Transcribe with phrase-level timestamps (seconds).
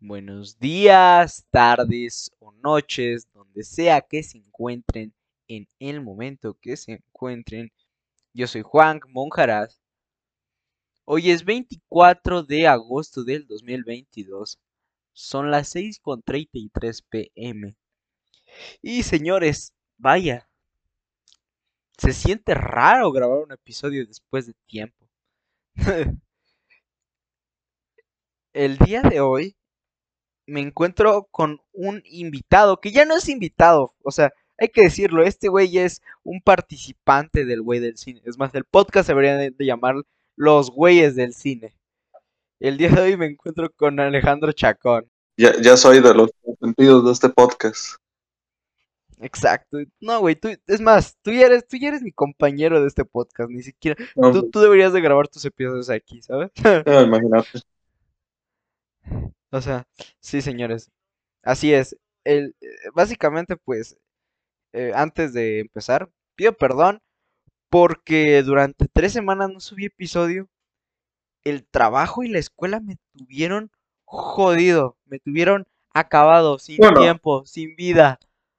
[0.00, 5.12] Buenos días, tardes o noches, donde sea que se encuentren
[5.48, 7.72] en el momento que se encuentren.
[8.32, 9.80] Yo soy Juan Monjaraz.
[11.04, 14.60] Hoy es 24 de agosto del 2022.
[15.14, 17.74] Son las 6.33 pm.
[18.80, 20.48] Y señores, vaya.
[21.98, 25.08] Se siente raro grabar un episodio después de tiempo.
[28.52, 29.57] el día de hoy
[30.48, 35.22] me encuentro con un invitado que ya no es invitado, o sea, hay que decirlo,
[35.22, 38.20] este güey es un participante del güey del cine.
[38.24, 39.94] Es más, el podcast se debería de, llamar
[40.34, 41.76] Los güeyes del cine.
[42.58, 45.08] El día de hoy me encuentro con Alejandro Chacón.
[45.36, 47.94] Ya, ya soy de los sentidos de este podcast.
[49.20, 49.78] Exacto.
[50.00, 53.04] No, güey, tú, es más, tú ya eres, tú ya eres mi compañero de este
[53.04, 53.96] podcast, ni siquiera.
[54.16, 56.50] tú, tú, deberías de grabar tus episodios aquí, ¿sabes?
[56.84, 57.60] No, imagínate.
[59.50, 59.86] O sea,
[60.20, 60.90] sí, señores.
[61.42, 61.96] Así es.
[62.24, 63.96] El, eh, básicamente, pues,
[64.72, 67.00] eh, antes de empezar, pido perdón
[67.70, 70.48] porque durante tres semanas no subí episodio.
[71.44, 73.70] El trabajo y la escuela me tuvieron
[74.04, 78.18] jodido, me tuvieron acabado, sin tiempo, sin vida.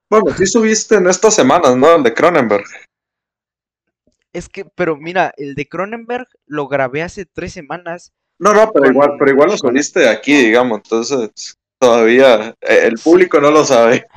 [0.09, 1.95] Bueno, sí subiste en estas semanas, ¿no?
[1.95, 2.65] El de Cronenberg.
[4.31, 8.89] Es que, pero mira, el de Cronenberg lo grabé hace tres semanas no, no, pero
[8.89, 14.07] igual, pero igual lo aquí, digamos, entonces todavía eh, el público no lo sabe.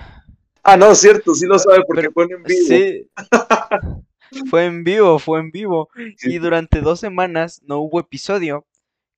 [0.62, 2.66] Ah, no, cierto, sí lo sabe porque fue en vivo.
[2.68, 3.10] Sí.
[4.50, 5.88] fue en vivo, fue en vivo.
[6.22, 8.64] Y durante dos semanas no hubo episodio,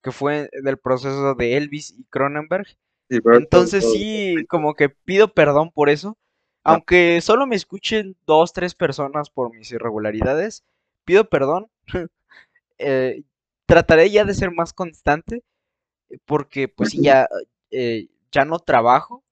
[0.03, 2.67] que fue del proceso de Elvis y Cronenberg.
[3.09, 6.17] Entonces sí, como que pido perdón por eso.
[6.63, 10.65] Aunque solo me escuchen dos, tres personas por mis irregularidades,
[11.05, 11.69] pido perdón.
[12.79, 13.23] eh,
[13.67, 15.43] trataré ya de ser más constante
[16.25, 17.29] porque pues ya,
[17.71, 19.23] eh, ya no trabajo,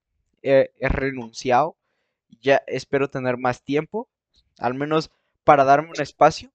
[0.43, 1.77] he renunciado,
[2.41, 4.09] ya espero tener más tiempo,
[4.59, 5.11] al menos
[5.45, 6.51] para darme un espacio.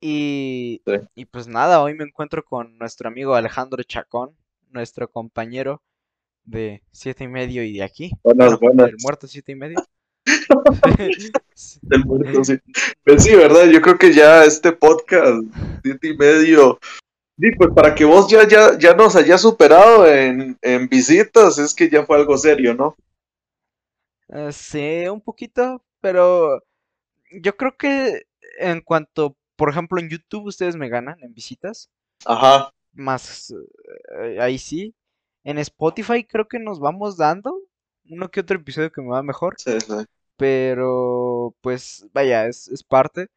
[0.00, 0.82] Y,
[1.14, 4.36] y pues nada, hoy me encuentro con nuestro amigo Alejandro Chacón,
[4.68, 5.82] nuestro compañero
[6.44, 8.10] de siete y medio y de aquí.
[8.22, 8.88] Buenas, buenas.
[8.88, 9.76] El muerto siete y medio.
[11.90, 12.58] El muerto, sí.
[13.04, 13.66] Pues sí, ¿verdad?
[13.66, 15.42] Yo creo que ya este podcast,
[15.82, 16.78] siete y medio,
[17.38, 20.58] sí, pues para que vos ya, ya, ya nos hayas superado en,
[20.88, 22.96] visitas, es que ya fue algo serio, ¿no?
[24.28, 26.62] Uh, sí, un poquito, pero
[27.30, 28.26] yo creo que
[28.58, 31.90] en cuanto, por ejemplo, en YouTube ustedes me ganan en visitas.
[32.24, 32.72] Ajá.
[32.92, 33.54] Más,
[34.20, 34.94] eh, ahí sí.
[35.44, 37.56] En Spotify creo que nos vamos dando
[38.08, 39.54] uno que otro episodio que me va mejor.
[39.58, 39.94] Sí, sí.
[40.36, 43.28] Pero, pues, vaya, es, es parte.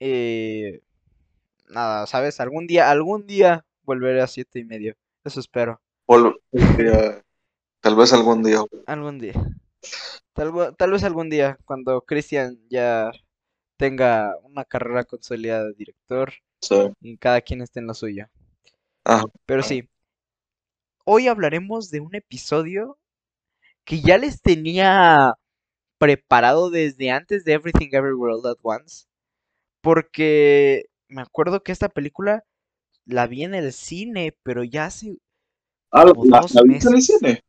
[0.00, 0.80] Eh,
[1.68, 2.40] nada, ¿sabes?
[2.40, 4.94] Algún día, algún día volveré a siete y medio.
[5.24, 5.80] Eso espero.
[7.80, 8.60] tal vez algún día.
[8.86, 9.34] Algún día.
[10.32, 13.10] Tal, tal vez algún día, cuando Cristian ya
[13.76, 16.32] tenga una carrera consolidada de director.
[17.00, 18.28] Y cada quien esté en lo suyo.
[19.46, 19.88] Pero sí.
[21.04, 22.98] Hoy hablaremos de un episodio
[23.84, 25.34] que ya les tenía
[26.02, 29.06] preparado desde antes de Everything Everywhere All At Once.
[29.80, 32.42] Porque me acuerdo que esta película
[33.04, 35.18] la vi en el cine, pero ya hace.
[35.92, 36.12] Ah, ¿la,
[36.64, 37.44] vi en el cine?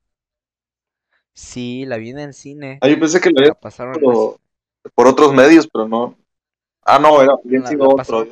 [1.34, 2.78] Sí, la vi en el cine.
[2.82, 6.16] Ah, yo pensé que la había pasaron por, otros medios, pero no.
[6.84, 8.28] Ah, no, era bien la, otro.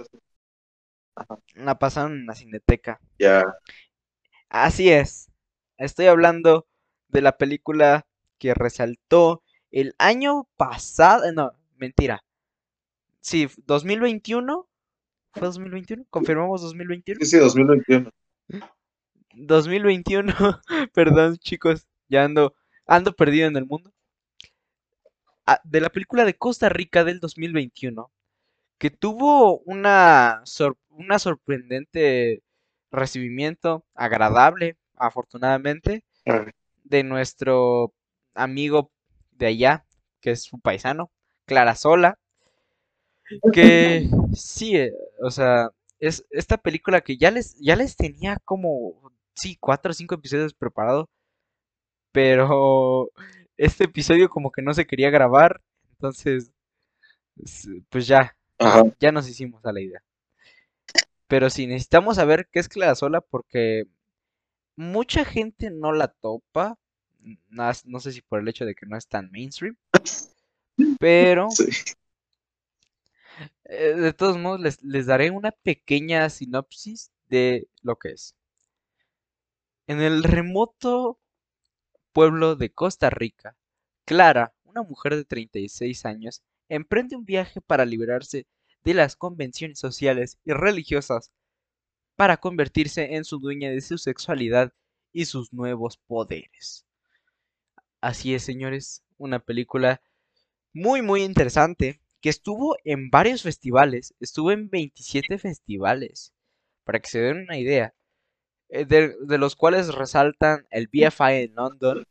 [1.56, 3.02] La pasaron en la cineteca.
[3.18, 3.44] Ya.
[4.50, 5.32] Así es.
[5.80, 6.68] Estoy hablando
[7.08, 8.06] de la película
[8.38, 12.24] que resaltó el año pasado, no, mentira.
[13.20, 14.68] Sí, 2021.
[15.34, 16.06] ¿Fue 2021?
[16.10, 17.20] ¿Confirmamos 2021?
[17.22, 18.12] Sí, sí, 2021.
[19.34, 20.34] 2021,
[20.94, 22.54] perdón chicos, ya ando,
[22.86, 23.94] ando perdido en el mundo.
[25.46, 28.12] Ah, de la película de Costa Rica del 2021,
[28.78, 30.44] que tuvo una,
[30.90, 32.44] una sorprendente
[32.92, 36.04] recibimiento, agradable, afortunadamente,
[36.84, 37.94] de nuestro
[38.34, 38.92] amigo
[39.42, 39.86] de allá,
[40.22, 41.12] que es su paisano,
[41.46, 42.20] Clara Sola,
[43.52, 49.12] que sí, eh, o sea, es esta película que ya les, ya les tenía como,
[49.34, 51.08] sí, cuatro o cinco episodios preparados,
[52.12, 53.12] pero
[53.58, 55.60] este episodio como que no se quería grabar,
[55.94, 56.52] entonces,
[57.90, 58.36] pues ya,
[59.00, 60.04] ya nos hicimos a la idea.
[61.28, 63.86] Pero sí, necesitamos saber qué es Clara Sola porque
[64.76, 66.78] mucha gente no la topa,
[67.50, 69.78] no, sé si por el hecho de que no es tan mainstream.
[71.00, 71.50] Pero.
[73.66, 78.36] Eh, de todos modos, les, les, daré una pequeña sinopsis de lo que es.
[79.88, 81.20] En el remoto
[82.12, 83.56] pueblo de Costa Rica,
[84.06, 88.46] Clara, una mujer de 36 años, emprende un viaje para liberarse
[88.84, 91.32] de las convenciones sociales y religiosas
[92.16, 94.74] para convertirse en su dueña de su sexualidad
[95.14, 96.86] y sus nuevos poderes.
[98.02, 100.02] Así es, señores, una película
[100.74, 106.34] muy muy interesante que estuvo en varios festivales, estuvo en 27 festivales,
[106.84, 107.94] para que se den una idea,
[108.70, 112.06] eh, de, los cuales resaltan el BFI en London,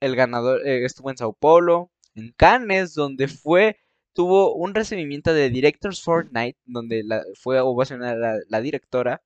[0.00, 3.78] el ganador eh, estuvo en Sao Paulo, en Cannes, donde fue,
[4.14, 9.22] tuvo un recibimiento de Directors Fortnite, donde la, fue ovacionada la, directora,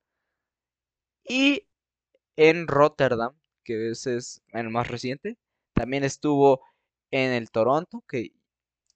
[1.23, 1.67] y
[2.35, 5.37] en Rotterdam, que ese es el más reciente,
[5.73, 6.61] también estuvo
[7.11, 8.31] en el Toronto, que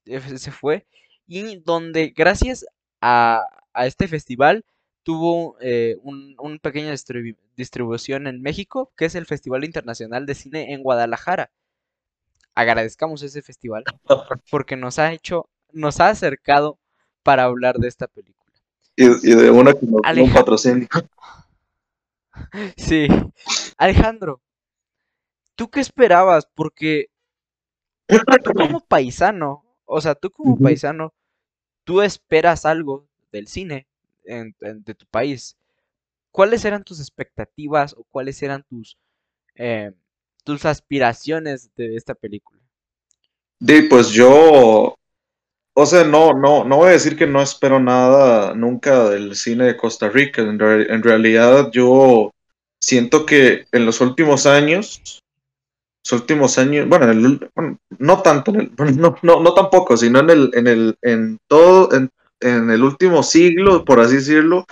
[0.05, 0.85] se fue,
[1.27, 2.65] y donde gracias
[3.01, 3.43] a,
[3.75, 4.63] este festival
[5.03, 6.93] tuvo eh, un, un pequeña
[7.55, 11.51] distribución en México, que es el Festival Internacional de Cine en Guadalajara.
[12.55, 13.83] Agradezcamos ese festival
[14.49, 16.79] porque nos ha hecho, nos ha acercado
[17.21, 18.45] para hablar de esta película.
[18.95, 20.87] Y, de una que nos un patrocinio.
[22.75, 23.07] Sí.
[23.77, 24.41] Alejandro,
[25.55, 26.47] ¿tú qué esperabas?
[26.53, 27.09] Porque
[28.07, 31.13] tú como paisano, o sea, tú como paisano,
[31.83, 33.87] tú esperas algo del cine
[34.23, 35.57] de tu país.
[36.31, 38.97] ¿Cuáles eran tus expectativas o cuáles eran tus,
[39.55, 39.91] eh,
[40.43, 42.59] tus aspiraciones de esta película?
[43.65, 44.95] Sí, pues yo,
[45.73, 49.65] o sea, no, no, no voy a decir que no espero nada nunca del cine
[49.65, 50.41] de Costa Rica.
[50.41, 50.59] En,
[51.03, 52.31] realidad yo
[52.79, 55.21] siento que en los últimos años,
[56.09, 57.39] los últimos años, bueno,
[57.97, 62.09] no tanto, no, no, no tampoco, sino en el, en el, en todo, en,
[62.41, 64.65] en el último siglo, por así decirlo,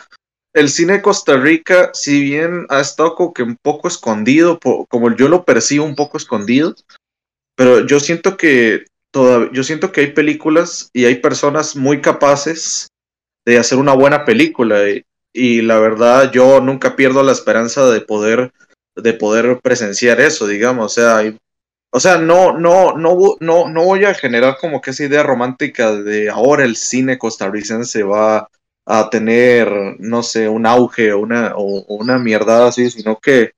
[0.53, 5.15] el cine de Costa Rica, si bien ha estado como que un poco escondido, como
[5.15, 6.75] yo lo percibo un poco escondido,
[7.55, 12.89] pero yo siento que todavía, yo siento que hay películas y hay personas muy capaces
[13.45, 14.79] de hacer una buena película
[15.33, 18.51] y, la verdad yo nunca pierdo la esperanza de poder
[18.95, 21.23] de poder presenciar eso, digamos, o sea,
[21.95, 25.93] o sea, no, no, no, no, no voy a generar como que esa idea romántica
[25.95, 28.49] de ahora el cine costarricense va
[28.85, 33.51] a tener, no sé, un auge o una, una mierda así, sino que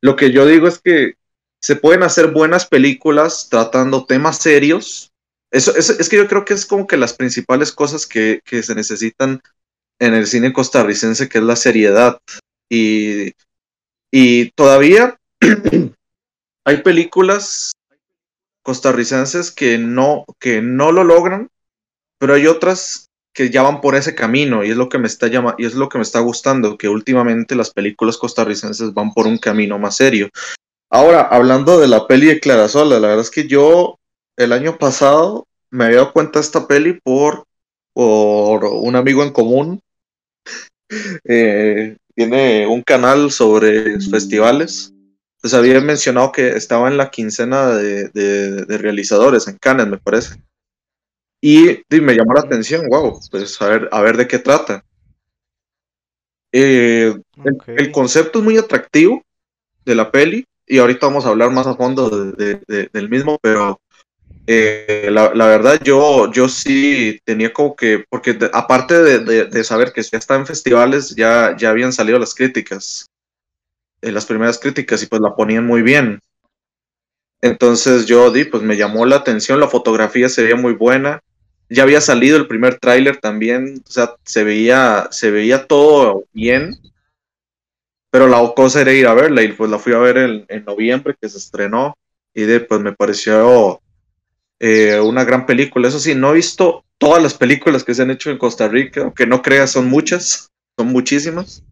[0.00, 1.16] lo que yo digo es que
[1.60, 5.12] se pueden hacer buenas películas tratando temas serios.
[5.50, 8.74] Eso, es que yo creo que es como que las principales cosas que, que se
[8.74, 9.42] necesitan
[9.98, 12.18] en el cine costarricense, que es la seriedad.
[12.70, 13.32] Y,
[14.12, 15.18] y todavía
[16.64, 17.72] hay películas
[18.62, 21.48] costarricenses que no, que no lo logran,
[22.18, 25.26] pero hay otras que ya van por ese camino y es lo que me está
[25.26, 29.26] llama y es lo que me está gustando que últimamente las películas costarricenses van por
[29.26, 30.28] un camino más serio.
[30.90, 33.98] Ahora, hablando de la peli de Clarasola, la verdad es que yo
[34.36, 37.46] el año pasado me había dado cuenta de esta peli por,
[37.94, 39.80] por un amigo en común.
[41.24, 44.92] Eh, tiene un canal sobre festivales.
[45.40, 50.36] Pues había mencionado que estaba en la quincena de, de realizadores en Cannes, me parece.
[51.44, 54.84] Y, me llamó la atención, wow, pues a ver, a ver de qué trata.
[56.52, 57.12] Eh,
[57.66, 59.24] el, concepto es muy atractivo
[59.84, 63.80] de la peli y ahorita vamos a hablar más a fondo del mismo, pero
[64.46, 70.18] eh, la, verdad yo, yo sí tenía como que, porque aparte de, saber que ya
[70.18, 73.06] está en festivales, ya, ya habían salido las críticas,
[74.00, 76.20] eh, las primeras críticas y pues la ponían muy bien.
[77.40, 81.20] Entonces yo di, pues me llamó la atención, la fotografía se veía muy buena,
[81.68, 86.76] ya había salido el primer tráiler también, o sea, se veía, se veía todo bien,
[88.10, 91.16] pero la cosa era ir a verla y pues la fui a ver en, noviembre
[91.20, 91.96] que se estrenó
[92.34, 93.80] y de, pues me pareció
[94.62, 95.88] eh, una gran película.
[95.88, 99.02] Eso sí, no he visto todas las películas que se han hecho en Costa Rica,
[99.02, 101.64] aunque no creas, son muchas, son muchísimas.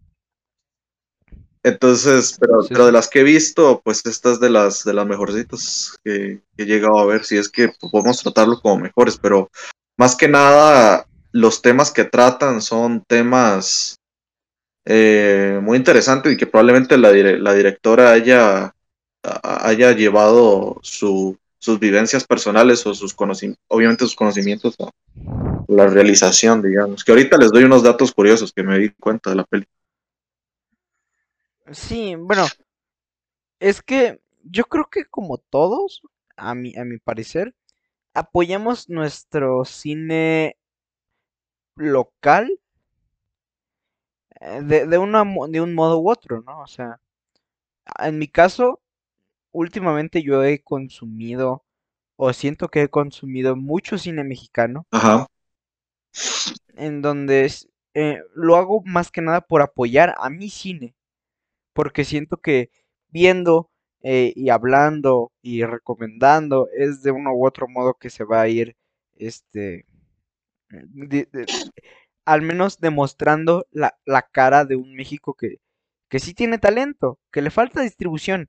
[1.63, 5.95] Entonces, pero, pero de las que he visto, pues estas de las de las mejorcitas
[6.03, 9.51] que, que, he llegado a ver, si es que podemos tratarlo como mejores, pero
[9.97, 14.01] más que nada los temas que tratan son temas
[14.85, 18.75] eh, muy interesantes y que probablemente la, la directora haya,
[19.23, 20.81] haya llevado
[21.61, 24.77] sus vivencias personales o sus conocimientos, obviamente sus conocimientos
[25.69, 27.05] la realización, digamos.
[27.05, 29.67] Que ahorita les doy unos datos curiosos que me di cuenta de la peli.
[31.71, 32.47] Sí, bueno,
[33.61, 36.03] es que yo creo que como todos,
[36.37, 37.55] a mi, a mi parecer,
[38.15, 40.57] apoyamos nuestro cine
[41.77, 42.59] local
[44.41, 46.63] eh, de, de un modo u otro, ¿no?
[46.63, 47.01] O sea,
[47.99, 48.81] en mi caso,
[49.53, 51.65] últimamente yo he consumido,
[52.17, 54.87] o siento que he consumido mucho cine mexicano.
[54.91, 55.27] Ajá.
[56.75, 57.51] En donde
[57.95, 60.95] eh, lo hago más que nada por apoyar a mi cine.
[61.73, 62.71] Porque siento que
[63.09, 63.71] viendo
[64.03, 68.49] eh, y hablando y recomendando es de uno u otro modo que se va a
[68.49, 68.77] ir,
[69.17, 69.85] este,
[72.25, 75.59] al menos demostrando la, la, cara de un México que,
[76.09, 78.49] que sí tiene talento, que le falta distribución,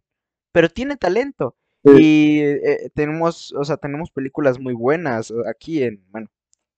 [0.51, 1.55] pero tiene talento.
[1.83, 6.29] Y eh, tenemos, o sea, tenemos películas muy buenas aquí en, bueno,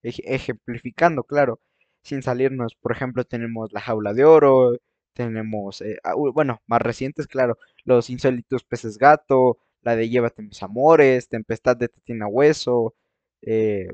[0.04, 1.60] ejemplificando, claro,
[2.04, 2.76] sin salirnos.
[2.76, 4.78] Por ejemplo, tenemos La Jaula de Oro,
[5.14, 10.64] tenemos, eh, ah, bueno, más recientes, claro, Los Insólitos Peces Gato, la de Llévate mis
[10.64, 12.96] amores, Tempestad de Tetina Hueso,
[13.42, 13.90] eh,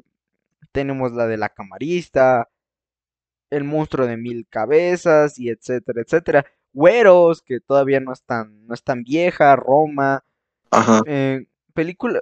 [0.72, 2.50] tenemos la de La Camarista,
[3.50, 6.46] El Monstruo de Mil Cabezas, y etcétera, etcétera.
[6.74, 10.24] Güeros, que todavía no están, no es tan vieja, Roma.
[10.72, 11.02] Ajá.
[11.06, 12.22] Eh, película,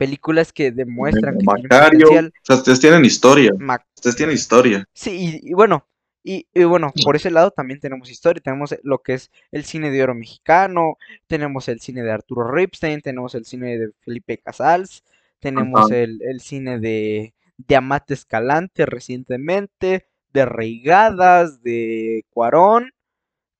[0.00, 3.52] películas que demuestran que Macario, tienen O sea, ustedes tienen historia.
[3.94, 4.88] ustedes tienen historia.
[4.94, 5.86] Sí, y, bueno,
[6.22, 10.02] y, bueno, por ese lado también tenemos historia, tenemos lo que es el cine de
[10.02, 15.04] oro mexicano, tenemos el cine de Arturo Ripstein, tenemos el cine de Felipe Casals,
[15.38, 22.92] tenemos el, el, cine de, de Amate Escalante recientemente, de Reigadas, de Cuarón,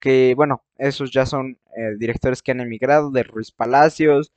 [0.00, 4.33] que bueno, esos ya son eh, directores que han emigrado, de Ruiz Palacios,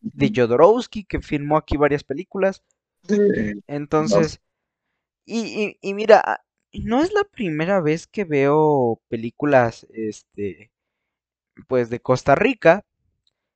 [0.00, 2.62] de Jodorowsky, que filmó aquí varias películas.
[3.66, 4.40] Entonces,
[5.24, 10.72] y, y, mira, no es la primera vez que veo películas, este,
[11.68, 12.84] pues de Costa Rica.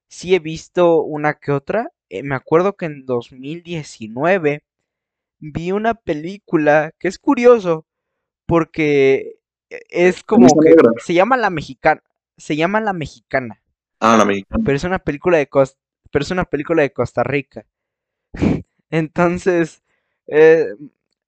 [0.09, 1.93] Sí he visto una que otra.
[2.09, 4.63] Eh, me acuerdo que en 2019
[5.39, 7.87] vi una película que es curioso
[8.47, 9.36] porque
[9.68, 12.02] es como que se llama La Mexicana,
[12.37, 13.62] se llama La Mexicana.
[14.00, 14.62] Ah, La Mexicana.
[14.64, 15.78] Pero es una película de Costa
[16.11, 17.66] pero es una película de Costa Rica.
[18.90, 19.82] Entonces,
[20.26, 20.66] eh,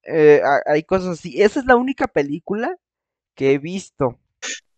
[0.04, 1.42] eh, hay cosas así.
[1.42, 2.76] Esa es la única película
[3.34, 4.18] que he visto,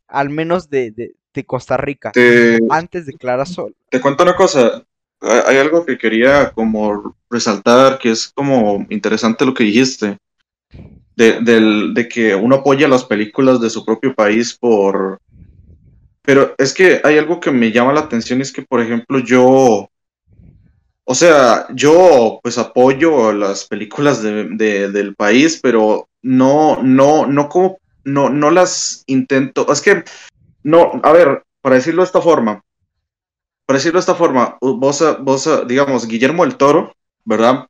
[0.08, 2.10] al menos de, de, Costa Rica,
[2.70, 3.76] antes de Clara Sol.
[3.88, 4.84] Te cuento una cosa,
[5.20, 10.18] hay algo que quería como resaltar, que es como interesante lo que dijiste,
[11.20, 15.20] de, de que uno apoya las películas de su propio país por,
[16.22, 19.90] pero es que hay algo que me llama la atención, es que, por ejemplo, yo,
[21.04, 27.78] o sea, yo pues apoyo las películas de, del país, pero no, no, no como,
[28.04, 30.04] no, no las intento, es que,
[30.62, 32.62] no, a ver, para decirlo de esta forma,
[33.66, 37.66] para decirlo de esta forma, vos, vos digamos, Guillermo el Toro, ¿verdad?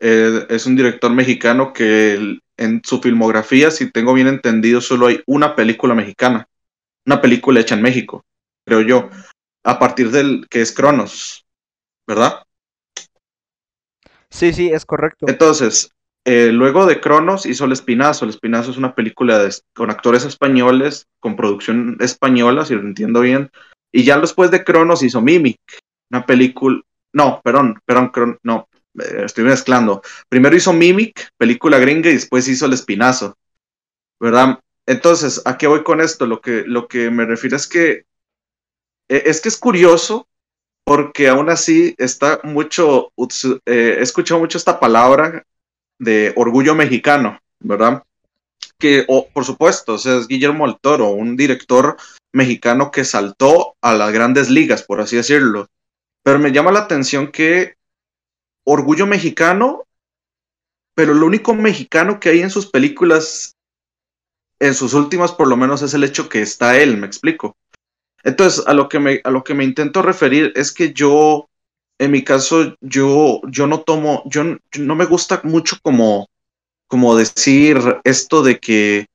[0.00, 5.22] Eh, es un director mexicano que en su filmografía, si tengo bien entendido, solo hay
[5.26, 6.46] una película mexicana
[7.08, 8.26] una película hecha en México,
[8.66, 9.08] creo yo,
[9.64, 11.46] a partir del que es Cronos,
[12.06, 12.42] ¿verdad?
[14.28, 15.24] Sí, sí, es correcto.
[15.26, 15.90] Entonces,
[16.26, 18.26] eh, luego de Cronos hizo El Espinazo.
[18.26, 23.50] El Espinazo es una película con actores españoles, con producción española, si lo entiendo bien.
[23.90, 25.58] Y ya después de Cronos hizo Mimic,
[26.10, 26.82] una película.
[27.14, 28.67] No, perdón, perdón, no,
[29.24, 30.02] estoy mezclando.
[30.28, 33.36] Primero hizo Mimic, película gringa, y después hizo El Espinazo,
[34.20, 34.60] ¿verdad?
[34.86, 36.26] Entonces, ¿a qué voy con esto?
[36.26, 38.04] Lo que, lo que me refiero es que
[39.08, 40.28] e, es que es curioso
[40.84, 43.12] porque aún así está mucho,
[43.66, 45.44] eh, he escuchado mucho esta palabra
[45.98, 48.02] de orgullo mexicano, ¿verdad?
[48.78, 51.98] Que, por supuesto, o sea, es Guillermo del Toro, un director
[52.32, 55.66] mexicano que saltó a las grandes ligas, por así decirlo.
[56.22, 57.74] Pero me llama la atención que
[58.72, 59.84] orgullo mexicano,
[60.94, 63.54] pero lo único mexicano que hay en sus películas
[64.60, 67.56] en sus últimas por lo menos es el hecho que está él, me explico.
[68.24, 71.48] Entonces, a lo que me, a lo que me intento referir es que yo,
[71.98, 74.42] en mi caso, yo, yo no tomo, yo,
[74.78, 76.28] no me gusta mucho como,
[76.88, 79.06] como decir esto de que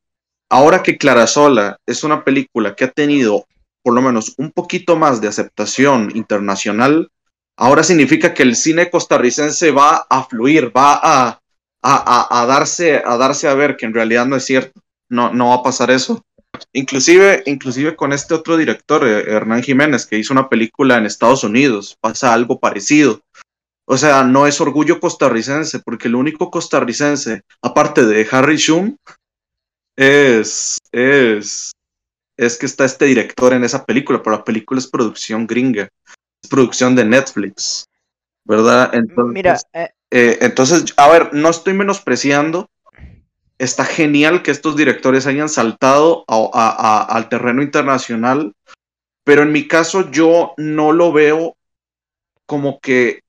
[0.50, 3.46] ahora que Clara Sola es una película que ha tenido
[3.84, 7.12] por lo menos un poquito más de aceptación internacional,
[7.58, 11.40] ahora significa que el cine costarricense va a fluir, va a,
[11.82, 14.84] a, a darse, a darse a ver que en realidad no es cierto
[15.14, 16.26] no, no va a pasar eso.
[16.74, 21.44] Inclusive, inclusive con este otro director, eh, Hernán Jiménez, que hizo una película en Estados
[21.44, 23.22] Unidos, pasa algo parecido.
[23.86, 28.96] O sea, no es orgullo costarricense, porque el único costarricense, aparte de Harry Shum,
[29.96, 31.72] es, es,
[32.38, 35.90] es que está este director en esa película, pero la película es producción gringa,
[36.50, 37.88] producción de Netflix,
[38.44, 38.94] ¿verdad?
[38.94, 42.70] Entonces, Mira, eh, eh, entonces, a ver, no estoy menospreciando
[43.64, 48.54] está genial que estos directores hayan saltado al terreno internacional,
[49.24, 51.56] pero en mi caso yo no lo veo
[52.46, 53.22] como que,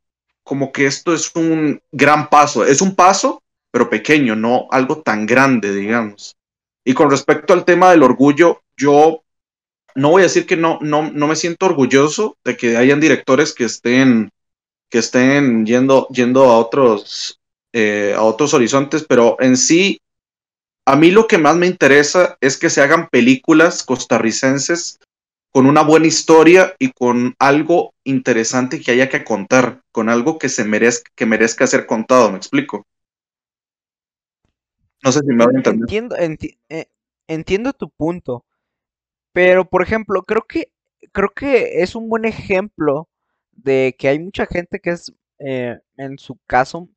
[0.43, 2.65] como que esto es un gran paso.
[2.65, 6.37] Es un paso, pero pequeño, no algo tan grande, digamos.
[6.85, 9.24] Y con respecto al tema del orgullo, yo
[9.95, 13.55] no voy a decir que no, no, no me siento orgulloso de que hayan directores
[13.55, 14.31] que estén,
[14.91, 17.41] que estén yendo, yendo a otros,
[17.73, 20.01] eh, a otros horizontes, pero en sí,
[20.87, 24.99] a mí lo que más me interesa es que se hagan películas costarricenses
[25.51, 30.49] con una buena historia y con algo interesante que haya que contar, con algo que
[30.49, 32.85] se merezca, que merezca ser contado, ¿me explico?
[35.05, 35.83] No sé si me voy a entender.
[35.83, 36.17] Entiendo,
[36.69, 36.87] eh,
[37.29, 38.45] entiendo tu punto,
[39.35, 40.73] pero por ejemplo, creo que
[41.13, 43.11] creo que es un buen ejemplo
[43.53, 46.89] de que hay mucha gente que es, eh, en su caso,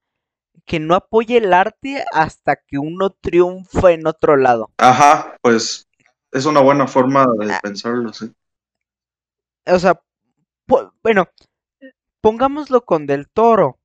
[0.63, 4.71] que no apoya el arte hasta que uno triunfa en otro lado.
[4.77, 5.89] Ajá, pues
[6.31, 7.59] es una buena forma de ah.
[7.61, 8.31] pensarlo, sí
[9.67, 10.01] o sea,
[11.03, 11.29] bueno,
[12.21, 13.79] pongámoslo con Del Toro.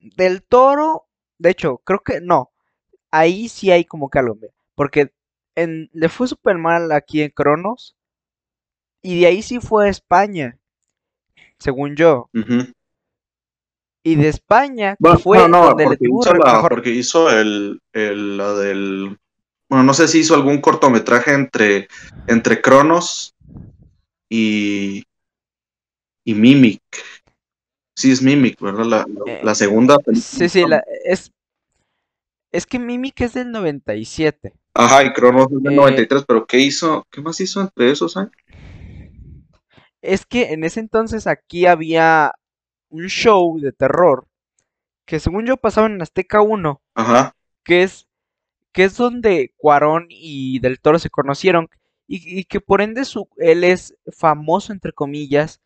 [0.00, 1.06] Del Toro,
[1.38, 2.50] de hecho, creo que no.
[3.10, 4.36] Ahí sí hay como que algo,
[4.74, 5.12] porque
[5.56, 7.96] en, le fue súper mal aquí en Cronos.
[9.02, 10.58] Y de ahí sí fue a España,
[11.58, 12.30] según yo.
[14.02, 19.18] Y de España fue no, donde porque, hizo porque hizo el, el, la del...
[19.68, 21.88] Bueno, no sé si hizo algún cortometraje entre,
[22.28, 23.34] entre Cronos
[24.28, 25.04] y,
[26.24, 26.82] y Mimic.
[27.96, 28.84] Sí, es Mimic, ¿verdad?
[28.84, 29.06] La,
[29.42, 29.98] la, eh, segunda.
[30.14, 30.64] Sí, sí,
[31.04, 31.32] es,
[32.56, 34.54] es que Mimic es del 97.
[34.74, 37.06] Ajá, y Cronos es del 93, eh, pero ¿qué hizo?
[37.10, 38.32] ¿Qué más hizo entre esos años?
[40.00, 42.32] Es que en ese entonces aquí había
[42.88, 44.26] un show de terror
[45.04, 46.80] que según yo pasaba en Azteca 1.
[46.94, 47.36] Ajá.
[47.62, 48.08] Que es,
[48.72, 51.68] que es donde Cuarón y Del Toro se conocieron
[52.06, 55.60] y, y que por ende su, él es famoso, entre comillas,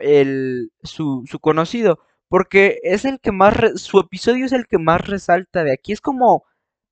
[0.00, 5.06] el, su, su conocido, porque es el que más, su episodio es el que más
[5.06, 6.44] resalta de aquí, es como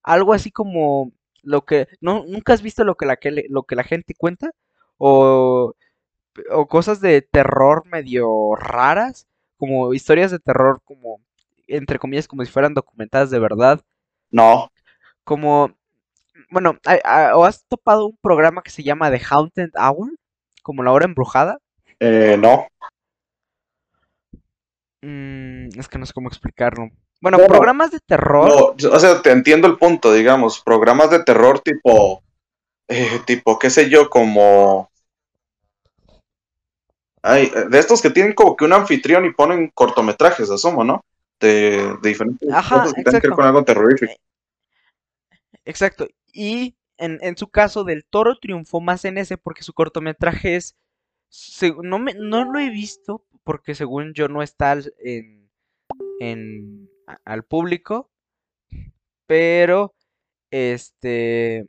[0.02, 3.84] algo así como lo que, no, nunca has visto lo que la, lo que la
[3.84, 4.50] gente cuenta,
[4.98, 5.74] o,
[6.50, 11.20] o cosas de terror medio raras, como historias de terror, como,
[11.66, 13.80] entre comillas, como si fueran documentadas de verdad.
[14.30, 14.70] No.
[15.24, 15.72] Como,
[16.50, 16.78] bueno,
[17.34, 20.10] ¿o has topado un programa que se llama The Haunted Hour?
[20.62, 21.58] Como la hora embrujada.
[22.00, 22.66] Eh, no.
[25.02, 26.90] Mm, es que no sé cómo explicarlo.
[27.20, 28.74] Bueno, programas de terror.
[28.90, 30.60] o sea, te entiendo el punto, digamos.
[30.60, 32.22] Programas de terror tipo.
[32.88, 34.90] Eh, tipo, qué sé yo, como.
[37.22, 41.04] Ay, de estos que tienen como que un anfitrión y ponen cortometrajes, asumo, ¿no?
[41.40, 44.12] De, diferentes cosas que tienen que ver con algo terrorífico.
[44.12, 46.06] Eh, exacto.
[46.32, 50.76] Y en, en, su caso, Del Toro triunfó más en ese porque su cortometraje es
[51.82, 55.48] no, me, no lo he visto porque según yo no está en,
[56.20, 56.90] en
[57.24, 58.10] al público,
[59.26, 59.94] pero
[60.50, 61.68] este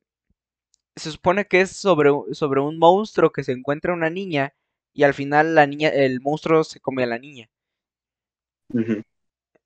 [0.96, 4.56] se supone que es sobre, sobre un monstruo que se encuentra una niña
[4.94, 7.50] y al final la niña, el monstruo se come a la niña.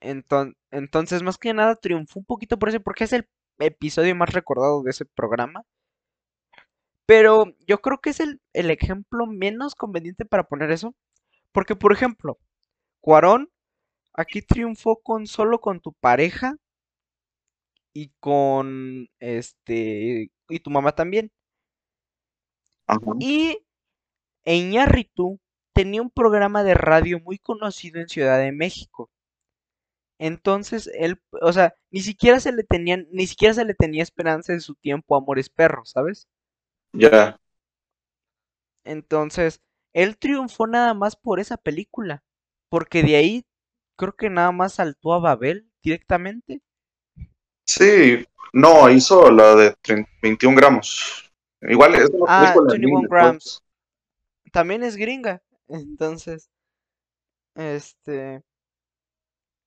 [0.01, 3.27] entonces, entonces, más que nada triunfó un poquito por eso, porque es el
[3.59, 5.63] episodio más recordado de ese programa.
[7.05, 10.95] Pero yo creo que es el, ejemplo menos conveniente para poner eso.
[11.51, 12.39] Porque, por ejemplo,
[13.01, 13.49] Cuarón
[14.13, 16.57] aquí triunfó con solo con tu pareja
[17.93, 21.31] y con este y tu mamá también.
[23.19, 23.59] Y
[24.45, 25.39] Iñárritu
[25.73, 29.09] tenía un programa de radio muy conocido en Ciudad de México.
[30.19, 34.53] Entonces él, o sea, ni siquiera se le tenían, ni siquiera se le tenía esperanza
[34.53, 36.27] en su tiempo Amores Perros, ¿sabes?
[36.93, 37.39] Ya.
[38.83, 39.61] Entonces,
[39.93, 42.23] él triunfó nada más por esa película.
[42.69, 43.45] Porque de ahí
[43.97, 46.61] creo que nada más saltó a Babel directamente.
[47.65, 49.75] Sí, no, hizo la de
[50.21, 51.31] 21 gramos.
[51.61, 53.63] Igual es una ah, 21 grams.
[54.51, 55.41] También es gringa.
[55.67, 56.49] Entonces,
[57.55, 58.41] este.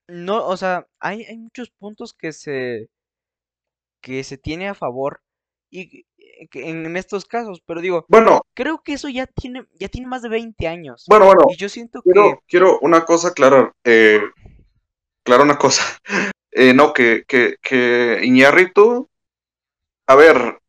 [0.08, 2.90] No, o sea, hay, hay muchos puntos que se.
[4.02, 5.22] que se tiene a favor.
[5.70, 6.06] Y
[6.52, 10.28] en estos casos, pero digo, bueno, creo que eso ya tiene, ya tiene más de
[10.28, 11.04] 20 años.
[11.08, 11.42] Bueno, bueno.
[11.50, 12.38] Y yo siento quiero, que...
[12.48, 14.20] Quiero una cosa clara, eh,
[15.22, 15.82] claro una cosa.
[16.56, 19.10] Eh, no, que, que, que Iñárritu,
[20.06, 20.60] a ver,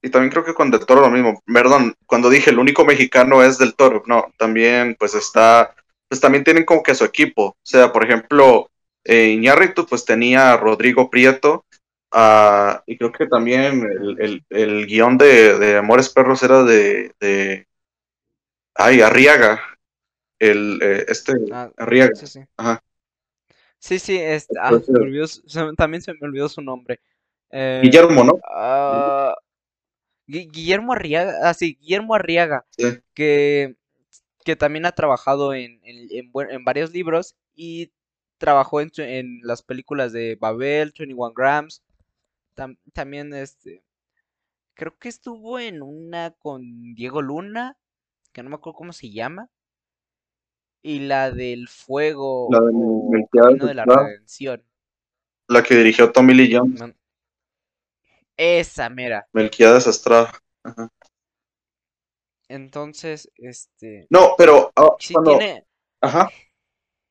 [0.00, 3.42] y también creo que con Del Toro lo mismo, perdón, cuando dije el único mexicano
[3.42, 5.74] es Del Toro, no, también pues está,
[6.08, 8.70] pues también tienen como que su equipo, o sea, por ejemplo,
[9.02, 11.64] eh, Iñárritu pues tenía a Rodrigo Prieto,
[12.12, 13.82] Ah, y creo que también
[14.18, 17.66] el, el, guion de, Amores Perros era de, de,
[18.74, 19.60] Ay, Arriaga.
[20.38, 22.14] El, eh, este, Ah, Arriaga.
[22.14, 22.40] sí, sí.
[22.56, 22.82] Ajá.
[23.78, 27.00] Sí, sí, este, ah, se me olvidó se también se me olvidó su nombre.
[27.50, 28.38] Eh, Guillermo, ¿no?
[28.50, 29.34] ah,
[30.26, 32.98] Gui- Guillermo Arriaga, ah, sí, Guillermo Arriaga, Sí.
[33.14, 33.76] que,
[34.44, 37.92] que también ha trabajado en, en, en en varios libros y
[38.38, 41.82] trabajó en, en las películas de Babel, 21 Grams,
[42.56, 43.84] tam- también este,
[44.74, 47.76] creo que estuvo en una con Diego Luna,
[48.32, 49.48] que no me acuerdo cómo se llama,
[50.82, 53.84] y la del fuego La de o Melquiades Camino de la.
[53.84, 54.64] Redención.
[55.48, 56.80] La que dirigió Tommy Lee Jones.
[56.80, 56.96] Man-
[58.36, 59.28] Esa mera.
[59.32, 60.32] Melquiades Estrada.
[60.64, 60.90] Ajá.
[62.48, 65.38] Entonces, este, No, pero sí cuando.
[65.38, 65.66] tiene,
[66.00, 66.28] Ajá.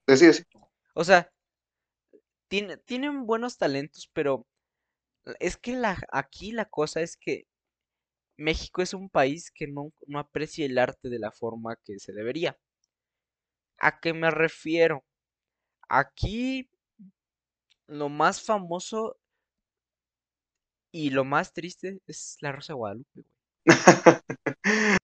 [0.08, 0.44] Sí, sí.
[0.94, 1.30] o sea,
[2.48, 4.46] tiene, tienen buenos talentos, pero
[5.40, 7.48] es que la, aquí la cosa es que
[8.38, 12.14] México es un país que no, no aprecia el arte de la forma que se
[12.14, 12.58] debería.
[13.78, 15.06] ¿A qué me refiero?
[15.90, 16.70] Aquí
[17.88, 19.18] lo más famoso
[20.92, 23.26] y lo más triste es la Rosa de Guadalupe.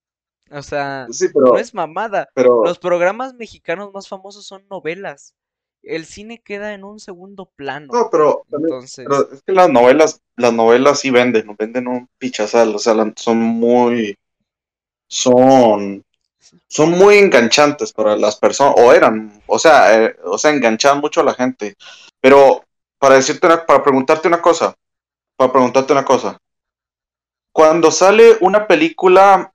[0.52, 2.30] O sea, Sí, no es mamada.
[2.36, 5.34] pero Los programas mexicanos más famosos son novelas.
[5.84, 7.92] El cine queda en un segundo plano.
[7.92, 12.76] no, pero, Entonces, pero es que las novelas, las novelas sí venden, venden un pichazal,
[12.76, 14.16] o sea, son muy,
[15.08, 16.06] son,
[16.68, 21.22] son muy enganchantes para las personas, o eran, o sea, eh, o sea, enganchaban mucho
[21.22, 21.76] a la gente.
[22.20, 22.64] Pero
[23.00, 24.76] para decirte una, para preguntarte una cosa,
[25.36, 26.38] para preguntarte una cosa,
[27.52, 29.52] cuando sale una película,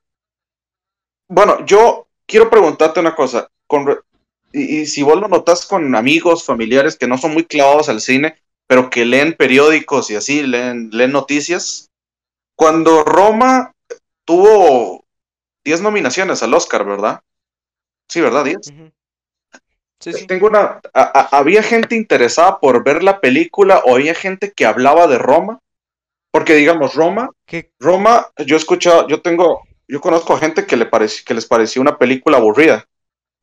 [1.28, 3.86] bueno, yo quiero preguntarte una cosa, con,
[4.52, 8.00] y, y si vos lo notas con amigos, familiares que no son muy clavados al
[8.00, 11.90] cine, pero que leen periódicos y así, leen, leen noticias,
[12.56, 13.72] cuando Roma
[14.24, 15.04] tuvo
[15.64, 17.20] 10 nominaciones al Oscar, ¿verdad?
[18.08, 18.44] Sí, ¿verdad?
[18.44, 18.68] 10.
[18.68, 18.90] ujú.
[20.00, 20.26] Sí, sí.
[20.26, 20.80] Tengo una.
[20.94, 25.18] a- a- había gente interesada por ver la película o había gente que hablaba de
[25.18, 25.58] Roma.
[26.30, 27.70] Porque, digamos, Roma, ¿Qué?
[27.80, 31.46] Roma, yo he escuchado, yo tengo, yo conozco a gente que, le parec- que les
[31.46, 32.84] pareció una película aburrida,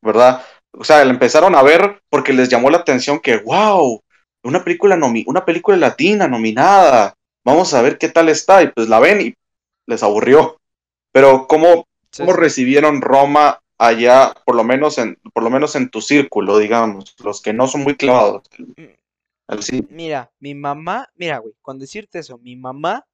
[0.01, 0.45] ¿verdad?
[0.73, 4.01] O sea, la empezaron a ver porque les llamó la atención que, wow,
[4.43, 8.89] una película, nomi una película latina nominada, vamos a ver qué tal está, y pues
[8.89, 9.33] la ven y
[9.85, 10.57] les aburrió.
[11.11, 15.89] Pero, ¿cómo, Sí, ¿Cómo recibieron Roma allá, por lo menos en, por lo menos en
[15.89, 18.43] tu círculo, digamos, los que no son muy clavados?
[19.89, 23.05] Mira, mi mamá, mira, güey, con decirte eso, mi mamá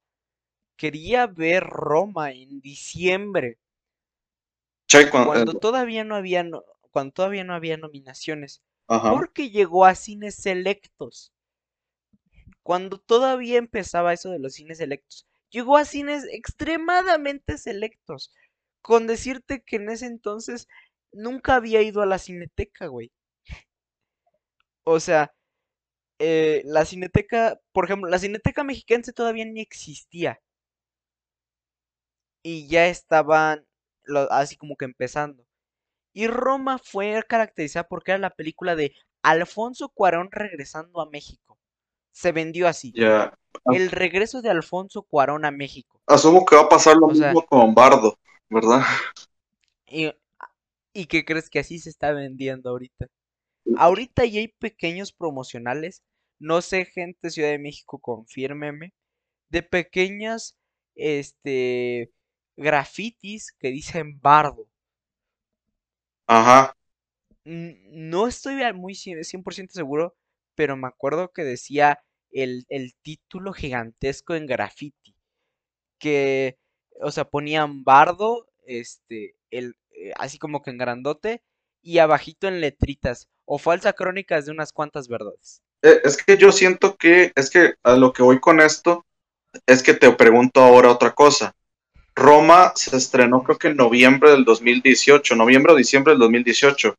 [0.76, 3.58] quería ver Roma en diciembre,
[4.86, 9.10] Che, cuando eh, todavía no había, no- cuando todavía no había nominaciones, ajá.
[9.12, 11.32] porque llegó a cines selectos.
[12.62, 18.32] Cuando todavía empezaba eso de los cines selectos, llegó a cines extremadamente selectos.
[18.82, 20.66] Con decirte que en ese entonces
[21.12, 23.12] nunca había ido a la cineteca, güey.
[24.84, 25.32] O sea,
[26.18, 30.40] eh, la cineteca, por ejemplo, la cineteca mexiquense todavía ni existía.
[32.42, 33.66] Y ya estaban
[34.04, 35.46] lo- así como que empezando.
[36.12, 38.92] Y Roma fue caracterizada porque era la película de
[39.22, 41.58] Alfonso Cuarón regresando a México.
[42.12, 42.92] Se vendió así.
[42.94, 43.32] Ya.
[43.66, 46.00] El regreso de Alfonso Cuarón a México.
[46.06, 48.18] Asumo que va a pasar lo O sea- mismo con Bardo,
[48.48, 48.82] ¿verdad?
[49.86, 50.12] Y,
[50.92, 53.06] ¿y qué crees que así se está vendiendo ahorita?
[53.76, 56.02] Ahorita ya hay pequeños promocionales.
[56.38, 58.92] No sé, gente de Ciudad de México, confírmeme.
[59.48, 60.56] De pequeñas,
[60.94, 62.10] este,
[62.56, 64.66] grafitis que dicen bardo.
[66.36, 66.74] Ajá.
[67.44, 70.16] No estoy muy cien- 100% seguro,
[70.54, 75.14] pero me acuerdo que decía el, el título gigantesco en graffiti.
[75.98, 76.58] Que,
[77.02, 81.42] o sea, ponían bardo, este, el, eh, así como que en grandote,
[81.82, 85.62] y abajito en letritas, o falsa crónicas de unas cuantas verdades.
[85.82, 89.06] Eh, Es que yo siento que, es que a lo que voy con esto,
[89.66, 91.54] es que te pregunto ahora otra cosa.
[92.14, 96.94] Roma se estrenó creo que en noviembre del 2018, noviembre o diciembre del 2018.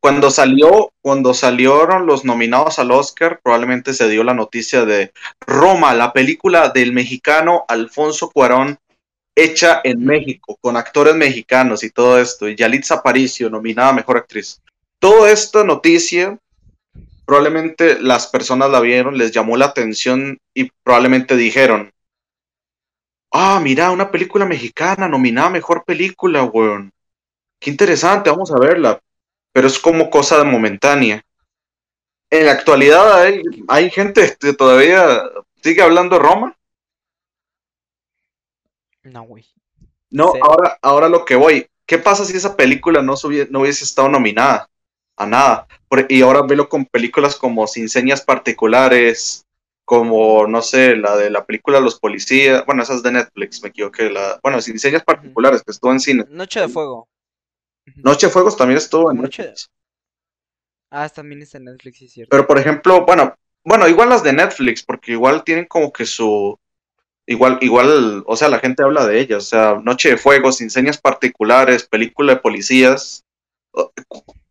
[0.00, 5.92] Cuando salió, cuando salieron los nominados al Oscar, probablemente se dio la noticia de Roma,
[5.94, 8.78] la película del mexicano Alfonso Cuarón,
[9.34, 14.60] hecha en México, con actores mexicanos y todo esto, y Yalitza Aparicio, nominada Mejor Actriz.
[15.00, 16.38] Toda esta noticia,
[17.24, 21.92] probablemente las personas la vieron, les llamó la atención y probablemente dijeron,
[23.32, 26.92] ah, mira, una película mexicana nominada a Mejor Película, weón.
[27.60, 29.00] Qué interesante, vamos a verla.
[29.52, 31.22] Pero es como cosa de momentánea.
[32.30, 35.22] En la actualidad hay, hay gente que todavía
[35.62, 36.56] sigue hablando Roma.
[39.02, 39.44] No, güey.
[40.10, 41.68] No, ahora, ahora lo que voy.
[41.88, 43.14] ¿qué pasa si esa película no,
[43.50, 44.68] no hubiese estado nominada
[45.16, 45.66] a nada?
[46.10, 49.46] y ahora velo con películas como Sin Señas Particulares,
[49.88, 53.70] como, no sé, la de la película Los Policías, bueno, esa es de Netflix, me
[53.70, 56.26] equivoqué, la, bueno, Sin Señas Particulares, que estuvo en cine.
[56.28, 57.08] Noche de Fuego.
[57.96, 59.70] Noche de Fuegos también estuvo en Netflix.
[60.90, 62.28] Ah, también está en Netflix, es cierto.
[62.28, 66.60] Pero, por ejemplo, bueno, bueno, igual las de Netflix, porque igual tienen como que su,
[67.24, 70.68] igual, igual, o sea, la gente habla de ellas, o sea, Noche de Fuego, Sin
[70.68, 73.24] Señas Particulares, película de policías,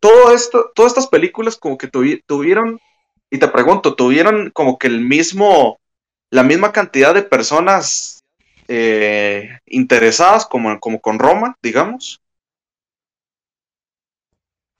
[0.00, 2.80] todo esto, todas estas películas como que tuvieron,
[3.30, 5.78] y te pregunto, tuvieron como que el mismo,
[6.30, 8.24] la misma cantidad de personas
[8.68, 12.20] eh, interesadas como, como con Roma, digamos.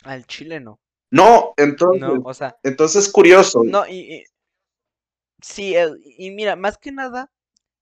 [0.04, 0.78] Al Chile no.
[1.10, 3.62] No, entonces, entonces es curioso.
[3.64, 4.24] No, y,
[5.40, 7.30] sí, y mira, más que nada,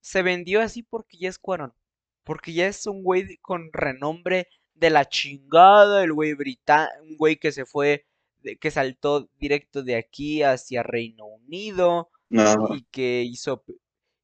[0.00, 1.74] se vendió así porque ya es Cuarón.
[2.22, 7.37] Porque ya es un güey con renombre de la chingada, el güey británico, un güey
[7.37, 8.06] que se fue,
[8.55, 13.65] que saltó directo de aquí hacia Reino Unido y que hizo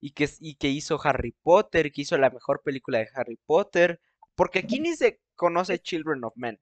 [0.00, 4.00] y que, y que hizo Harry Potter, que hizo la mejor película de Harry Potter,
[4.34, 6.60] porque aquí ni se conoce Children of Men.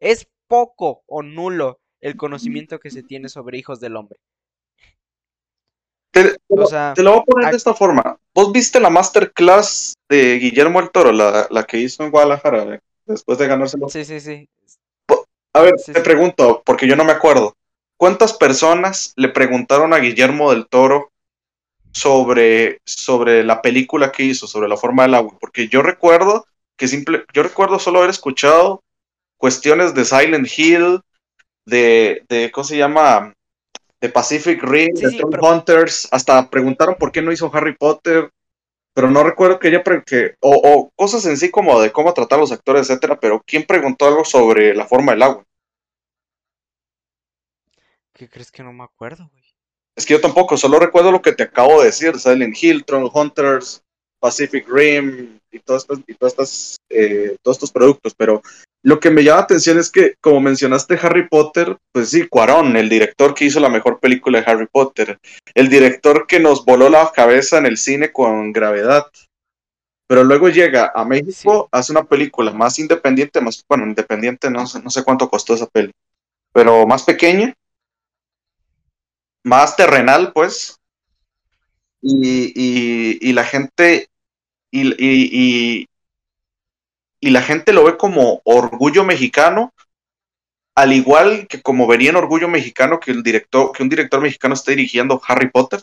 [0.00, 4.18] Es poco o nulo el conocimiento que se tiene sobre hijos del hombre.
[6.10, 8.18] Te, lo voy a poner de esta forma.
[8.34, 13.46] ¿Vos viste la masterclass de Guillermo el Toro, la, que hizo en Guadalajara, después de
[13.48, 13.88] ganárselo?
[13.88, 14.48] Sí, sí, sí.
[15.54, 17.56] A ver, te pregunto, porque yo no me acuerdo.
[17.96, 21.12] ¿Cuántas personas le preguntaron a Guillermo del Toro
[21.92, 25.36] sobre, sobre la película que hizo, sobre la forma del agua?
[25.40, 26.44] Porque yo recuerdo
[26.76, 28.82] que simple, yo recuerdo solo haber escuchado
[29.36, 31.00] cuestiones de Silent Hill,
[31.64, 33.32] de, de ¿cómo se llama?
[34.00, 38.28] De Pacific Rim, de Hunters, hasta preguntaron por qué no hizo Harry Potter,
[38.94, 42.38] pero no recuerdo que ella, que, o, o, cosas en sí como de cómo tratar
[42.38, 45.44] a los actores, etcétera, pero ¿quién preguntó algo sobre la forma del agua?
[48.12, 49.44] ¿Qué crees que no me acuerdo, güey?
[49.96, 53.10] Es que yo tampoco, solo recuerdo lo que te acabo de decir, Silent Hill, Tron
[53.12, 53.82] Hunters,
[54.20, 58.42] Pacific Rim y, todas y todas estas, eh, todos estos productos, pero
[58.84, 62.76] lo que me llama la atención es que, como mencionaste Harry Potter, pues sí, Cuarón,
[62.76, 65.18] el director que hizo la mejor película de Harry Potter,
[65.54, 69.06] el director que nos voló la cabeza en el cine con gravedad,
[70.06, 74.82] pero luego llega a México, hace una película más independiente, más, bueno, independiente, no sé,
[74.82, 75.90] no sé cuánto costó esa peli,
[76.52, 77.54] pero más pequeña,
[79.44, 80.78] más terrenal, pues,
[82.02, 84.08] y, y la gente
[84.70, 85.86] y, y,
[87.30, 89.72] la gente lo ve como orgullo mexicano,
[90.74, 94.54] al igual que como vería en orgullo mexicano que el director, que un director mexicano
[94.54, 95.82] esté dirigiendo Harry Potter.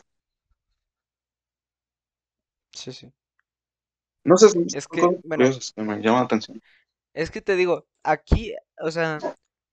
[2.74, 3.12] Sí, sí.
[4.24, 6.62] No sé si es que, me llama la atención.
[7.14, 9.20] Es que te digo, aquí, o sea,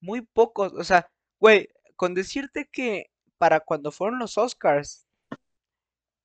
[0.00, 5.06] muy pocos, o sea, güey, con decirte que para cuando fueron los Oscars,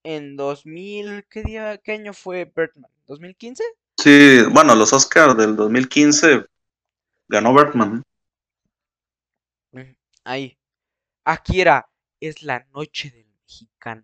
[0.04, 2.92] en 2000, ¿qué día, qué año fue Bertman?
[3.08, 3.62] ¿2015?
[3.98, 6.46] Sí, bueno, los Oscars del 2015
[7.28, 8.04] ganó Bertman.
[10.24, 10.58] Ahí.
[11.26, 11.88] Aquí era,
[12.20, 14.04] es la noche del mexicano.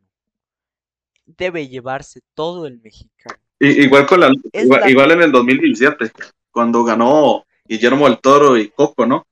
[1.25, 3.39] Debe llevarse todo el mexicano.
[3.59, 6.11] igual con la, igual, en el 2017,
[6.51, 9.27] cuando ganó Guillermo del Toro y Coco, ¿no?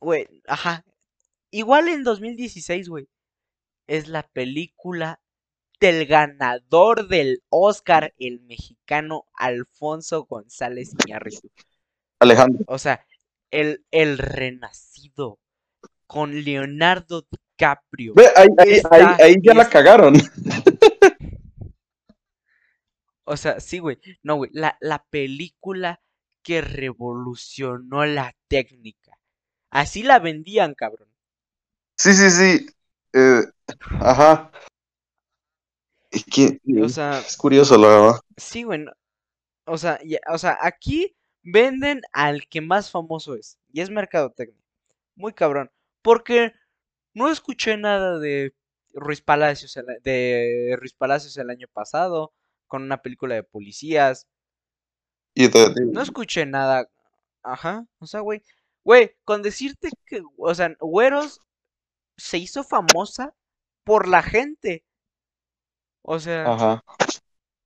[0.00, 0.84] Güey, ajá.
[1.50, 3.08] Igual en 2016, güey
[3.86, 5.20] es la película
[5.80, 11.50] del ganador del Oscar, el mexicano Alfonso González Iñárritu.
[12.18, 12.64] Alejandro.
[12.68, 13.06] O sea,
[13.50, 15.38] el, el renacido
[16.06, 18.14] con Leonardo DiCaprio.
[19.20, 20.14] ahí, ya la cagaron.
[23.26, 23.98] O sea, sí, güey.
[24.22, 24.50] No, güey.
[24.52, 26.02] La, la película
[26.42, 29.18] que revolucionó la técnica.
[29.70, 31.08] Así la vendían, cabrón.
[31.96, 32.66] Sí, sí, sí.
[33.14, 33.42] Eh,
[33.98, 34.52] ajá.
[36.14, 38.20] Es que o sea, es curioso, la verdad.
[38.36, 38.92] Sí, bueno.
[39.66, 39.98] O sea,
[40.30, 43.58] o sea, aquí venden al que más famoso es.
[43.72, 44.62] Y es Mercadotecnia.
[45.16, 45.70] Muy cabrón.
[46.02, 46.52] Porque
[47.14, 48.54] no escuché nada de
[48.92, 52.32] Ruiz Palacios, el, de Ruiz Palacios el año pasado.
[52.66, 54.26] Con una película de policías.
[55.34, 55.48] Y
[55.92, 56.88] No escuché nada.
[57.42, 57.86] Ajá.
[57.98, 58.42] O sea, güey.
[58.84, 61.40] Güey, con decirte que, o sea, güeros
[62.16, 63.34] se hizo famosa
[63.82, 64.84] por la gente.
[66.06, 66.82] O sea,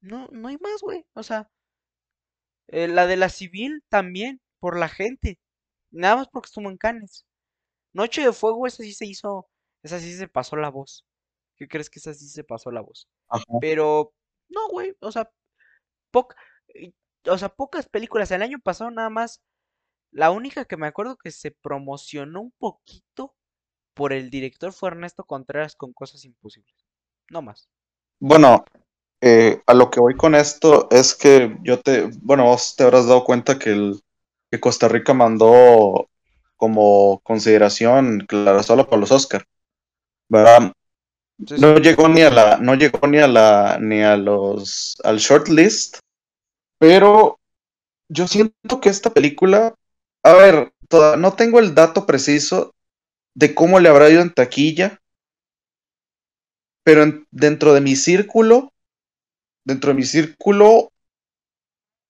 [0.01, 1.05] no, no hay más, güey.
[1.15, 1.51] O sea,
[2.69, 5.41] eh, la de la civil también, por la gente.
[5.91, 7.27] Nada más porque estuvo en Canes.
[7.93, 9.49] Noche de Fuego, esa sí se hizo,
[9.83, 11.05] esa sí se pasó la voz.
[11.57, 13.09] ¿Qué crees que esa sí se pasó la voz?
[13.61, 14.15] Pero,
[14.49, 15.29] no, güey, o sea,
[16.13, 16.37] poca,
[17.27, 18.31] o sea, pocas películas.
[18.31, 19.43] El año pasado nada más,
[20.13, 23.35] la única que me acuerdo que se promocionó un poquito
[23.95, 26.87] por el director fue Ernesto Contreras con Cosas Imposibles.
[27.31, 27.69] No más.
[28.21, 28.65] Bueno,
[29.21, 33.07] eh, a lo que voy con esto es que yo te, bueno, vos te habrás
[33.07, 34.01] dado cuenta que, el,
[34.51, 36.09] que Costa Rica mandó
[36.57, 39.45] como consideración claro solo para los Oscar,
[40.29, 40.73] ¿verdad?
[41.39, 45.99] No llegó ni a la, no llegó ni a la, ni a los, al shortlist,
[46.79, 47.39] pero
[48.09, 49.75] yo siento que esta película,
[50.25, 50.73] a ver,
[51.19, 52.75] no tengo el dato preciso
[53.35, 55.01] de cómo le habrá ido en taquilla,
[56.89, 58.73] pero dentro de mi círculo,
[59.63, 60.91] dentro de mi círculo,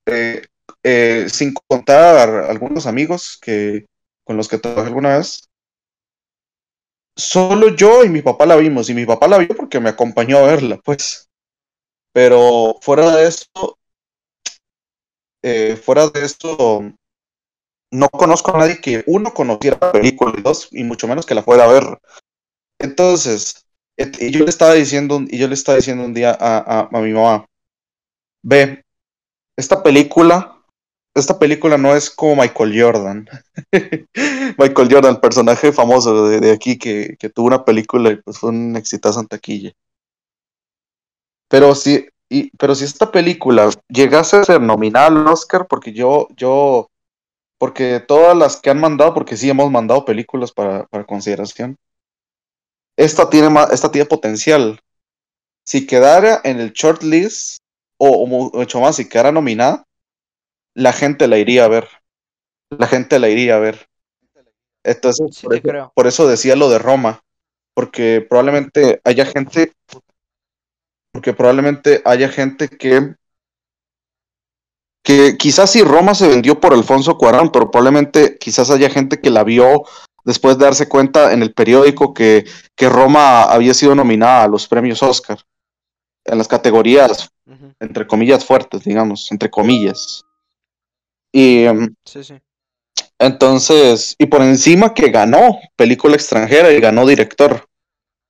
[0.07, 0.47] eh,
[0.85, 3.87] eh, sin contar algunos amigos que
[4.25, 5.49] con los que trabajé alguna vez,
[7.17, 10.39] solo yo y mi papá la vimos, y mi papá la vio porque me acompañó
[10.39, 11.29] a verla, pues.
[12.13, 13.79] Pero fuera de eso,
[15.43, 16.85] eh, fuera de esto,
[17.91, 21.35] no conozco a nadie que uno conociera la película y dos, y mucho menos que
[21.35, 22.01] la fuera a ver.
[22.79, 23.68] Entonces,
[23.99, 27.13] y yo le estaba diciendo, y yo le estaba diciendo un día a, a mi
[27.13, 27.47] mamá,
[28.43, 28.85] ve,
[29.57, 30.59] esta película
[31.19, 33.29] esta película no es como Michael Jordan.
[34.59, 39.21] Michael Jordan, personaje famoso de, aquí que, tuvo una película y pues fue un exitazo
[39.21, 39.73] en taquilla.
[41.49, 46.29] Pero si, y, pero si esta película llegase a ser nominada al Oscar, porque yo,
[46.37, 46.91] yo,
[47.59, 51.77] porque todas las que han mandado, porque sí hemos mandado películas para, consideración,
[52.99, 54.81] esta tiene, esta tiene potencial.
[55.65, 57.59] Si quedara en el shortlist,
[57.97, 59.85] o, o mucho más, si quedara nominada,
[60.75, 61.89] la gente la iría a ver.
[62.71, 63.89] La gente la iría a ver.
[64.83, 65.43] Entonces,
[65.95, 67.23] por, eso, decía lo de Roma,
[67.75, 69.73] porque probablemente haya gente,
[71.13, 73.15] porque probablemente haya gente que,
[75.05, 79.31] que quizás si Roma se vendió por Alfonso Cuarón, pero probablemente quizás haya gente que
[79.31, 79.85] la vio
[80.25, 84.69] después de darse cuenta en el periódico que, que Roma había sido nominada a los
[84.69, 85.39] premios Oscar
[86.25, 87.31] en las categorías,
[87.81, 90.25] entre comillas, fuertes, digamos, entre comillas.
[91.33, 92.35] Y em, sí, sí.
[93.19, 97.67] entonces, y por encima que ganó película extranjera y ganó director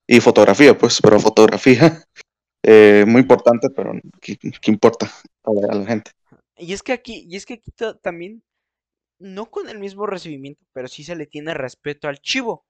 [0.07, 2.03] y fotografía, pues, pero fotografía,
[2.62, 5.11] eh, muy importante, pero ¿qué, importa
[5.44, 6.11] a la, gente?
[6.57, 7.70] Y es que aquí, y es que aquí
[8.03, 8.42] también,
[9.18, 12.64] no con el mismo recibimiento, pero sí se le tiene respeto al chivo,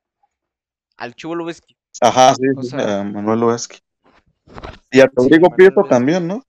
[0.97, 1.77] al chivo Lubeski.
[2.01, 3.79] Ajá, sí, a Manuel Lubeski.
[4.91, 6.43] Y a Rodrigo Prieto también, ¿no?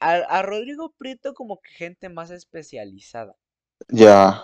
[0.00, 3.34] a, Rodrigo Prieto como que gente más especializada.
[3.88, 4.42] Ya.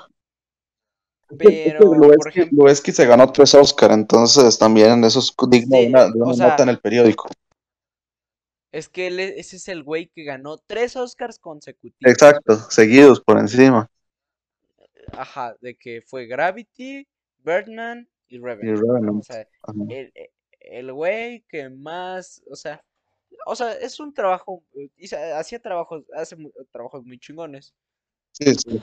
[1.39, 6.09] Pero, por ejemplo, que se ganó tres Oscar, entonces también eso es digno de una,
[6.09, 7.29] nota en el periódico.
[8.77, 12.13] Es que él, e, ese es el güey que ganó tres Oscars consecutivos.
[12.13, 13.91] Exacto, seguidos por encima.
[15.13, 17.09] Ajá, de que fue Gravity,
[17.43, 19.19] Birdman y Revenant.
[19.19, 19.49] O sea,
[19.89, 20.13] el,
[20.61, 22.85] el güey que más, o sea,
[23.47, 24.63] o sea, es un trabajo,
[25.35, 26.37] hacía trabajos, hace
[26.71, 27.73] trabajos muy chingones.
[28.33, 28.79] Sí, sí,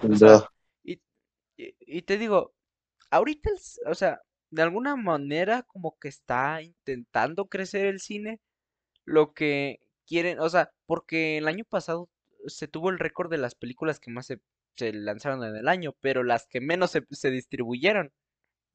[0.84, 1.00] y,
[1.56, 2.52] y, te digo,
[3.12, 3.52] ahorita,
[3.86, 8.40] o sea, de alguna manera como que está intentando crecer el cine,
[9.06, 12.10] lo que quieren, o sea, porque el año pasado
[12.48, 14.40] se tuvo el récord de las películas que más se,
[14.94, 18.12] lanzaron en el año, pero las que menos se, distribuyeron.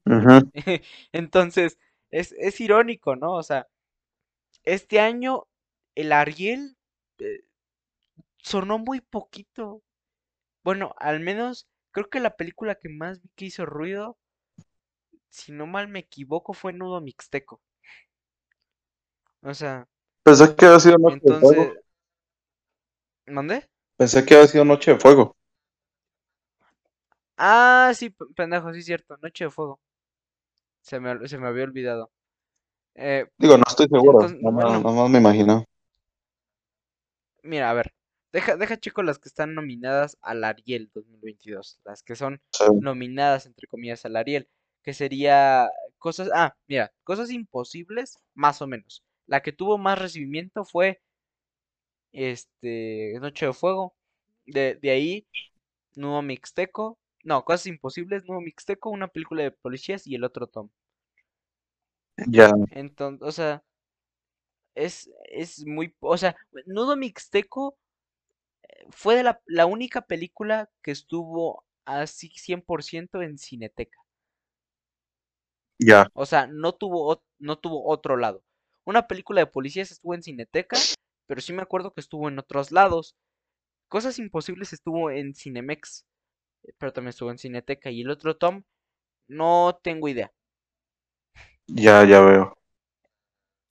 [1.12, 1.78] Entonces,
[2.10, 3.34] es, es irónico, ¿no?
[3.34, 3.68] O sea,
[4.64, 5.46] este año
[5.94, 6.76] el Ariel
[7.18, 7.44] eh,
[8.38, 9.82] sonó muy poquito.
[10.64, 14.18] Bueno, al menos creo que la película que más vi que hizo ruido,
[15.30, 17.60] si no mal me equivoco, fue Nudo Mixteco.
[19.42, 19.88] O sea.
[20.28, 21.72] Pensé que había sido Noche de Fuego.
[23.26, 23.66] ¿Dónde?
[23.96, 25.34] Pensé que había sido Noche de Fuego.
[27.38, 29.16] Ah, sí, pendejo, sí, cierto.
[29.22, 29.80] Noche de Fuego.
[30.82, 32.10] Se me, se me había olvidado.
[32.94, 34.28] Eh, Digo, no estoy seguro.
[34.28, 34.52] no,
[34.82, 35.64] más me imagino.
[37.42, 37.94] Mira, a ver,
[38.30, 42.42] deja, deja chicos las que están nominadas al Ariel 2022, las que son
[42.82, 44.46] nominadas entre comillas al Ariel,
[44.82, 49.02] que sería cosas, ah, mira, cosas imposibles, más o menos.
[49.28, 51.00] La que tuvo más recibimiento fue
[52.12, 53.94] este Noche de Fuego.
[54.46, 55.26] De, de ahí,
[55.94, 56.98] Nuevo Mixteco.
[57.24, 60.70] No, Cosas Imposibles, Nuevo Mixteco, una película de policías y el otro Tom.
[62.28, 62.50] Ya.
[62.70, 63.62] Entonces, o sea,
[64.74, 67.78] es, es muy, o sea, Nudo Mixteco
[68.64, 73.98] eh, fue de la, la única película que estuvo así 100% en Cineteca.
[75.80, 76.08] Ya.
[76.12, 78.42] O sea, no tuvo, no tuvo otro lado.
[78.88, 80.78] Una película de policías estuvo en Cineteca,
[81.26, 83.14] pero sí me acuerdo que estuvo en otros lados.
[83.86, 86.06] Cosas Imposibles estuvo en Cinemex,
[86.78, 87.90] pero también estuvo en Cineteca.
[87.90, 88.62] Y el otro Tom,
[89.28, 90.32] no tengo idea.
[91.66, 92.56] Ya, ya veo.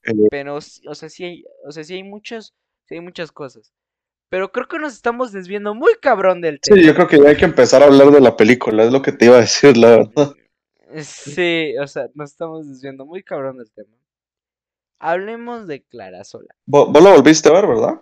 [0.04, 2.54] Eh, pero, o sea, sí hay, o sea, sí hay muchas,
[2.86, 3.74] sí hay muchas cosas.
[4.30, 6.80] Pero creo que nos estamos desviando muy cabrón del tema.
[6.80, 9.02] Sí, yo creo que ya hay que empezar a hablar de la película, es lo
[9.02, 10.36] que te iba a decir, la verdad.
[11.04, 13.98] Sí, o sea, nos estamos desviando muy cabrón del tema.
[15.00, 16.56] Hablemos de Clara Sola.
[16.66, 18.02] ¿Vos, la volviste a ver, verdad?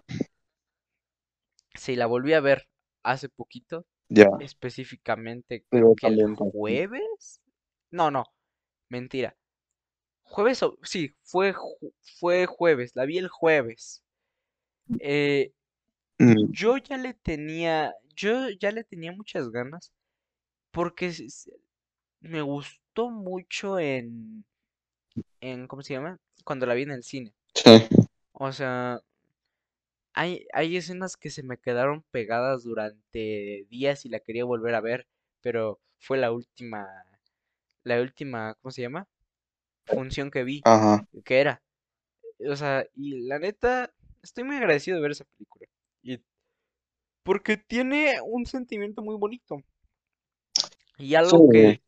[1.73, 2.67] Sí, la volví a ver
[3.03, 3.85] hace poquito.
[4.07, 4.29] Ya.
[4.39, 7.41] Específicamente, creo que el jueves.
[7.91, 8.25] No, no,
[8.89, 9.35] mentira.
[10.23, 10.77] Jueves o...
[10.83, 11.53] Sí, fue,
[12.19, 14.03] fue jueves, la vi el jueves.
[14.99, 15.53] Eh,
[16.19, 16.51] mm.
[16.51, 19.91] Yo ya le tenía, yo ya le tenía muchas ganas
[20.71, 21.11] porque
[22.19, 24.45] me gustó mucho en,
[25.45, 26.19] en, ¿cómo se llama?
[26.43, 27.33] Cuando la vi en el cine.
[27.53, 27.87] Sí.
[28.33, 29.01] O sea,
[30.13, 34.81] hay, hay escenas que se me quedaron pegadas durante días y la quería volver a
[34.81, 35.07] ver,
[35.41, 36.87] pero fue la última,
[37.83, 39.07] la última, ¿cómo se llama?
[39.85, 41.07] Función que vi, Ajá.
[41.23, 41.61] que era.
[42.49, 43.93] O sea, y la neta,
[44.23, 45.67] estoy muy agradecido de ver esa película.
[46.01, 46.19] Y
[47.23, 49.63] porque tiene un sentimiento muy bonito.
[50.97, 51.81] Y algo que,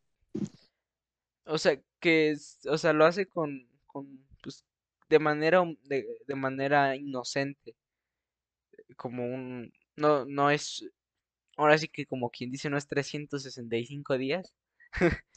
[1.44, 2.36] o sea, que,
[2.68, 4.64] o sea, lo hace con, con pues,
[5.08, 7.74] de manera, de, de manera inocente.
[8.96, 10.88] Como un, no, no es,
[11.56, 14.52] ahora sí que como quien dice, no es 365 días.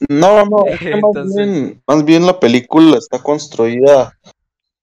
[0.09, 0.64] No, no,
[1.14, 4.18] más, bien, más bien la película está construida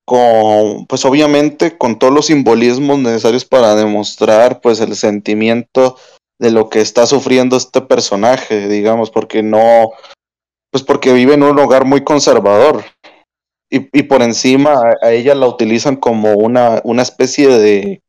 [0.05, 5.97] con, pues obviamente con todos los simbolismos necesarios para demostrar pues el sentimiento
[6.39, 9.91] de lo que está sufriendo este personaje, digamos, porque no,
[10.71, 12.85] pues porque vive en un hogar muy conservador.
[13.71, 18.03] Y, por encima a, ella la utilizan como una, una especie de,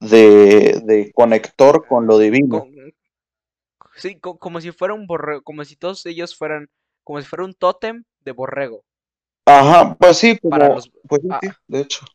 [0.00, 2.66] de, conector con lo divino.
[3.96, 6.70] sí, como si fuera un borrego, como si todos ellos fueran,
[7.04, 8.82] como si fuera un tótem de borrego.
[9.44, 11.40] Ajá, pues sí, para los, pues ah.
[11.66, 12.06] de hecho.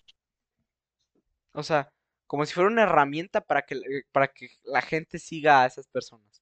[1.53, 1.91] O sea,
[2.25, 3.79] como si fuera una herramienta para que,
[4.11, 6.41] para que la gente siga a esas personas.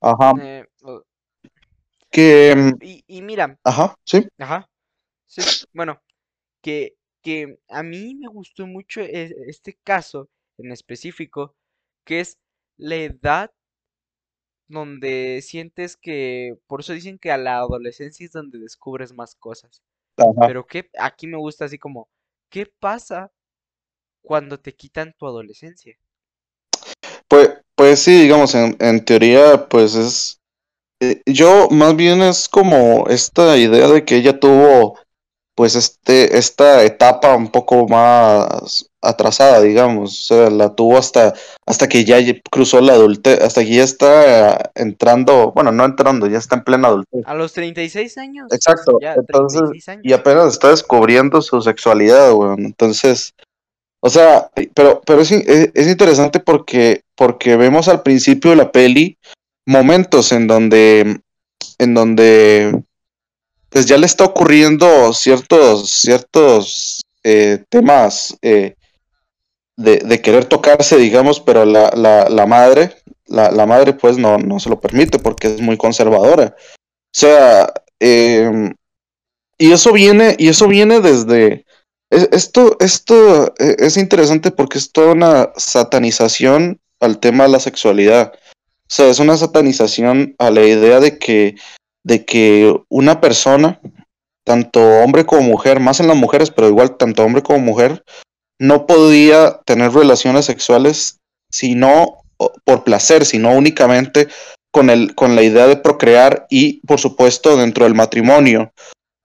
[0.00, 0.32] Ajá.
[0.40, 0.66] Eh,
[2.12, 2.54] que...
[2.54, 3.58] Mm, y, mira.
[3.64, 4.28] Ajá, sí.
[4.38, 4.68] Ajá.
[5.26, 5.40] Sí,
[5.72, 6.00] bueno,
[6.60, 11.56] que, que a mí me gustó mucho e, este caso en específico,
[12.04, 12.38] que es
[12.76, 13.50] la edad
[14.68, 19.82] donde sientes que, por eso dicen que a la adolescencia es donde descubres más cosas.
[20.46, 22.08] Pero que aquí me gusta así como,
[22.50, 23.32] ¿qué pasa
[24.22, 25.96] cuando te quitan tu adolescencia?
[27.28, 30.41] Pues, pues sí, digamos, en, en teoría, pues es
[31.26, 34.98] yo más bien es como esta idea de que ella tuvo
[35.54, 41.34] pues este esta etapa un poco más atrasada, digamos, o sea, la tuvo hasta
[41.66, 42.18] hasta que ya
[42.50, 46.88] cruzó la adultez, hasta que ya está entrando, bueno, no entrando, ya está en plena
[46.88, 47.22] adultez.
[47.26, 48.48] A los 36 años.
[48.52, 48.98] Exacto.
[49.00, 49.62] entonces,
[50.02, 53.34] y apenas está descubriendo su sexualidad, bueno, entonces
[54.04, 59.16] o sea, pero pero es, es interesante porque porque vemos al principio de la peli
[59.66, 61.20] momentos en donde,
[61.78, 62.82] en donde,
[63.68, 68.74] pues ya le está ocurriendo ciertos, ciertos eh, temas eh,
[69.76, 72.96] de, de, querer tocarse, digamos, pero la, la, la madre,
[73.26, 76.54] la, la, madre pues no, no se lo permite porque es muy conservadora.
[76.58, 78.74] O sea, em,
[79.58, 81.64] y eso viene, y eso viene desde,
[82.10, 88.32] esto, esto e, es interesante porque es toda una satanización al tema de la sexualidad.
[88.92, 91.54] Sea, es una satanización a la idea de que,
[92.04, 93.80] de que una persona,
[94.44, 98.04] tanto hombre como mujer, más en las mujeres, pero igual tanto hombre como mujer,
[98.60, 101.16] no podía tener relaciones sexuales
[101.50, 102.18] sino
[102.64, 104.28] por placer, sino únicamente
[104.70, 108.74] con, el, con la idea de procrear y, por supuesto, dentro del matrimonio.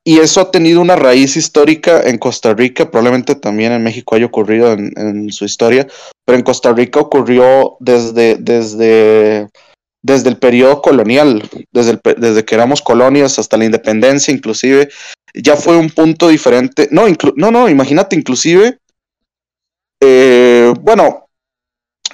[0.07, 4.25] Y eso ha tenido una raíz histórica en Costa Rica, probablemente también en México haya
[4.25, 5.85] ocurrido en, en su historia,
[6.23, 9.49] pero en Costa Rica ocurrió desde, desde,
[10.01, 11.43] desde el periodo colonial,
[11.73, 14.87] desde, desde que éramos colonias hasta la independencia inclusive,
[15.33, 16.87] ya fue un punto diferente.
[16.89, 17.03] No,
[17.35, 18.77] no, no, imagínate, inclusive,
[20.01, 21.25] eh, bueno,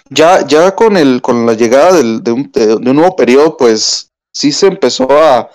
[0.10, 4.10] ya, ya con, el, con la llegada del, de, un, de un nuevo periodo, pues
[4.34, 5.48] sí se empezó a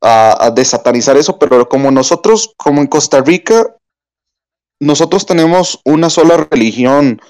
[0.00, 3.74] a, desatanizar eso, pero como nosotros, como en Costa Rica,
[4.80, 7.20] nosotros tenemos una sola religión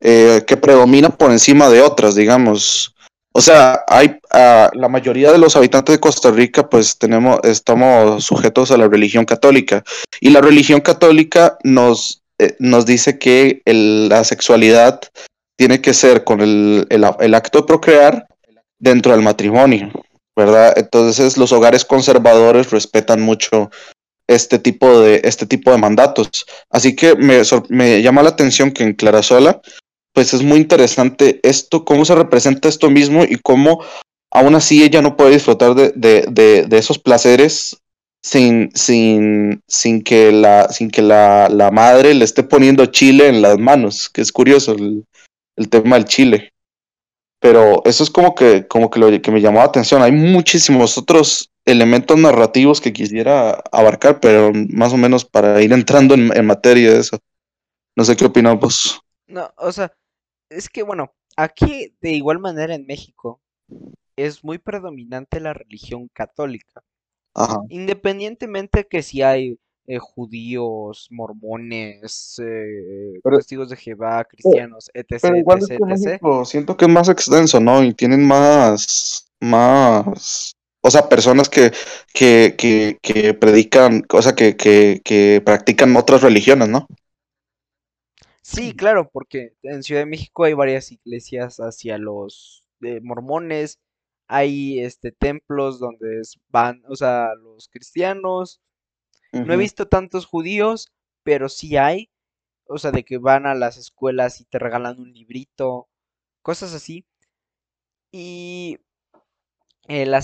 [0.00, 2.94] eh, que predomina por encima de otras, digamos.
[3.34, 8.70] O sea, hay la mayoría de los habitantes de Costa Rica, pues tenemos, estamos sujetos
[8.70, 9.82] a la religión católica.
[10.20, 15.00] Y la religión católica nos, eh, nos dice que la sexualidad
[15.56, 18.26] tiene que ser con el, el, acto de procrear
[18.78, 19.90] dentro del matrimonio,
[20.36, 20.74] ¿verdad?
[20.76, 23.70] Entonces los hogares conservadores respetan mucho
[24.28, 26.46] este tipo de, este tipo de mandatos.
[26.70, 29.60] Así que me, me llama la atención que en Clarasola,
[30.14, 33.82] pues es muy interesante esto, cómo se representa esto mismo y cómo
[34.32, 37.76] aún así ella no puede disfrutar de, de, de, esos placeres
[38.22, 43.42] sin, sin, sin que, la, sin que la, la, madre le esté poniendo chile en
[43.42, 45.04] las manos, que es curioso el,
[45.56, 46.51] el tema del chile.
[47.42, 50.00] Pero eso es como que, como que lo que me llamó la atención.
[50.00, 56.14] Hay muchísimos otros elementos narrativos que quisiera abarcar, pero más o menos para ir entrando
[56.14, 57.18] en, en materia de eso.
[57.96, 59.00] No sé qué opinas vos.
[59.26, 59.92] No, o sea,
[60.48, 63.40] es que bueno, aquí de igual manera en México
[64.16, 66.82] es muy predominante la religión católica.
[67.70, 75.18] Independientemente que si hay eh, judíos, mormones, eh, testigos de Jehová, cristianos, etc.
[75.20, 75.60] Pero igual
[76.44, 77.82] siento que es más extenso, ¿no?
[77.82, 81.72] Y tienen más, más, o sea, personas que,
[82.14, 86.86] que, que, que predican, o sea, que, que, que practican otras religiones, ¿no?
[88.42, 93.78] Sí, claro, porque en Ciudad de México hay varias iglesias hacia los eh, mormones,
[94.26, 98.60] hay este templos donde van, o sea, los cristianos.
[99.32, 102.10] No he visto tantos judíos, pero sí hay,
[102.66, 105.88] o sea, de que van a las escuelas y te regalan un librito,
[106.42, 107.06] cosas así.
[108.12, 108.78] Y
[109.88, 110.20] eh, la,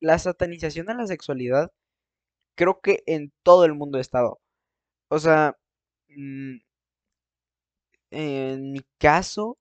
[0.00, 1.72] la satanización de la sexualidad,
[2.56, 4.40] creo que en todo el mundo ha estado.
[5.08, 5.56] O sea,
[6.08, 6.58] mm,
[8.10, 9.58] en mi caso,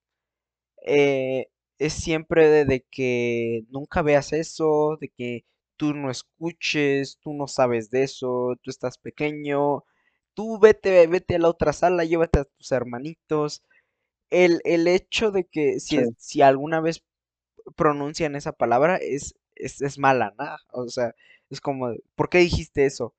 [0.85, 1.47] eh,
[1.79, 5.45] es siempre de, que nunca veas eso, de que
[5.77, 9.83] tú no escuches, tú no sabes de eso, tú estás pequeño,
[10.33, 13.63] tú vete, vete a la otra sala, llévate a tus hermanitos.
[14.29, 17.03] El, el hecho de que si, si alguna vez
[17.75, 20.55] pronuncian esa palabra es, es, mala, ¿no?
[20.71, 21.15] O sea,
[21.49, 23.13] es como, ¿por qué dijiste eso?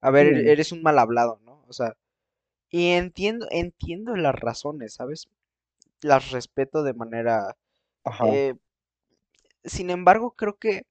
[0.00, 1.64] A ver, eres un mal hablado, ¿no?
[1.68, 1.96] O sea,
[2.70, 5.28] y entiendo, entiendo las razones, ¿sabes?
[6.02, 7.56] Las respeto de manera
[8.26, 8.54] eh,
[9.64, 10.86] sin embargo, creo que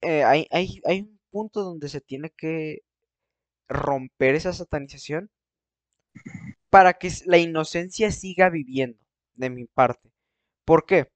[0.00, 2.82] eh, hay, hay, hay un punto donde se tiene que
[3.68, 5.30] romper esa satanización
[6.70, 8.98] para que la inocencia siga viviendo,
[9.34, 10.10] de mi parte.
[10.64, 11.08] ¿Por qué?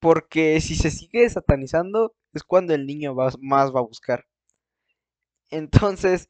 [0.00, 4.24] Porque si se sigue satanizando, es cuando el niño más va a buscar.
[5.50, 6.28] Entonces,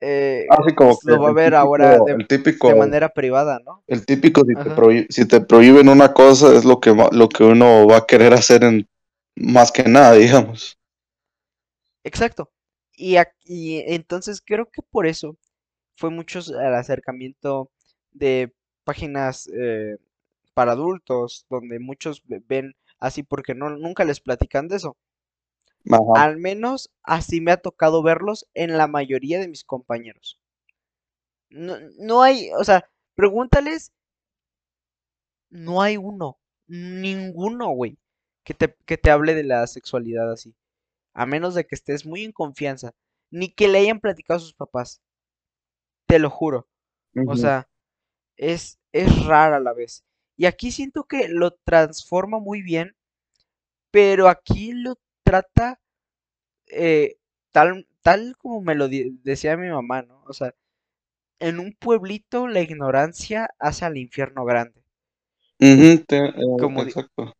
[0.00, 0.46] eh,
[0.76, 3.84] como lo va a ver ahora de, manera privada, ¿no?
[3.86, 4.42] El típico,
[5.08, 8.64] si te, prohíben una cosa, es lo que, lo que uno va a querer hacer
[8.64, 8.88] en
[9.36, 10.76] más que nada, digamos.
[12.04, 12.50] Exacto.
[12.94, 15.36] Y, aquí, entonces creo que por eso
[15.96, 17.70] fue mucho el acercamiento
[18.12, 18.52] de
[18.84, 19.96] páginas eh,
[20.54, 24.96] para adultos, donde muchos ven así porque no, nunca les platican de eso.
[26.14, 30.38] Al menos así me ha tocado verlos en la mayoría de mis compañeros.
[31.50, 33.92] No, no hay, o sea, pregúntales,
[35.50, 37.98] no hay uno, ninguno, güey,
[38.44, 40.54] que te, que te hable de la sexualidad así.
[41.14, 42.92] A menos de que estés muy en confianza,
[43.30, 45.02] ni que le hayan platicado a sus papás.
[46.06, 46.68] Te lo juro.
[47.26, 47.68] O sea,
[48.36, 50.04] es, es rara a la vez.
[50.36, 52.96] Y aquí siento que lo transforma muy bien,
[53.90, 55.80] pero aquí lo trata
[56.66, 57.16] eh,
[57.52, 60.22] tal, tal como me lo decía mi mamá, ¿no?
[60.26, 60.54] O sea,
[61.38, 64.82] en un pueblito la ignorancia hace al infierno grande.
[65.58, 66.02] Eh,
[66.82, 67.34] exacto.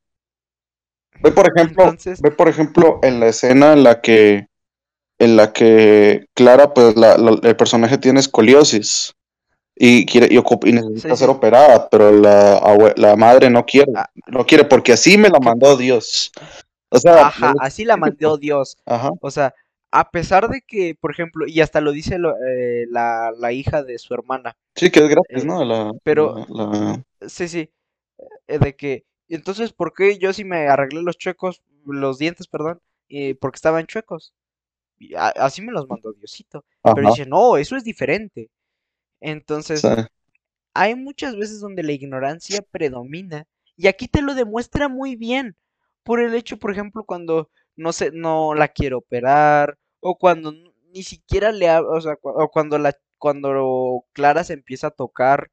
[1.21, 4.49] Ve por ejemplo, ve por ejemplo en la escena en la que
[5.19, 9.15] en la que Clara, pues el personaje tiene escoliosis
[9.77, 12.61] y quiere y, necesita ser operada, pero la,
[12.97, 14.11] la madre no quiere, ah.
[14.27, 16.33] no quiere porque así me la mandó Dios.
[16.89, 18.77] O sea, Ajá, así la mandó Dios.
[18.85, 19.11] Ajá.
[19.21, 19.55] O sea,
[19.93, 23.99] a pesar de que, por ejemplo, y hasta lo dice eh, la, la, hija de
[23.99, 24.57] su hermana.
[24.75, 25.65] Sí, que es gratis, ¿no?
[25.65, 26.47] La, pero,
[27.27, 27.71] sí, sí,
[28.49, 29.05] eh, de que,
[29.35, 33.87] entonces, ¿por qué yo sí me arreglé los chuecos, los dientes, perdón, y porque estaban
[33.87, 34.35] chuecos?
[35.17, 36.65] así me los mandó Diosito.
[36.83, 38.51] Pero dice, no, eso es diferente.
[39.21, 39.83] Entonces,
[40.75, 45.57] hay muchas veces donde la ignorancia predomina, y aquí te lo demuestra muy bien
[46.03, 50.53] por el hecho, por ejemplo, cuando no sé, no la quiero operar, o cuando
[50.93, 55.51] ni siquiera le o sea, o cuando la cuando Clara se empieza a tocar,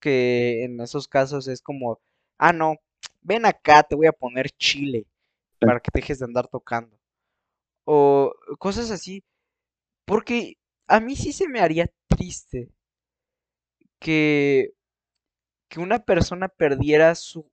[0.00, 2.00] que en esos casos es como,
[2.38, 2.76] ah, no,
[3.22, 5.06] ven acá, te voy a poner chile
[5.60, 6.98] para que dejes de andar tocando.
[7.84, 9.24] O cosas así.
[10.04, 10.56] Porque
[10.86, 12.70] a mí sí se me haría triste
[13.98, 14.74] que
[15.70, 17.48] que una persona perdiera su,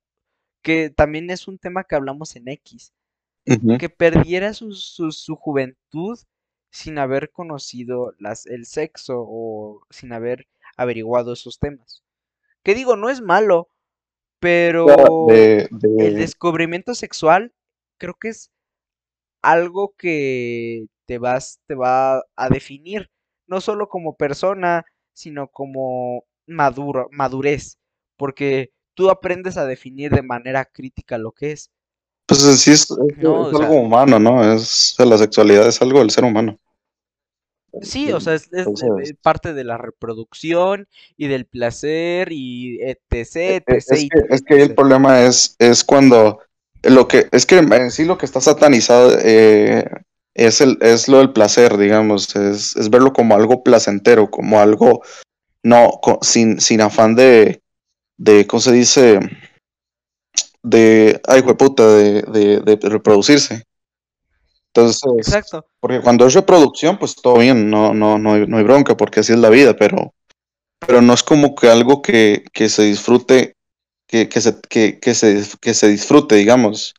[0.60, 2.92] que también es un tema que hablamos en X,
[3.78, 6.18] que perdiera su, su, juventud
[6.70, 10.46] sin haber conocido las, el sexo o sin haber
[10.76, 12.02] averiguado esos temas.
[12.62, 13.70] Que digo, no es malo,
[14.40, 17.52] pero el descubrimiento sexual
[17.98, 18.50] creo que es
[19.42, 23.10] algo que te vas, te va a definir,
[23.46, 27.78] no solo como persona, sino como maduro, madurez,
[28.16, 31.70] porque tú aprendes a definir de manera crítica lo que es.
[32.26, 34.52] Pues sí, es, algo humano, ¿no?
[34.52, 36.58] Es, la sexualidad es algo del ser humano.
[37.82, 38.48] Sí, o sea, es,
[39.22, 44.62] parte de la reproducción y del placer y etc, e, e, Es, que, es que
[44.62, 46.40] el problema es, es cuando
[46.82, 49.84] lo que, es que en sí lo que está satanizado eh,
[50.34, 55.02] es, el, es lo del placer, digamos, es, es verlo como algo placentero, como algo
[55.62, 57.62] no, sin, sin afán de,
[58.16, 59.20] de, ¿cómo se dice?
[60.62, 63.67] De, ay, puta, de, de, de reproducirse.
[64.80, 65.66] Entonces, Exacto.
[65.80, 69.20] porque cuando es reproducción, pues todo bien, no, no, no, hay, no hay bronca, porque
[69.20, 70.14] así es la vida, pero,
[70.78, 73.54] pero no es como que algo que, que se disfrute,
[74.06, 76.94] que, que, se, que, que, se, que se disfrute, digamos.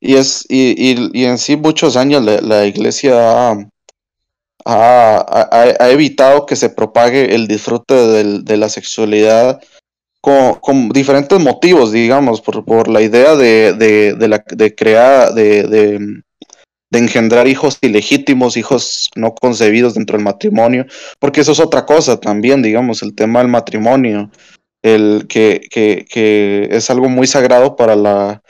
[0.00, 3.68] Y, es, y, y, y en sí muchos años la, la iglesia ha,
[4.64, 5.48] ha,
[5.80, 9.60] ha, evitado que se propague el disfrute del, de la sexualidad
[10.60, 15.62] con, diferentes motivos, digamos, por, por la idea de, de, de, la, de crear, de,
[15.62, 16.22] de,
[16.96, 20.86] de, engendrar hijos ilegítimos, hijos no concebidos dentro del matrimonio,
[21.18, 24.30] porque eso es otra cosa también, digamos, el tema del matrimonio,
[24.82, 28.42] el que, que, que es algo muy sagrado para la,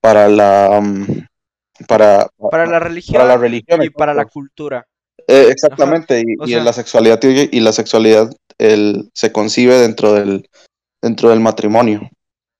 [0.00, 0.82] para la,
[1.88, 4.86] para, para, la religión, para la religión y para la cultura.
[5.26, 10.48] Eh, exactamente, y, y, la sexualidad y la sexualidad el, se concibe dentro del,
[11.02, 12.10] dentro del matrimonio.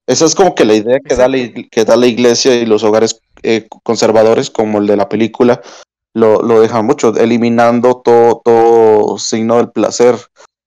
[0.06, 1.38] Esa es como que la idea que da la,
[1.70, 5.60] que da la iglesia y los hogares eh, conservadores, como el de la película,
[6.14, 10.16] lo, lo dejan mucho, eliminando todo, todo signo del placer.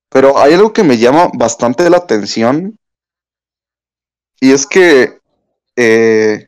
[0.10, 2.78] Pero hay algo que me llama bastante la atención,
[4.40, 5.20] y es que,
[5.76, 6.48] eh,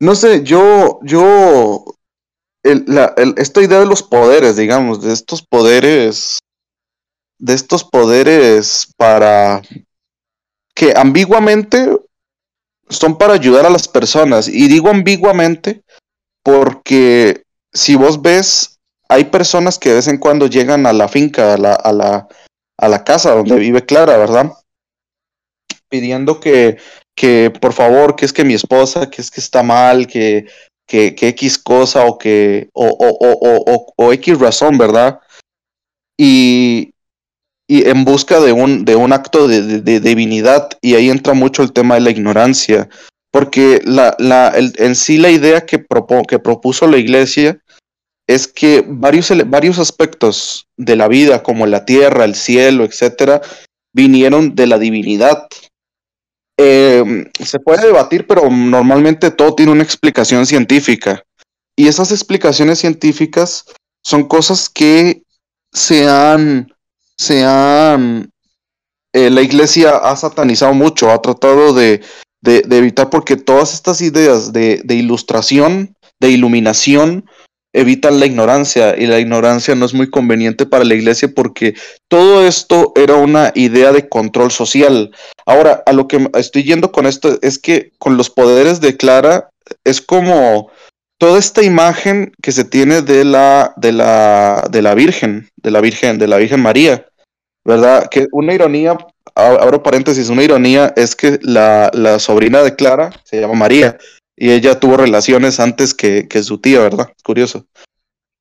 [0.00, 1.84] no sé, yo, yo,
[2.62, 6.38] esta idea de los poderes, digamos, de estos poderes,
[7.38, 9.62] de estos poderes para
[10.74, 11.98] que ambiguamente
[12.90, 14.48] son para ayudar a las personas.
[14.48, 15.82] Y digo ambiguamente
[16.42, 18.78] porque si vos ves,
[19.08, 22.28] hay personas que de vez en cuando llegan a la finca, a la, a la,
[22.78, 24.52] a la casa donde vive Clara, ¿verdad?
[25.88, 26.78] Pidiendo que,
[27.16, 30.46] que por favor, que es que mi esposa, que es que está mal, que,
[30.86, 35.20] que, que X cosa o que, o, o, o, o, o X razón, ¿verdad?
[36.18, 36.94] Y,
[37.70, 41.72] y en busca de un, de un acto de, divinidad, y ahí entra mucho el
[41.72, 42.88] tema de la ignorancia,
[43.30, 45.86] porque la, la, el, en sí la idea que,
[46.26, 47.62] que propuso la iglesia
[48.26, 53.40] es que varios, varios aspectos de la vida, como la tierra, el cielo, etcétera,
[53.94, 55.46] vinieron de la divinidad.
[56.58, 61.22] Eh, se puede debatir, pero normalmente todo tiene una explicación científica.
[61.76, 63.64] Y esas explicaciones científicas
[64.04, 65.22] son cosas que
[65.72, 66.66] se han
[67.20, 68.32] se han,
[69.12, 72.00] eh, la iglesia ha satanizado mucho, ha tratado de,
[72.40, 77.28] de, evitar porque todas estas ideas de, de, ilustración, de iluminación,
[77.74, 81.74] evitan la ignorancia y la ignorancia no es muy conveniente para la iglesia porque
[82.08, 85.10] todo esto era una idea de control social.
[85.44, 89.50] Ahora, a lo que estoy yendo con esto es que con los poderes de Clara
[89.84, 90.70] es como
[91.18, 95.82] toda esta imagen que se tiene de la de la de la Virgen, de la
[95.82, 97.06] Virgen, de la Virgen María,
[97.64, 98.08] ¿verdad?
[98.10, 98.98] Que una ironía,
[99.34, 103.98] abro paréntesis, una ironía es que la, la sobrina de Clara se llama María
[104.36, 107.12] y ella tuvo relaciones antes que, que su tía, ¿verdad?
[107.22, 107.66] Curioso.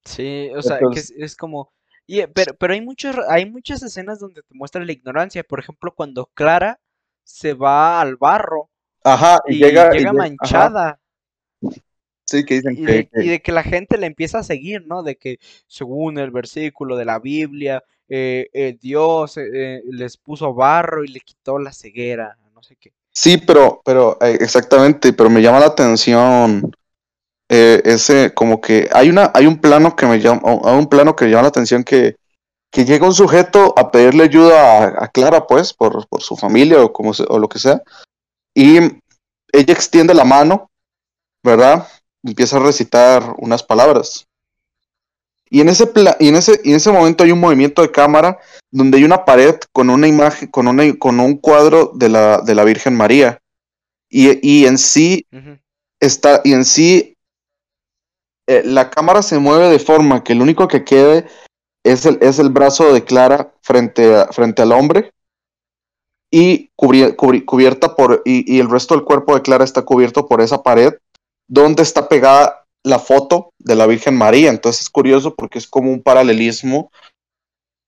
[0.05, 1.73] Sí, o sea, que es, como...
[2.07, 5.43] Y, pero, pero hay, muchos, hay muchas escenas donde te muestran la ignorancia.
[5.43, 6.79] Por ejemplo, cuando Clara
[7.23, 8.69] se va al barro.
[9.03, 10.99] Ajá, y, llega, llega manchada.
[12.25, 14.87] Sí, que dicen y que, de, Y de que la gente le empieza a seguir,
[14.87, 15.03] ¿no?
[15.03, 21.03] De que según el versículo de la Biblia, eh, eh, Dios eh, les puso barro
[21.03, 22.91] y le quitó la ceguera, no sé qué.
[23.11, 26.71] Sí, pero, pero exactamente, pero me llama la atención
[27.47, 31.43] ese, como que hay una, hay un plano que me llama, un plano que llama
[31.43, 32.15] la atención que,
[32.71, 36.93] que llega un sujeto a pedirle ayuda a, Clara, pues, por, por, su familia o
[36.93, 37.81] como o lo que sea,
[38.55, 38.77] y
[39.51, 40.69] ella extiende la mano,
[41.43, 41.87] ¿verdad?
[42.23, 44.28] Empieza a recitar unas palabras
[45.49, 48.37] Y en ese, y en ese, en ese momento hay un movimiento de cámara
[48.71, 52.55] donde hay una pared con una imagen, con, una, con un cuadro de la, de
[52.55, 53.39] la Virgen María.
[54.09, 55.25] Y, y en sí
[55.99, 57.17] está, y en sí
[58.47, 61.27] eh, la cámara se mueve de forma que el único que quede
[61.83, 65.13] es el, es el brazo de Clara frente, frente al hombre
[66.31, 70.61] y cubierta por, y, y, el resto del cuerpo de Clara está cubierto por esa
[70.61, 70.93] pared
[71.47, 74.49] donde está pegada la foto de la Virgen María.
[74.49, 76.91] Entonces es curioso porque es como un paralelismo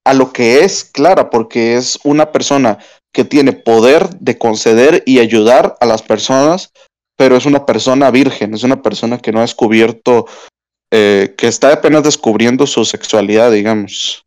[0.06, 2.80] a lo que es Clara, porque es una persona
[3.14, 6.72] que tiene poder de conceder y ayudar a las personas,
[7.18, 10.26] pero es una persona virgen, es una persona que no ha descubierto,
[10.92, 14.26] eh, que está apenas descubriendo su sexualidad, digamos.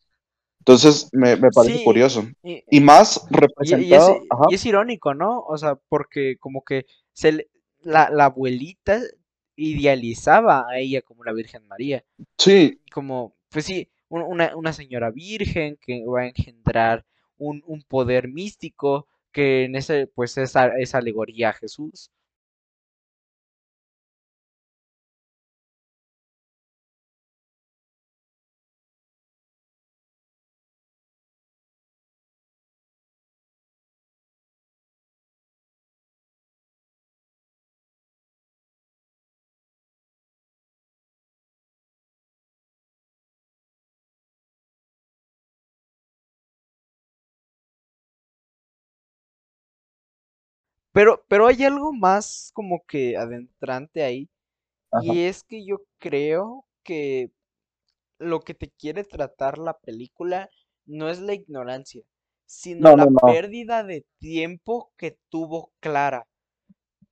[0.60, 2.26] Entonces me, parece curioso.
[2.42, 4.22] Y, más representado.
[4.48, 5.40] Y, es, irónico, ¿no?
[5.40, 7.48] O sea, porque como que se
[7.80, 8.98] la, la abuelita
[9.57, 12.05] idealizaba a ella como la Virgen María.
[12.38, 12.80] Sí.
[12.92, 17.05] Como, pues sí, una, una señora virgen que va a engendrar
[17.36, 22.11] un, un, poder místico que en ese, pues es, es alegoría a Jesús.
[50.95, 54.30] Pero, pero hay algo más como que adentrante ahí.
[55.03, 57.32] Y es que yo creo que
[58.18, 60.49] lo que te quiere tratar la película
[60.86, 62.05] no es la ignorancia,
[62.47, 66.28] sino la pérdida de tiempo que tuvo Clara.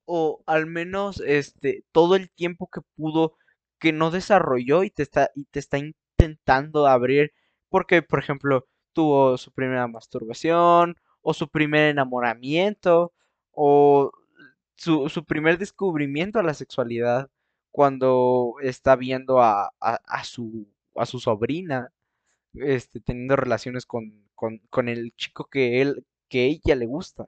[0.05, 3.35] O al menos este todo el tiempo que pudo
[3.79, 7.33] que no desarrolló y te está y te está intentando abrir
[7.67, 13.11] porque por ejemplo tuvo su primera masturbación o su primer enamoramiento
[13.53, 14.11] o
[14.75, 17.29] su, su primer descubrimiento a la sexualidad
[17.71, 21.91] cuando está viendo a, a, su, a su sobrina
[22.53, 27.25] este, teniendo relaciones con, con, con, el chico que él que ella le gusta.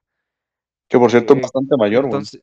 [0.88, 2.41] Que por cierto es eh, bastante mayor, entonces,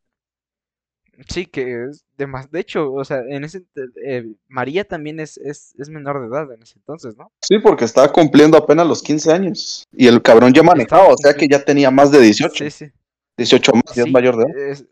[1.29, 2.51] Sí, que es de más.
[2.51, 3.65] De hecho, o sea, en ese
[4.05, 7.31] eh, María también es, es, es, menor de edad en ese entonces, ¿no?
[7.43, 9.87] Sí, porque estaba cumpliendo apenas los 15 años.
[9.93, 12.65] Y el cabrón ya manejaba, o sea que ya tenía más de 18.
[12.65, 12.93] Sí, sí.
[13.37, 14.87] 18 más, ya es mayor de edad.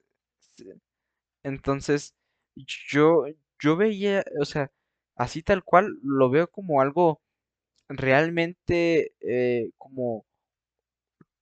[1.42, 2.14] entonces,
[2.56, 3.24] yo,
[3.58, 4.70] yo veía, o sea,
[5.16, 7.20] así tal cual, lo veo como algo
[7.90, 10.24] realmente eh, como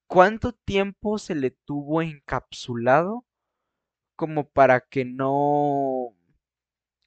[0.07, 3.25] cuánto tiempo se le tuvo encapsulado
[4.17, 6.15] como para que no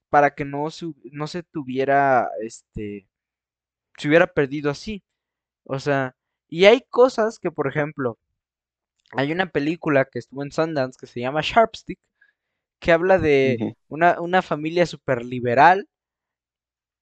[0.10, 3.08] para que no se, no se tuviera este
[3.98, 5.04] se hubiera perdido así
[5.66, 6.16] o sea
[6.48, 8.20] y hay cosas que por ejemplo
[9.12, 12.00] hay una película que estuvo en Sundance que se llama Sharpstick,
[12.80, 15.88] que habla de una, familia súper liberal,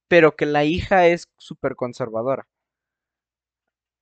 [0.07, 2.47] pero que la hija es súper conservadora.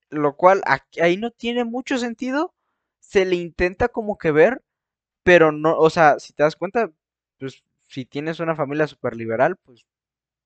[0.09, 0.63] Lo cual
[1.01, 2.53] ahí no tiene mucho sentido.
[2.99, 4.63] Se le intenta como que ver,
[5.23, 6.91] pero no, o sea, si te das cuenta,
[7.39, 9.85] pues si tienes una familia súper liberal, pues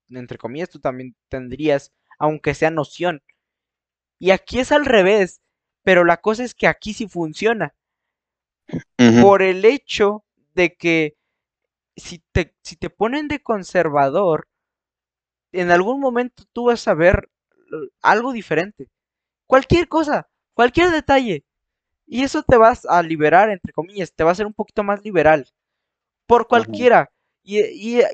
[0.09, 3.23] entre comillas tú también tendrías, aunque sea noción.
[4.19, 5.41] Y aquí es al revés.
[5.83, 7.73] Pero la cosa es que aquí sí funciona.
[9.21, 10.23] Por el hecho
[10.53, 11.17] de que
[11.95, 14.47] si te, si te ponen de conservador,
[15.51, 17.29] en algún momento tú vas a ver
[17.71, 18.89] uh, algo diferente.
[19.47, 21.43] Cualquier cosa, cualquier detalle.
[22.07, 25.03] Y eso te vas a liberar, entre comillas, te va a hacer un poquito más
[25.03, 25.47] liberal.
[26.27, 27.11] Por cualquiera.
[27.43, 27.59] y,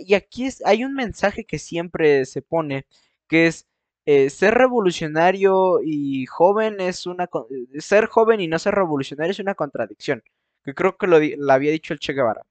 [0.05, 2.85] y, aquí es, hay un mensaje que siempre se pone,
[3.27, 3.66] que es,
[4.09, 7.25] eh, ser revolucionario y joven es una...
[7.25, 10.23] Eh, ser joven y no ser revolucionario es una contradicción.
[10.63, 11.17] Que creo que lo,
[11.51, 12.45] había dicho el Che Guevara.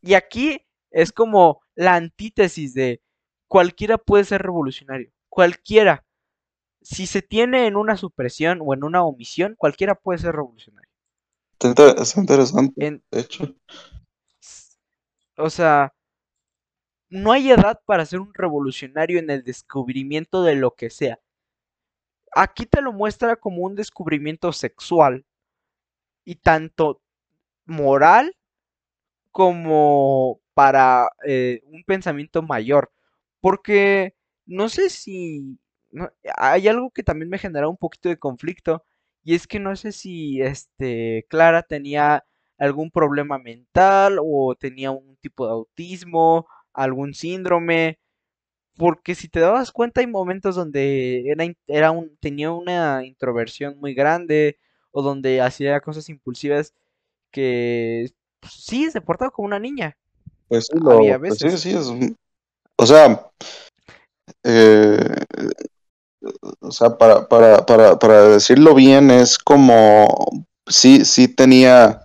[0.00, 3.02] Y aquí es como la antítesis de
[3.48, 5.10] cualquiera puede ser revolucionario.
[5.28, 6.06] Cualquiera.
[6.80, 10.90] Si se tiene en una supresión o en una omisión, cualquiera puede ser revolucionario.
[11.60, 13.02] Es interesante.
[13.10, 13.54] de hecho.
[15.36, 15.92] O sea,
[17.16, 21.18] no hay edad para ser un revolucionario en el descubrimiento de lo que sea.
[22.32, 25.24] Aquí te lo muestra como un descubrimiento sexual
[26.24, 27.00] y tanto
[27.64, 28.36] moral
[29.30, 32.92] como para eh, un pensamiento mayor.
[33.40, 34.14] Porque
[34.46, 35.58] no sé si...
[36.36, 38.84] hay algo que también me genera un poquito de conflicto
[39.24, 42.24] y es que no sé si este Clara tenía
[42.58, 46.46] algún problema mental o tenía un tipo de autismo
[46.76, 47.98] algún síndrome,
[48.76, 53.94] porque si te dabas cuenta hay momentos donde era, era un, tenía una introversión muy
[53.94, 54.58] grande
[54.90, 56.74] o donde hacía cosas impulsivas
[57.30, 58.10] que
[58.40, 59.96] pues, sí se portaba como una niña.
[60.48, 61.90] Pues sí, lo, pues sí, sí, es,
[62.76, 63.30] o sea,
[64.44, 65.24] eh,
[66.60, 72.02] o sea, para, para, para, para decirlo bien, es como, sí, sí tenía,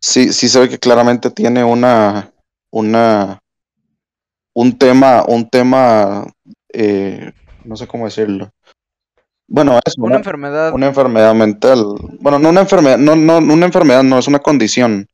[0.00, 2.32] sí, sí se ve que claramente tiene una,
[2.70, 3.39] una,
[4.54, 6.26] un tema, un tema,
[6.72, 7.32] eh,
[7.64, 8.50] no sé cómo decirlo.
[9.46, 10.72] Bueno, es una, enfermedad.
[10.72, 11.84] Una enfermedad mental.
[12.20, 15.08] Bueno, no una enfermedad, no, no, una enfermedad, no, es una condición.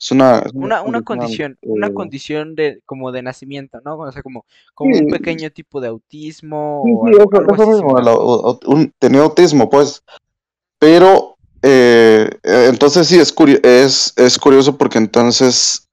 [0.00, 3.96] Es una, una, una, condición, una eh, condición de como de nacimiento, ¿no?
[3.98, 6.82] O sea, como, como un pequeño tipo de autismo.
[6.84, 8.58] o
[8.98, 10.02] tenía autismo, pues.
[10.78, 15.88] Pero, eh, entonces sí, es, es, es curioso porque entonces,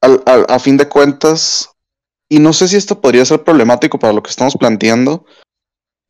[0.00, 1.71] al, al, a fin de cuentas,
[2.32, 5.26] y no sé si esto podría ser problemático para lo que estamos planteando,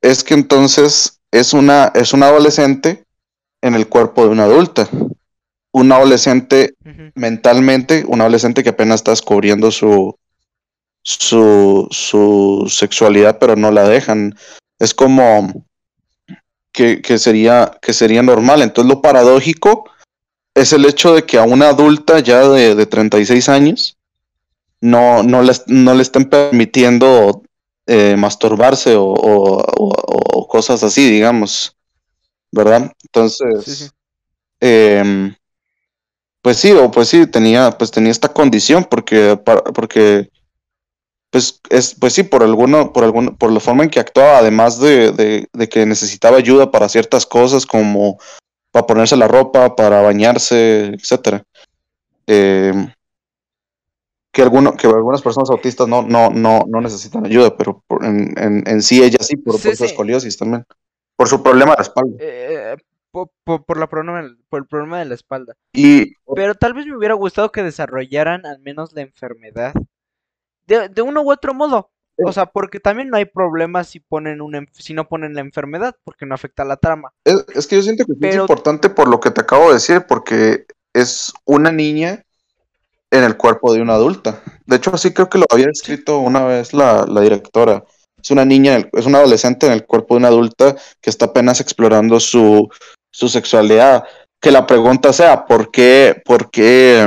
[0.01, 3.03] es que entonces es una, es una adolescente
[3.61, 4.89] en el cuerpo de una adulta.
[5.73, 6.75] Un adolescente
[7.17, 10.17] mentalmente, un adolescente que apenas está descubriendo su,
[11.03, 14.37] su, su sexualidad, pero no la dejan.
[14.79, 15.67] Es como
[16.71, 18.63] que, que, sería, que sería normal.
[18.63, 19.91] Entonces lo paradójico
[20.55, 23.97] es el hecho de que a una adulta ya de, de 36 años
[24.83, 27.43] no, no, le, no le estén permitiendo
[27.87, 31.75] eh, masturbarse o, cosas así, digamos,
[32.51, 32.93] ¿verdad?
[33.05, 33.91] Entonces,
[34.61, 35.35] em,
[36.43, 39.39] pues sí, o pues sí, tenía, pues tenía esta condición porque,
[39.73, 40.29] porque
[41.31, 44.79] pues, es, pues sí, por alguno, por alguno, por la forma en que actuaba, además
[44.81, 48.19] de, de, que necesitaba ayuda para ciertas cosas como
[48.73, 51.45] para ponerse la ropa, para bañarse, etcétera.
[52.27, 52.73] Eh,
[54.33, 58.65] que, alguno, que algunas personas autistas no, no, no, no necesitan ayuda, pero en, en,
[58.67, 60.65] en, sí ella sí, por, su escoliosis también,
[61.17, 62.17] por su problema de la espalda.
[62.19, 62.77] Eh,
[63.11, 65.55] por, por, la problema, por el problema de la espalda.
[65.75, 69.75] Y, pero tal vez me hubiera gustado que desarrollaran al menos la enfermedad
[70.67, 71.91] de, de uno u otro modo.
[72.25, 75.97] O sea, porque también no hay problema si ponen una, si no ponen la enfermedad,
[76.05, 77.13] porque no afecta a la trama.
[77.25, 80.05] Es, es que yo siento que es importante por lo que te acabo de decir,
[80.07, 82.25] porque es una niña
[83.13, 84.43] en el cuerpo de una adulta.
[84.67, 87.85] De hecho, así creo que lo había escrito una vez la, directora.
[88.21, 91.61] Es una niña, es una adolescente en el cuerpo de una adulta que está apenas
[91.61, 92.69] explorando su,
[93.13, 94.05] su sexualidad.
[94.41, 97.07] Que la pregunta sea, ¿por qué, por qué,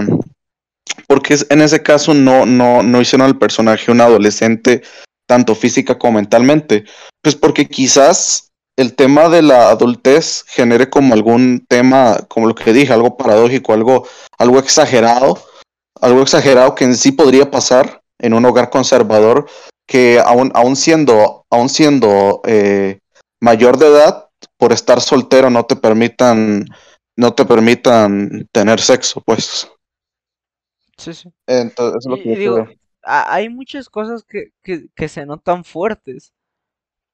[1.08, 4.84] por en ese caso no, no, no hicieron al personaje un adolescente
[5.28, 6.86] tanto física como mentalmente?
[7.24, 12.74] Pues porque quizás el tema de la adultez genere como algún tema, como lo que
[12.74, 15.42] dije, algo paradójico, algo, algo exagerado,
[16.02, 19.48] algo exagerado que en sí podría pasar en un hogar conservador
[19.88, 23.00] que aún, aún siendo, aún siendo eh,
[23.40, 26.66] mayor de edad, por estar soltero no te permitan,
[27.16, 29.70] no te permitan tener sexo, pues.
[30.98, 31.30] Sí, sí.
[31.46, 32.06] Entonces,
[33.04, 36.34] hay muchas cosas que, que, que se notan fuertes.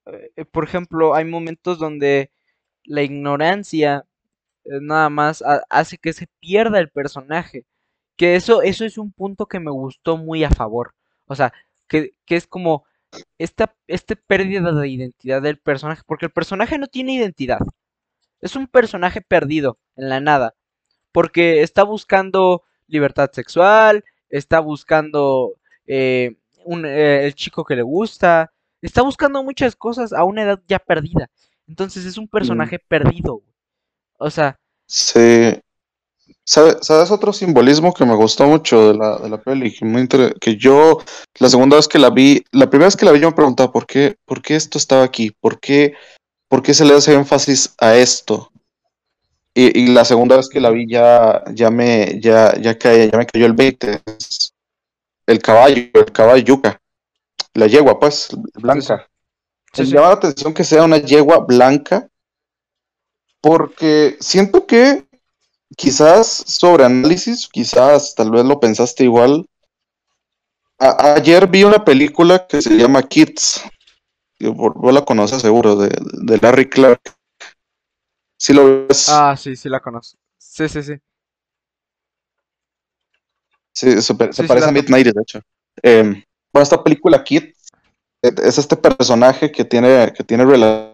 [0.06, 2.30] Eh, por ejemplo, hay momentos donde
[2.84, 4.06] la ignorancia
[4.64, 7.64] eh, nada más hace que se pierda el personaje.
[8.16, 10.94] Que eso, eso es un punto que me gustó muy a favor.
[11.26, 11.52] O sea,
[11.88, 12.84] que, que es como
[13.38, 16.02] esta, esta pérdida de identidad del personaje.
[16.06, 17.60] Porque el personaje no tiene identidad.
[18.40, 20.54] Es un personaje perdido en la nada.
[21.12, 25.54] Porque está buscando libertad sexual, está buscando
[25.86, 30.60] eh, un, eh, el chico que le gusta, está buscando muchas cosas a una edad
[30.66, 31.30] ya perdida.
[31.68, 33.42] Entonces es un personaje perdido.
[34.18, 34.58] O sea.
[34.86, 35.60] Sí.
[36.44, 39.72] ¿Sabes otro simbolismo que me gustó mucho de la, de la peli?
[39.72, 40.98] Que, muy que yo,
[41.38, 43.70] la segunda vez que la vi, la primera vez que la vi yo me preguntaba
[43.70, 45.94] por qué, por qué esto estaba aquí, por qué,
[46.48, 48.50] por qué se le hace énfasis a esto.
[49.54, 53.26] Y, y la segunda vez que la vi ya, ya me, ya, ya, ya me
[53.26, 54.00] cayó el 20.
[55.26, 56.80] El caballo, el caballo yuca.
[57.54, 59.08] La yegua, pues, blanca.
[59.78, 62.08] me llama la atención que sea una yegua blanca
[63.40, 65.04] porque siento que
[65.76, 69.46] quizás sobre análisis, quizás tal vez lo pensaste igual.
[70.78, 73.62] ayer vi una película que se llama Kids.
[74.40, 77.00] Vos la conoces seguro, de, de Larry Clark.
[78.38, 79.08] ¿Sí lo ves?
[79.08, 80.18] Ah, sí, sí la conozco.
[80.36, 80.94] Sí, sí, sí.
[83.72, 85.40] Sí, se parece a Midnight, de hecho.
[85.82, 86.02] Eh,
[86.52, 87.70] bueno, esta película Kids
[88.20, 90.92] es este personaje que tiene, que tiene relaciones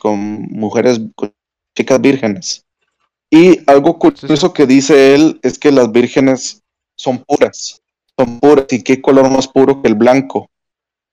[0.00, 0.18] con
[0.50, 1.32] mujeres, con
[1.76, 2.63] chicas vírgenes.
[3.30, 6.62] Y algo curioso que dice él es que las vírgenes
[6.96, 7.82] son puras,
[8.16, 10.50] son puras y qué color más puro que el blanco.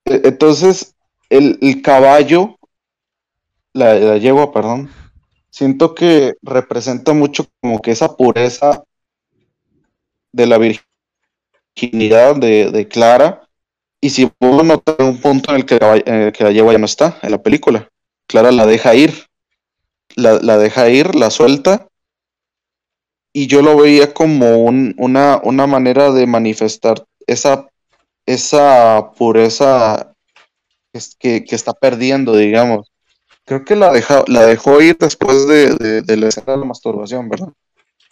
[0.05, 0.95] E, entonces,
[1.30, 2.59] el, el caballo,
[3.74, 4.91] la, la, yegua, perdón,
[5.49, 8.84] siento que representa mucho como que esa pureza
[10.32, 13.47] de la virginidad de, de Clara.
[13.99, 16.86] Y si puedo notar un punto en el que, eh, que la yegua ya no
[16.86, 17.89] está en la película,
[18.28, 19.28] Clara la deja ir,
[20.16, 21.88] la, la deja ir, la suelta
[23.34, 27.67] y yo lo veía como un, una, una, manera de manifestar esa,
[28.25, 30.13] esa pureza
[31.19, 32.91] que, que, está perdiendo, digamos.
[33.45, 37.29] Creo que la, deja, la dejó ir después de, de, la escena de la masturbación,
[37.29, 37.49] ¿verdad?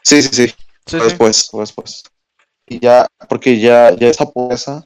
[0.04, 0.48] Sí, sí,
[0.86, 0.98] sí.
[0.98, 2.04] después, después.
[2.66, 4.84] Y ya, porque ya, ya esa pureza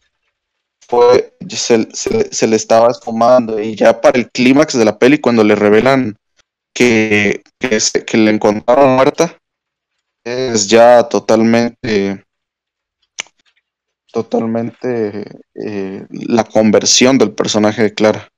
[0.88, 5.19] fue, se, se, se, le estaba esfumando y ya para el clímax de la peli,
[5.19, 6.17] cuando le revelan
[6.73, 9.38] que, que, se, que le encontraron muerta,
[10.24, 12.24] es ya totalmente,
[14.11, 18.30] totalmente eh, la conversión del personaje de Clara.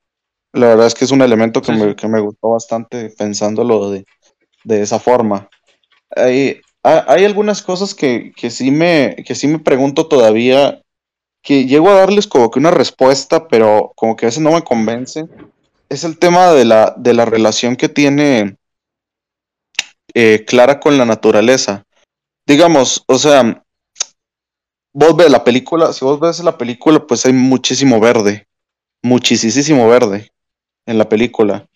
[0.54, 4.06] La verdad es que es un elemento que, me, que me, gustó bastante pensándolo de,
[4.64, 5.50] de esa forma.
[6.16, 10.82] Hay, hay algunas cosas que, que, sí me, que sí me pregunto todavía,
[11.42, 14.64] que llego a darles como que una respuesta, pero como que a veces no me
[14.64, 15.26] convence.
[15.90, 18.58] Es el tema de la, de la relación que tiene
[20.16, 21.84] eh, clara con la naturaleza.
[22.48, 23.64] Digamos, o sea,
[24.94, 28.48] vos ves la película, si vos ves la película, pues hay muchísimo verde,
[29.04, 30.32] muchísimo verde
[30.86, 31.68] en la película.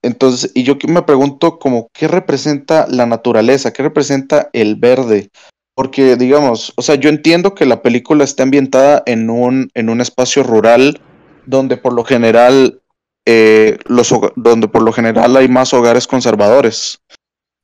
[0.00, 3.72] Entonces, y yo me pregunto como, ¿qué representa la naturaleza?
[3.72, 5.30] ¿Qué representa el verde?
[5.74, 10.00] Porque, digamos, o sea, yo entiendo que la película está ambientada en un, en un
[10.00, 11.00] espacio rural
[11.46, 12.80] donde por lo general,
[13.26, 17.00] eh, los, donde por lo general hay más hogares conservadores.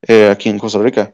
[0.07, 1.12] Eh, aquí en Costa Rica.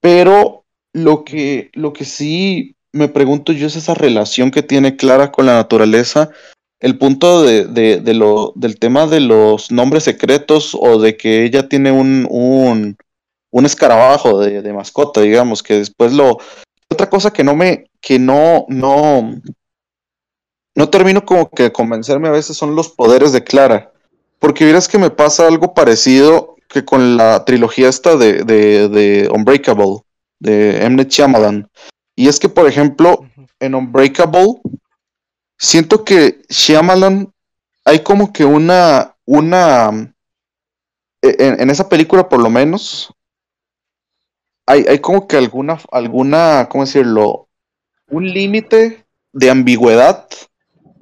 [0.00, 5.32] Pero lo que, lo que sí me pregunto yo es esa relación que tiene Clara
[5.32, 6.30] con la naturaleza,
[6.80, 11.44] el punto de, de, de lo, del tema de los nombres secretos o de que
[11.44, 12.96] ella tiene un, un,
[13.50, 16.38] un escarabajo de, de, mascota, digamos, que después lo...
[16.88, 19.34] Otra cosa que no me, que no, no,
[20.74, 23.92] no termino como que convencerme a veces son los poderes de Clara.
[24.38, 29.30] Porque verás que me pasa algo parecido que con la trilogía esta de, de, de
[29.32, 30.00] Unbreakable,
[30.38, 31.02] de M.
[31.04, 31.70] Shyamalan.
[32.14, 33.26] Y es que, por ejemplo,
[33.60, 34.60] en Unbreakable,
[35.56, 37.32] siento que Shyamalan
[37.86, 40.14] hay como que una, una,
[41.22, 43.10] e, en, en esa película por lo menos,
[44.66, 47.48] hay, hay, como que alguna, alguna, ¿cómo decirlo?
[48.10, 50.28] Un límite de ambigüedad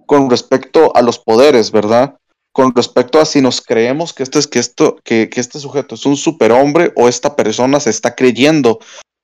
[0.07, 2.17] con respecto a los poderes, ¿verdad?
[2.55, 5.97] Con respecto a si nos creemos que, este es, que, esto, que, que este sujeto
[5.97, 8.79] es un superhombre o esta persona se está creyendo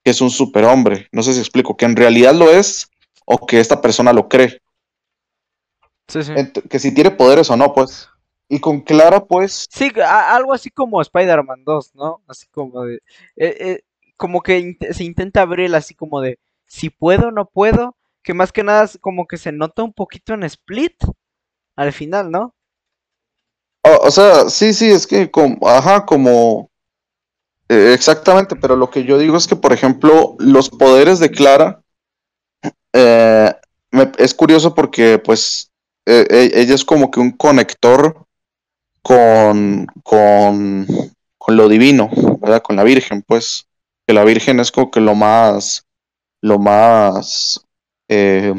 [0.05, 1.07] que es un superhombre.
[1.13, 2.91] No sé si explico, que en realidad lo es
[3.25, 4.61] o que esta persona lo cree.
[6.09, 6.33] Sí, sí.
[6.69, 8.09] Que si tiene poderes o no, pues.
[8.49, 9.69] Y con Clara, pues.
[9.71, 12.23] Sí, algo así como Spider-Man 2, ¿no?
[12.27, 12.97] Así como de.
[13.37, 13.81] Eh, eh,
[14.17, 16.41] como que in se intenta abrir así como de.
[16.67, 17.97] Si puedo o no puedo.
[18.25, 20.97] Que más que nada como que se nota un poquito en Split.
[21.77, 22.57] Al final, ¿no?
[23.83, 26.69] O, sea, sí, sí, es que, como, ajá, como...
[27.69, 31.83] Eh, exactamente, pero lo que yo digo es que, por ejemplo, los poderes de Clara,
[32.93, 33.55] eh,
[34.19, 35.71] es curioso porque, pues,
[36.07, 38.27] eh, ella es como que un conector
[39.03, 40.87] con, con,
[41.39, 42.11] con lo divino,
[42.41, 42.63] ¿verdad?
[42.63, 43.67] Con la Virgen, pues,
[44.07, 45.87] que la Virgen es como que lo más,
[46.43, 47.65] lo más,
[48.09, 48.53] eh,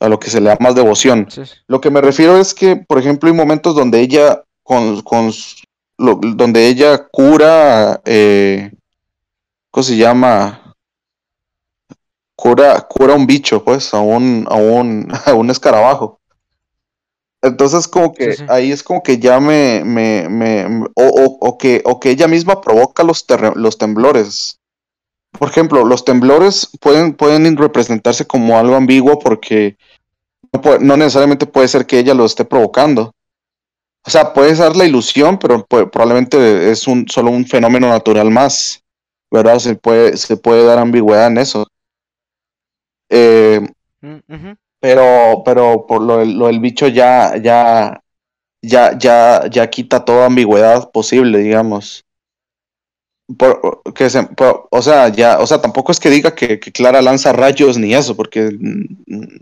[0.00, 1.26] a lo que se le da más devoción.
[1.30, 1.42] Sí.
[1.66, 5.32] Lo que me refiero es que, por ejemplo, hay momentos donde ella, con, con
[5.98, 8.72] lo, donde ella cura, eh,
[9.70, 10.74] ¿cómo se llama?
[12.36, 16.20] Cura, cura un bicho, pues, a un, a un, a un escarabajo.
[17.42, 18.44] Entonces, como que Sí, sí.
[18.48, 22.26] ahí es como que ya me, me, me, o, o, o que, o que ella
[22.26, 23.24] misma provoca los,
[23.54, 24.58] los temblores.
[25.38, 29.76] Por ejemplo, los temblores pueden, pueden representarse como algo ambiguo porque
[30.52, 33.12] no, puede- no necesariamente puede ser que ella lo esté provocando.
[34.06, 38.30] O sea, puede ser la ilusión, pero puede- probablemente es un, solo un fenómeno natural
[38.30, 38.82] más,
[39.30, 39.58] ¿verdad?
[39.58, 41.66] Se puede, se puede dar ambigüedad en eso.
[43.10, 43.60] Eh,
[44.00, 44.18] Mm,
[44.80, 48.02] pero, pero por lo, del- lo del bicho ya, ya,
[48.60, 52.03] ya, ya, ya quita toda ambigüedad posible, digamos.
[53.94, 54.28] Que se-
[54.70, 58.14] o sea, ya, o sea, tampoco es que diga que, Clara lanza rayos ni eso,
[58.16, 58.84] porque mm,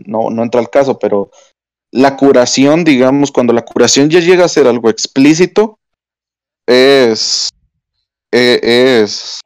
[0.05, 1.29] no, no entra al caso, pero
[1.91, 5.79] la curación, digamos, cuando la curación ya llega a ser algo explícito,
[6.65, 7.49] es,
[8.31, 9.41] eh, es,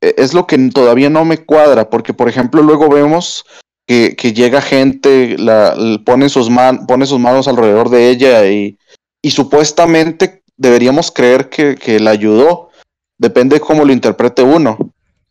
[0.00, 3.44] e- es lo que todavía no me cuadra, porque por ejemplo luego vemos
[3.86, 6.48] que, llega gente, la, pone, sus
[6.88, 8.78] pone sus manos alrededor de ella y,
[9.22, 12.70] y supuestamente deberíamos creer que, que la ayudó.
[13.18, 14.76] Depende de cómo lo interprete uno.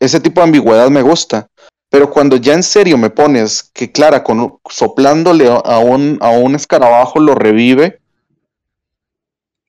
[0.00, 1.48] Ese tipo de ambigüedad me gusta.
[1.90, 6.54] Pero cuando ya en serio me pones que Clara con, soplándole a un, a un
[6.54, 8.00] escarabajo lo revive,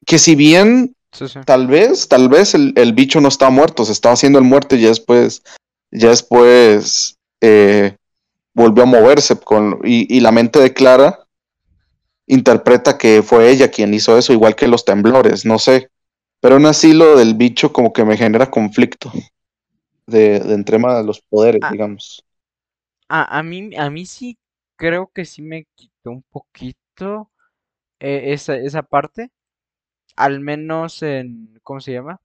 [0.05, 0.95] que si bien
[1.45, 4.75] tal vez, tal vez el, el, bicho no está muerto, se estaba haciendo el muerto
[4.75, 5.43] y ya después,
[5.91, 7.95] ya después eh,
[8.53, 11.25] volvió a moverse con, y, y, la mente de Clara
[12.27, 15.89] interpreta que fue ella quien hizo eso, igual que los temblores, no sé.
[16.45, 19.11] Pero aún así lo del bicho como que me genera conflicto
[20.05, 21.71] de, de entre de los poderes, ah.
[21.71, 22.23] digamos.
[23.09, 24.37] A, a, mí, a mí sí
[24.75, 27.31] creo que sí me quitó un poquito
[27.99, 29.31] eh, esa, esa parte.
[30.15, 32.21] Al menos en, ¿cómo se llama?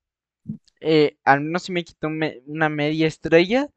[0.80, 2.08] Eh, al menos sí me quitó
[2.44, 3.70] una media estrella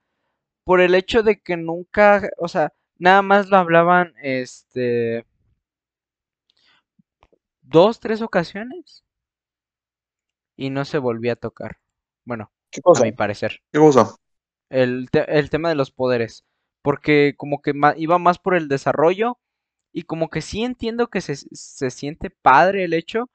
[0.66, 5.26] por el hecho de que nunca, o sea, nada más lo hablaban, este,
[7.62, 9.03] dos, tres ocasiones
[10.56, 11.78] y no se volvió a tocar.
[12.26, 12.51] Bueno,
[12.86, 13.62] a mi parecer.
[13.72, 14.16] ¿Qué cosa?
[14.70, 16.45] El, el tema de los poderes.
[16.82, 19.39] Porque como que iba más por el desarrollo
[19.93, 23.30] y como que sí entiendo que se, se siente padre el hecho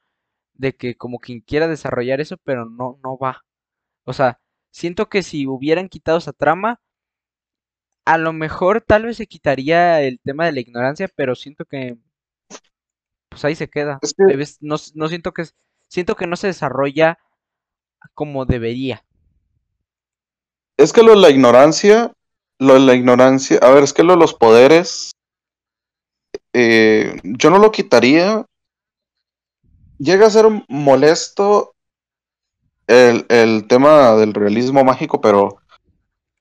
[0.53, 3.45] de que como quien quiera desarrollar eso, pero no, no va.
[4.03, 4.39] O sea,
[4.71, 6.81] siento que si hubieran quitado esa trama,
[8.05, 11.97] a lo mejor tal vez se quitaría el tema de la ignorancia, pero siento que
[13.29, 13.99] pues ahí se queda.
[14.59, 15.43] no, no, siento que
[15.89, 17.19] siento que no se desarrolla
[18.13, 19.03] como debería.
[20.77, 22.13] Es que lo de la ignorancia,
[22.57, 25.11] lo de la ignorancia, a ver, es que lo de los poderes,
[26.53, 28.45] eh, yo no lo quitaría.
[29.97, 31.73] Llega a ser molesto
[32.87, 35.59] el, el tema del realismo mágico, pero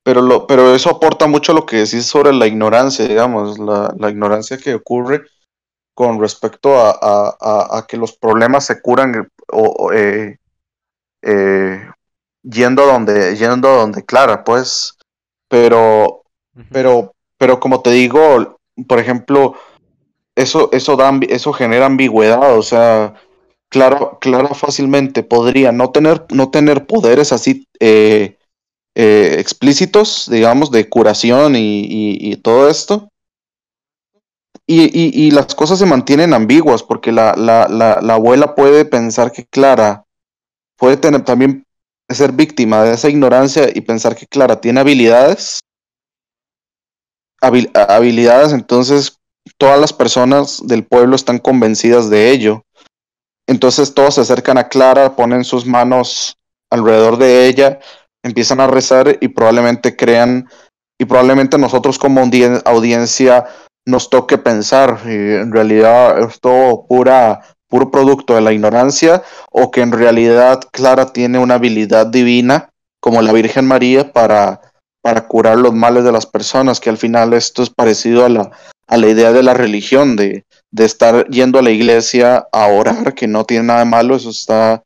[0.05, 3.95] pero, lo, pero eso aporta mucho a lo que decís sobre la ignorancia, digamos, la,
[3.99, 5.27] la ignorancia que ocurre
[5.99, 10.37] con respecto a, a, a, que los problemas se curan o, eh,
[11.23, 11.91] eh,
[12.45, 14.97] yendo donde yendo donde Clara, pues,
[15.49, 16.23] pero,
[16.71, 19.55] pero, pero como te digo, por ejemplo,
[20.37, 23.15] eso, eso da, eso genera ambigüedad, o sea,
[23.69, 28.37] Clara, Clara fácilmente podría no tener, no tener poderes así eh,
[28.95, 31.89] explícitos, digamos, de curación y,
[32.21, 33.09] y todo esto,
[34.71, 37.31] y, las cosas se mantienen ambiguas porque la,
[38.11, 40.05] abuela puede pensar que Clara
[40.77, 41.65] puede tener también
[42.09, 45.61] ser víctima de esa ignorancia y pensar que Clara tiene habilidades.
[47.41, 49.19] habilidades, entonces
[49.57, 52.65] todas las personas del pueblo están convencidas de ello.
[53.47, 56.37] Entonces todos se acercan a Clara, ponen sus manos
[56.71, 57.81] alrededor de ella,
[58.23, 60.51] empiezan a rezar y probablemente crean,
[60.99, 62.21] y probablemente nosotros como
[62.67, 63.47] audiencia
[63.89, 69.71] nos toque pensar si en realidad es todo pura, puro producto de la ignorancia o
[69.71, 72.69] que en realidad Clara tiene una habilidad divina
[73.01, 74.61] como la Virgen María para,
[75.01, 78.51] para curar los males de las personas, que al final esto es parecido a la,
[78.87, 83.15] a la idea de la religión, de, de estar yendo a la iglesia a orar,
[83.15, 84.83] que no tiene nada malo, eso está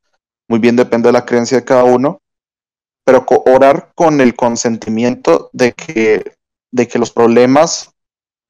[0.48, 2.20] muy bien, depende de la creencia de cada uno,
[3.04, 6.34] pero orar con el consentimiento de que,
[6.70, 7.91] de que los problemas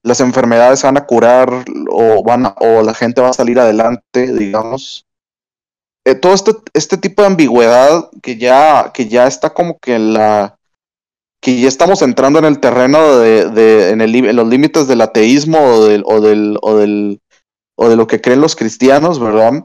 [0.02, 5.06] las enfermedades van a curar o, van o la gente va a salir adelante, digamos.
[6.04, 10.14] Eh, todo este, este tipo de ambigüedad que ya, que ya está como que en
[10.14, 10.58] la
[11.40, 15.58] que ya estamos entrando en el terreno de, de en, el, los límites del ateísmo
[15.58, 17.20] o del, o del, o del
[17.76, 19.64] o de lo que creen los cristianos, ¿verdad?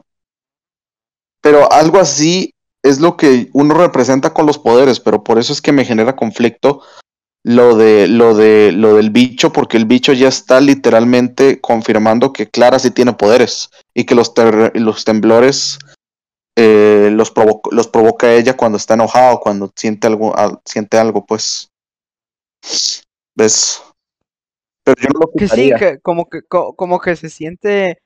[1.40, 2.52] Pero algo así
[2.82, 6.16] es lo que uno representa con los poderes, pero por eso es que me genera
[6.16, 6.82] conflicto
[7.44, 12.48] lo de lo de lo del bicho porque el bicho ya está literalmente confirmando que
[12.48, 14.32] Clara sí tiene poderes y que los
[14.74, 15.78] los temblores
[16.56, 17.32] eh, los,
[17.70, 20.34] los provoca ella cuando está enojado cuando siente algo
[20.64, 21.70] siente algo pues.
[23.36, 23.80] Ves
[24.82, 25.70] pero yo no lo que sí
[26.02, 28.00] como que como que se siente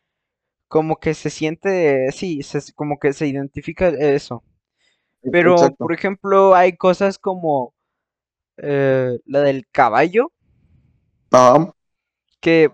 [0.68, 2.40] como que se siente sí
[2.74, 4.42] como que se identifica eso.
[5.30, 7.72] Pero por ejemplo hay cosas como
[8.62, 10.32] eh, la del caballo.
[12.40, 12.70] Que,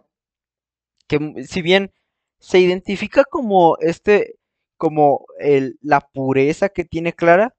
[1.07, 1.93] que si bien
[2.39, 4.37] se identifica como este,
[4.77, 7.55] como el, la pureza que tiene Clara.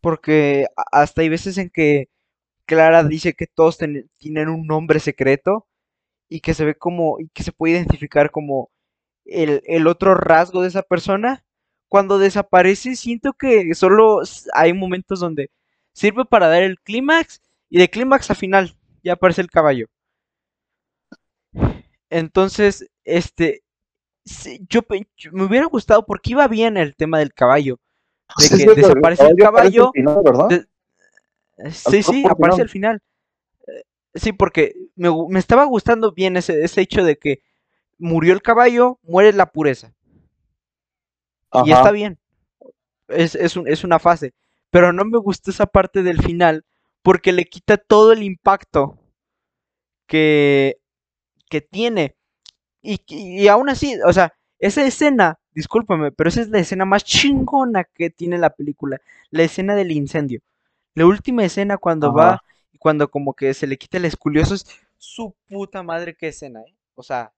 [0.00, 2.08] Porque hasta hay veces en que
[2.66, 3.78] Clara dice que todos
[4.18, 5.66] tienen un nombre secreto
[6.28, 8.70] y que se ve como, y que se puede identificar como
[9.24, 11.44] el, el otro rasgo de esa persona.
[11.88, 14.20] Cuando desaparece, siento que solo
[14.52, 15.50] hay momentos donde
[15.92, 17.40] sirve para dar el clímax
[17.74, 19.88] y de clímax a final ya aparece el caballo.
[22.08, 23.64] Entonces, este,
[24.68, 24.82] yo,
[25.32, 27.80] me hubiera gustado porque iba bien el tema del caballo.
[28.38, 29.90] De que desaparece el caballo.
[31.72, 33.02] sí, sí, aparece al final.
[34.14, 37.42] Sí, porque me, estaba gustando bien ese, ese hecho de que
[37.98, 39.92] murió el caballo, muere la pureza.
[41.64, 42.20] Y está bien.
[43.08, 44.32] Es, es, un, es una fase.
[44.70, 46.64] Pero no me gustó esa parte del final
[47.04, 48.98] porque le quita todo el impacto
[50.06, 50.78] que,
[51.50, 52.16] que tiene.
[52.80, 57.04] Y, y, aún así, o sea, esa escena, discúlpame, pero esa es la escena más
[57.04, 59.02] chingona que tiene la película.
[59.30, 60.40] La escena del incendio.
[60.94, 64.66] La última escena cuando va y cuando como que se le quita el esculioso es
[64.96, 66.74] su puta madre qué escena, ¿eh?
[66.94, 67.34] O sea,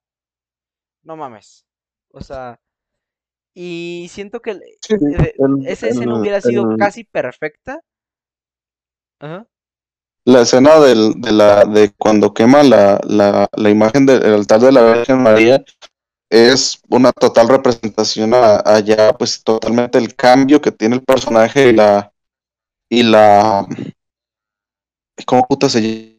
[1.02, 1.66] no mames.
[2.12, 2.60] O sea,
[3.52, 4.60] y siento que
[5.64, 7.80] esa escena hubiera sido casi perfecta.
[9.18, 9.48] Ajá
[10.26, 14.72] la escena del, de, la, de cuando quema la, la, la imagen del altar de
[14.72, 15.64] la Virgen María
[16.28, 22.12] es una total representación allá, pues totalmente el cambio que tiene el personaje y la
[22.88, 23.66] y la
[25.24, 26.18] ¿cómo puta se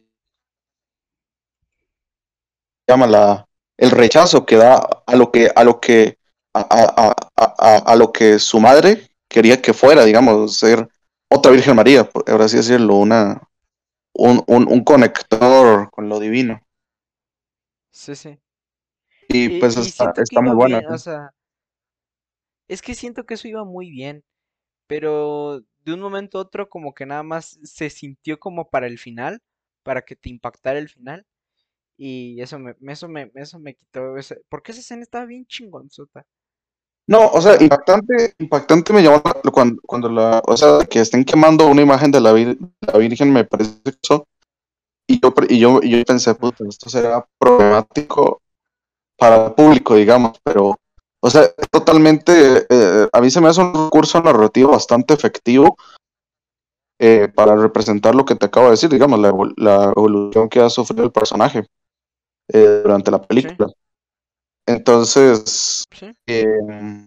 [2.88, 6.16] llama la el rechazo que da a lo que a lo que
[6.54, 10.88] a, a, a, a lo que su madre quería que fuera, digamos, ser
[11.30, 13.47] otra Virgen María, por así decirlo, una
[14.18, 16.60] un, un, conector con lo divino.
[17.90, 18.38] Sí, sí.
[19.28, 20.82] Y, pues está, muy buena.
[20.90, 21.32] o sea,
[22.66, 24.24] es que siento que eso iba muy bien,
[24.86, 28.98] pero de un momento a otro como que nada más se sintió como para el
[28.98, 29.42] final,
[29.82, 31.26] para que te impactara el final.
[31.96, 34.16] Y eso me, eso me, eso me quitó.
[34.16, 36.26] Ese, porque esa escena estaba bien chingonzota.
[37.08, 41.66] No, o sea, impactante, impactante me llamó cuando, cuando la, o sea, que estén quemando
[41.66, 44.26] una imagen de la, Virgen, me parece eso.
[45.08, 48.42] Y yo, y yo, y yo pensé, puta, esto será problemático
[49.16, 50.76] para el público, digamos, pero,
[51.20, 55.78] o sea, totalmente, eh, a mí se me hace un recurso narrativo bastante efectivo
[56.98, 60.68] eh, para representar lo que te acabo de decir, digamos, la, la evolución que ha
[60.68, 61.66] sufrido el personaje
[62.52, 63.72] eh, durante la película.
[64.68, 65.84] Entonces,
[66.26, 67.06] em,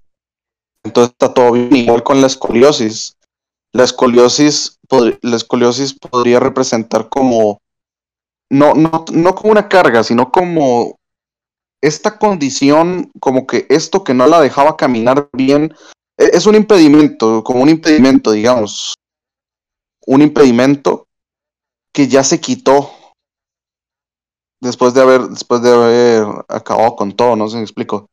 [0.83, 1.75] entonces está todo bien.
[1.75, 3.15] Igual con la escoliosis.
[3.71, 4.79] La escoliosis,
[5.21, 7.59] la escoliosis podría representar como,
[8.49, 10.95] no, no, no como una carga, sino como
[11.81, 15.73] esta condición, como que esto que no la dejaba caminar bien,
[16.17, 18.95] e, es un impedimento, como un impedimento, digamos.
[20.07, 21.05] Un impedimento
[21.93, 22.91] que ya se quitó
[24.61, 28.09] después de haber, después de haber acabado con todo, no sé si me explico.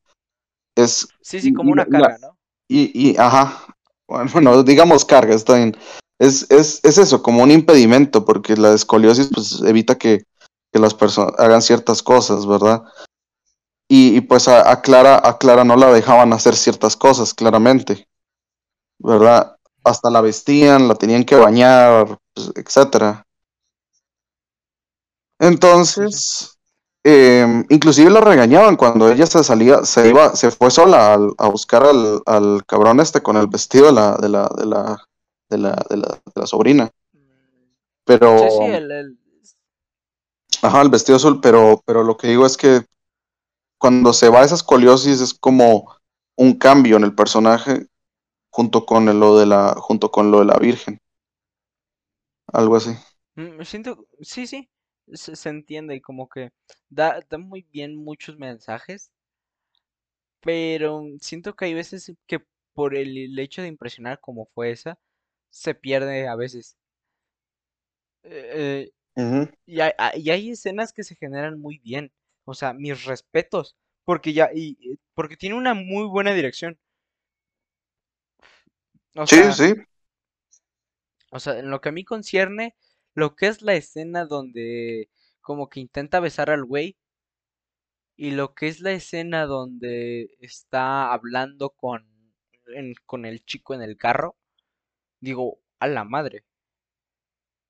[0.74, 2.36] Es, sí, sí, como una carga, ¿no?
[2.68, 3.66] Y, y, ajá,
[4.08, 5.76] bueno, digamos carga, está bien.
[6.18, 10.24] Es, es, es eso, como un impedimento, porque la escoliosis pues evita que,
[10.72, 12.82] que las personas hagan ciertas cosas, ¿verdad?
[13.88, 18.08] Y, y pues a, a, Clara, a Clara no la dejaban hacer ciertas cosas, claramente,
[18.98, 19.56] ¿verdad?
[19.84, 23.24] Hasta la vestían, la tenían que bañar, pues, etcétera.
[25.38, 26.58] Entonces,
[27.04, 31.84] eh, inclusive la regañaban cuando ella se salía, se iba, se fue sola a buscar
[31.84, 35.06] al, al, cabrón este con el vestido de la, de la, de la,
[35.48, 36.90] de la, de la, de la sobrina.
[38.04, 38.38] Pero.
[38.38, 39.18] Sí, sí, el,
[40.62, 42.84] Ajá, el vestido azul, pero, pero lo que digo es que
[43.78, 45.94] cuando se va esa escoliosis es como
[46.36, 47.86] un cambio en el personaje
[48.50, 51.00] junto con lo de la, junto con lo de la Virgen.
[52.52, 52.90] Algo así.
[53.36, 54.68] Mm, siento, sí, sí,
[55.14, 56.52] se, entiende y como que
[56.88, 59.10] da, da muy bien muchos mensajes,
[60.40, 62.44] pero siento que hay veces que
[62.74, 64.98] por el, hecho de impresionar como fue esa,
[65.50, 66.76] se pierde a veces.
[68.22, 68.90] Eh,
[69.66, 72.12] y, hay, y, hay, escenas que se generan muy bien.
[72.44, 73.76] O sea, mis respetos.
[74.04, 76.78] Porque ya, y, porque tiene una muy buena dirección.
[79.26, 79.74] sí, sí.
[81.30, 82.74] O sea, en lo que a mí concierne,
[83.14, 85.10] lo que es la escena donde
[85.40, 86.96] como que intenta besar al güey
[88.16, 92.06] y lo que es la escena donde está hablando con,
[93.06, 94.36] con el chico en el carro,
[95.20, 96.44] digo, a la madre.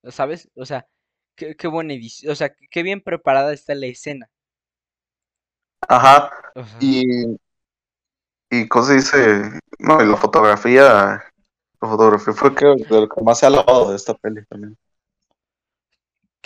[0.04, 0.50] ¿Sabes?
[0.56, 0.88] O sea,
[1.36, 4.30] qué, qué buena edición, o sea, qué bien preparada está la escena.
[5.86, 6.30] Ajá.
[6.80, 7.04] Y,
[8.50, 11.22] y cosa dice, no, y la fotografía,
[11.80, 14.76] la fotografía fue que, lo que más se ha alabado de esta peli también.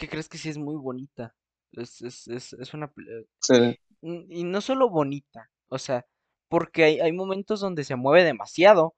[0.03, 1.33] ¿Qué crees que sí es muy bonita?
[1.71, 2.93] Es, es, es, es una...
[3.39, 3.79] Sí.
[4.01, 6.05] Y no solo bonita, o sea,
[6.49, 8.97] porque hay, hay momentos donde se mueve demasiado,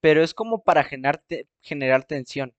[0.00, 1.22] pero es como para generar,
[1.60, 2.54] generar tensión.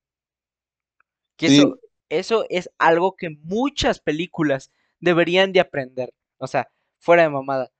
[1.37, 1.79] Que eso,
[2.09, 6.13] eso es algo que muchas películas deberían de aprender.
[6.37, 7.71] O sea, fuera de mamada.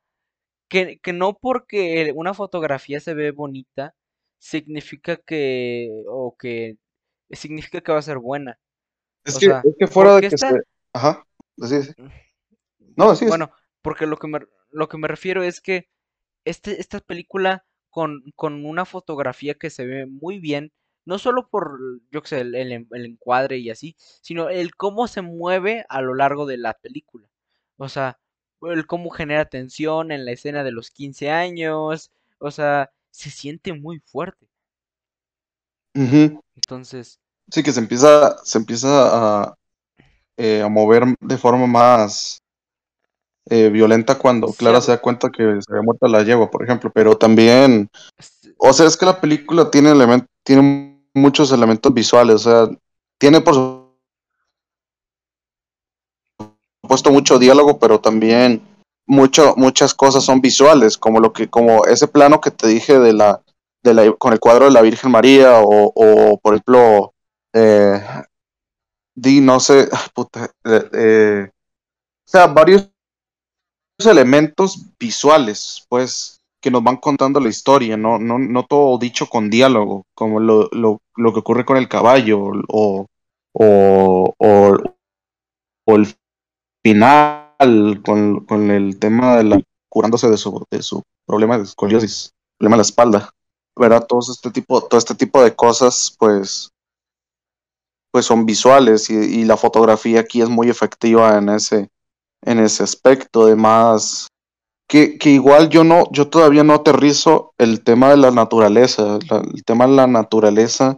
[0.68, 3.94] Que, que no porque una fotografía se ve bonita,
[4.40, 6.78] significa que, o que,
[7.30, 8.58] significa que va a ser buena.
[9.24, 10.62] Es, que, es que fuera de que se...
[10.94, 11.26] Ajá,
[11.62, 11.96] así es.
[12.96, 13.30] No, así es.
[13.30, 14.40] Bueno, porque lo que me,
[14.72, 15.90] lo que me refiero es que
[16.46, 20.72] este, esta película con, con una fotografía que se ve muy bien,
[21.06, 21.80] no solo por,
[22.12, 26.14] yo qué sé, el, el, encuadre y así, sino el cómo se mueve a lo
[26.14, 27.30] largo de la película.
[27.78, 28.20] O sea,
[28.62, 33.74] el cómo genera tensión en la escena de los 15 años, o sea, se siente
[33.74, 34.48] muy fuerte.
[35.94, 37.20] Entonces.
[37.52, 38.88] Sí, que se empieza, se empieza
[39.44, 39.56] a,
[40.38, 42.42] eh, a mover de forma más
[43.50, 46.90] eh, violenta cuando Clara se da cuenta que se había muerto la yegua, por ejemplo,
[46.94, 47.90] pero también,
[48.58, 49.94] o sea, es que la película tiene,
[50.44, 52.78] tiene muchos elementos visuales, o sea,
[53.20, 53.56] tiene por
[56.82, 58.62] supuesto mucho diálogo, pero también
[59.06, 63.12] mucho, muchas cosas son visuales, como lo que, como ese plano que te dije de
[63.12, 63.42] la,
[63.84, 67.14] de la con el cuadro de la Virgen María, o, o por ejemplo,
[67.54, 68.02] eh,
[69.16, 72.90] di, no sé, puta, eh, eh, o sea, varios
[74.00, 79.50] elementos visuales, pues, que nos van contando la historia, no, no, no todo dicho con
[79.50, 83.08] diálogo, como lo, lo, lo que ocurre con el caballo, o,
[83.54, 86.16] o, o, el
[86.84, 92.32] final, con, con, el tema de la curándose de su, de su problema de escoliosis,
[92.58, 93.30] problema de la espalda,
[93.76, 94.06] ¿verdad?
[94.08, 96.72] Todo este tipo, todo este tipo de cosas, pues,
[98.12, 101.90] pues son visuales y, la fotografía aquí es muy efectiva en ese,
[102.44, 104.28] en ese aspecto, además
[104.88, 109.18] que, que, igual yo no, yo todavía no aterrizo el tema de la naturaleza,
[109.54, 110.98] el tema de la naturaleza,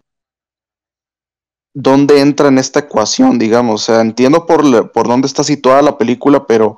[1.76, 5.98] dónde entra en esta ecuación, digamos, o sea, entiendo por, por dónde está situada la
[5.98, 6.78] película, pero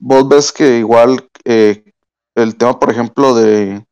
[0.00, 1.84] vos ves que igual eh,
[2.34, 3.84] el tema, por ejemplo, de,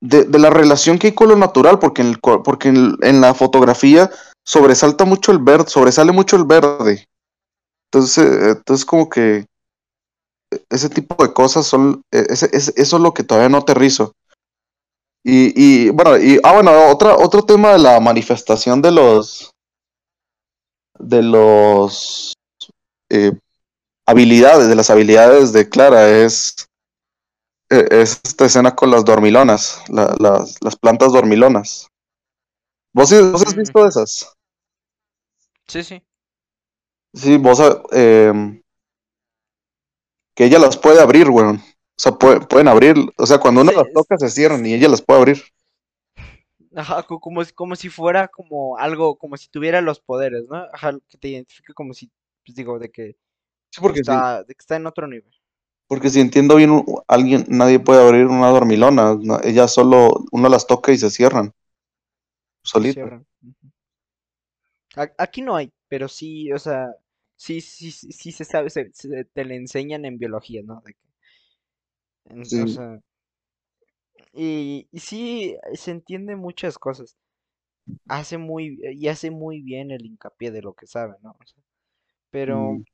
[0.00, 4.10] de, de, la relación que hay con lo natural, porque porque en la fotografía
[4.44, 7.06] sobresalta mucho el verde, sobresale mucho el verde,
[7.94, 9.46] entonces, entonces como que
[10.68, 14.12] ese tipo de cosas son, e, ese, eso es lo que todavía no aterrizo.
[15.24, 19.52] Y, y bueno, y, ah, bueno, otra, otro tema de la manifestación de los,
[20.98, 22.34] de los
[23.10, 23.32] eh,
[24.06, 26.66] habilidades, de las habilidades de Clara es,
[27.70, 31.88] e, es esta escena con las dormilonas, la, las, las plantas dormilonas.
[32.94, 34.32] ¿Vos, ¿Vos has visto esas?
[35.66, 36.00] Sí, sí.
[37.12, 37.60] Sí, vos,
[37.92, 38.62] eh,
[40.34, 41.56] que ella las puede abrir, weón.
[41.56, 45.02] O sea, pueden abrir, o sea, cuando uno las toca se cierran y ella las
[45.02, 45.42] puede abrir.
[46.76, 50.56] Ajá, como, como si fuera como algo, como si tuviera los poderes, ¿no?
[50.72, 52.10] Ajá, que te identifique como si,
[52.44, 53.16] pues digo, de que,
[53.70, 55.30] sí, porque está, de que está en otro nivel.
[55.86, 60.92] Porque si entiendo bien, alguien, nadie puede abrir una dormilona, ella solo, uno las toca
[60.92, 61.52] y se cierran.
[62.64, 63.24] Solito.
[65.18, 66.94] Aquí no hay, pero sí, o sea,
[67.36, 68.90] sí, sí, sí, se sabe, se,
[69.24, 70.82] te le enseñan en biología, ¿no?
[70.84, 73.00] De O sea,
[74.32, 77.16] y, y sí, se entiende muchas cosas.
[78.08, 81.36] Hace muy, y hace muy bien el hincapié de lo que sabe, ¿no?
[82.30, 82.84] pero mm.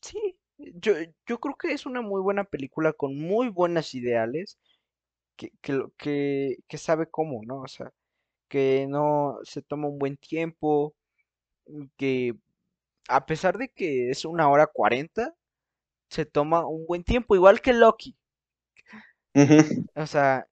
[0.00, 0.94] sí, yo,
[1.26, 4.58] yo creo que es una muy buena película con muy buenas ideales
[5.36, 7.60] que, que, que, que sabe cómo, ¿no?
[7.60, 7.92] O sea,
[8.52, 10.94] que no se toma un buen tiempo,
[11.96, 12.36] que
[13.08, 15.34] a pesar de que es una hora cuarenta,
[16.10, 18.14] se toma un buen tiempo, igual que Loki.
[19.94, 20.46] O sea,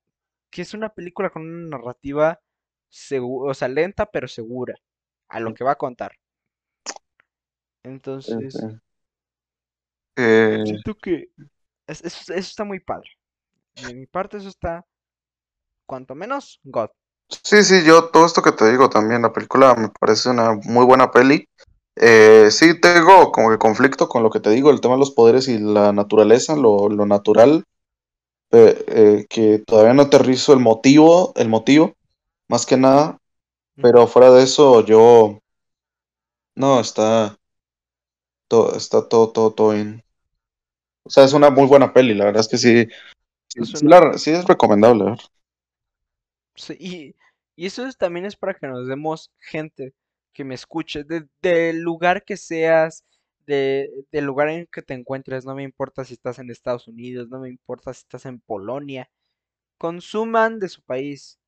[0.49, 2.41] que es una película con una narrativa
[3.21, 4.75] o sea, lenta pero segura
[5.29, 6.19] a lo que va a contar.
[7.83, 8.57] Entonces,
[10.17, 10.63] eh...
[10.65, 11.29] siento que
[11.87, 13.11] eso, está muy padre.
[13.75, 14.87] De mi parte eso está,
[15.85, 16.89] cuanto menos, God.
[17.31, 20.85] Sí, sí, yo todo esto que te digo también, la película me parece una muy
[20.85, 21.47] buena peli.
[21.97, 25.11] Eh, sí, tengo como que conflicto con lo que te digo, el tema de los
[25.13, 27.65] poderes y la naturaleza, lo, lo natural,
[28.53, 31.95] eh, eh, que todavía no aterrizo el motivo, el motivo,
[32.49, 33.19] más que nada,
[33.83, 35.41] pero fuera de eso, yo,
[36.55, 37.37] no, está,
[38.49, 40.03] todo, está todo, todo, todo bien.
[41.05, 42.87] O sea, es una muy buena peli, la verdad es que sí,
[43.49, 43.65] sí,
[44.19, 45.17] sí, es recomendable.
[46.55, 47.15] Sí, y,
[47.61, 49.93] y eso también es para que nos demos gente
[50.33, 53.05] que me escuche, del lugar que seas,
[53.45, 57.29] de, del lugar en que te encuentres, no me importa si estás en Estados Unidos,
[57.29, 59.11] no me importa si estás en Polonia,
[59.77, 61.39] consuman de su país.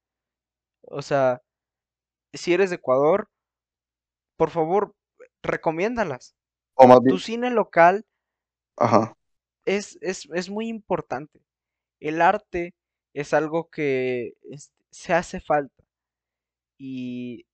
[0.82, 1.40] O sea,
[2.34, 3.30] si eres de Ecuador,
[4.36, 4.94] por favor,
[5.42, 6.34] recomiéndalas.
[6.74, 8.04] O más Tu cine local
[8.76, 9.16] Ajá.
[9.64, 11.40] es, es, es muy importante.
[12.00, 12.74] El arte
[13.14, 14.34] es algo que
[14.90, 15.81] se hace falta.
[16.84, 17.46] Y,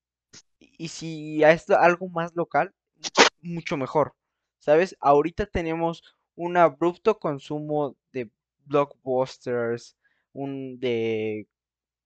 [0.59, 2.73] y si es algo más local,
[3.43, 4.15] mucho mejor.
[4.59, 4.97] ¿Sabes?
[5.01, 6.03] Ahorita tenemos
[6.35, 8.31] un abrupto consumo de
[8.65, 9.99] blockbusters,
[10.33, 11.47] un de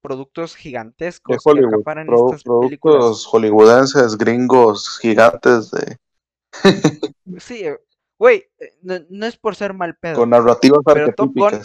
[0.01, 5.99] productos gigantescos que acaparan estas productos hollywoodenses, gringos, gigantes de
[7.39, 7.78] Sí, eh,
[8.19, 10.16] güey, eh, no, es por ser mal pedo.
[10.16, 11.62] Con narrativas pero Top Gun,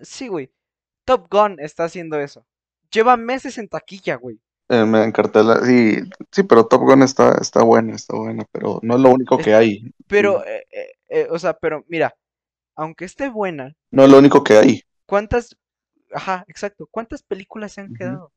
[0.00, 0.50] Sí, güey.
[1.04, 2.46] Top Gun está haciendo eso.
[2.96, 4.40] Lleva meses en taquilla, güey.
[4.70, 5.98] Eh, me encartela, sí,
[6.32, 9.54] sí, pero Top Gun está, está buena, está buena, pero no es lo único que
[9.54, 9.92] hay.
[10.06, 10.42] Pero,
[11.28, 12.14] o sea, pero mira,
[12.74, 13.74] aunque esté buena.
[13.90, 14.82] No es lo único que hay.
[15.04, 15.56] ¿Cuántas,
[16.10, 18.32] ajá, exacto, cuántas películas se han quedado?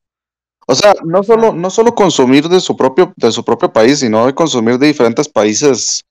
[0.66, 4.26] O sea, no solo, no solo consumir de su propio, de su propio país, sino
[4.26, 6.04] de consumir de diferentes países,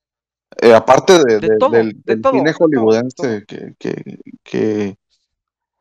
[0.62, 4.98] eh, aparte de, del, cine hollywoodense que, que, que,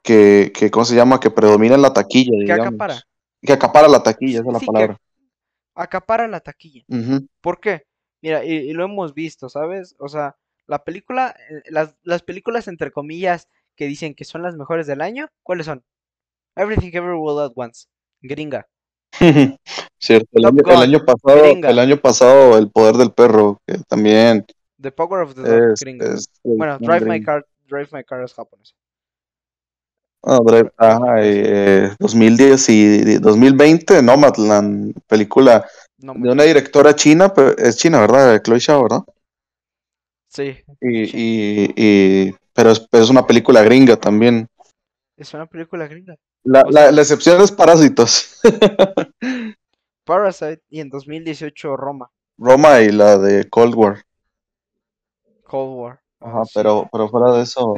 [0.02, 1.20] que, ¿cómo se llama?
[1.20, 3.02] Que predomina en la taquilla, que acapara.
[3.40, 5.00] Que acapara la taquilla, esa es la palabra.
[5.74, 6.84] acapara la taquilla.
[7.40, 7.84] ¿Por qué?
[8.20, 9.94] Mira, y, lo hemos visto, ¿sabes?
[9.98, 14.56] O sea, la película, eh, las, las películas entre comillas que dicen que son las
[14.56, 15.84] mejores del año, ¿cuáles son?
[16.56, 17.86] Everything Everywhere At Once
[18.20, 18.66] gringa.
[19.98, 24.44] Cierto, el año, pasado, el año pasado, El Poder del Perro, que también.
[24.80, 26.16] The Power of the Dog, gringa.
[26.44, 28.74] bueno, Drive My Car, Drive My Car es japonés.
[30.30, 30.70] Ah, Drive,
[31.22, 38.42] eh, 2010 y 2020, Nomadland, película de una directora china, pero es china, ¿verdad?
[38.42, 39.02] Chloe Zhao, ¿verdad?
[40.28, 40.54] Sí.
[40.82, 44.46] Y, y, y pero es, es, una película gringa también.
[45.16, 46.14] Es una película gringa.
[46.44, 48.38] La, la, la, excepción es Parásitos.
[50.04, 52.10] Parasite y en 2018 Roma.
[52.36, 54.04] Roma y la de Cold War.
[55.44, 56.00] Cold War.
[56.20, 57.74] Ajá, pero, pero fuera de eso.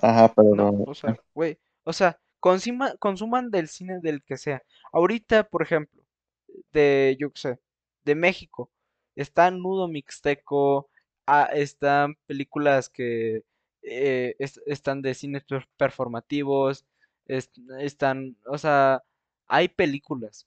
[0.00, 0.84] Ajá, pero no.
[0.86, 4.62] O sea, güey, o sea, consuman del cine del que sea.
[4.92, 6.02] Ahorita, por ejemplo,
[6.72, 7.60] de, yo qué sé,
[8.04, 8.70] de México,
[9.16, 10.88] está Nudo Mixteco,
[11.26, 13.42] ah, están películas que
[13.82, 15.44] eh, están de cines
[15.76, 16.84] performativos,
[17.26, 19.02] están, o sea,
[19.46, 20.46] hay películas,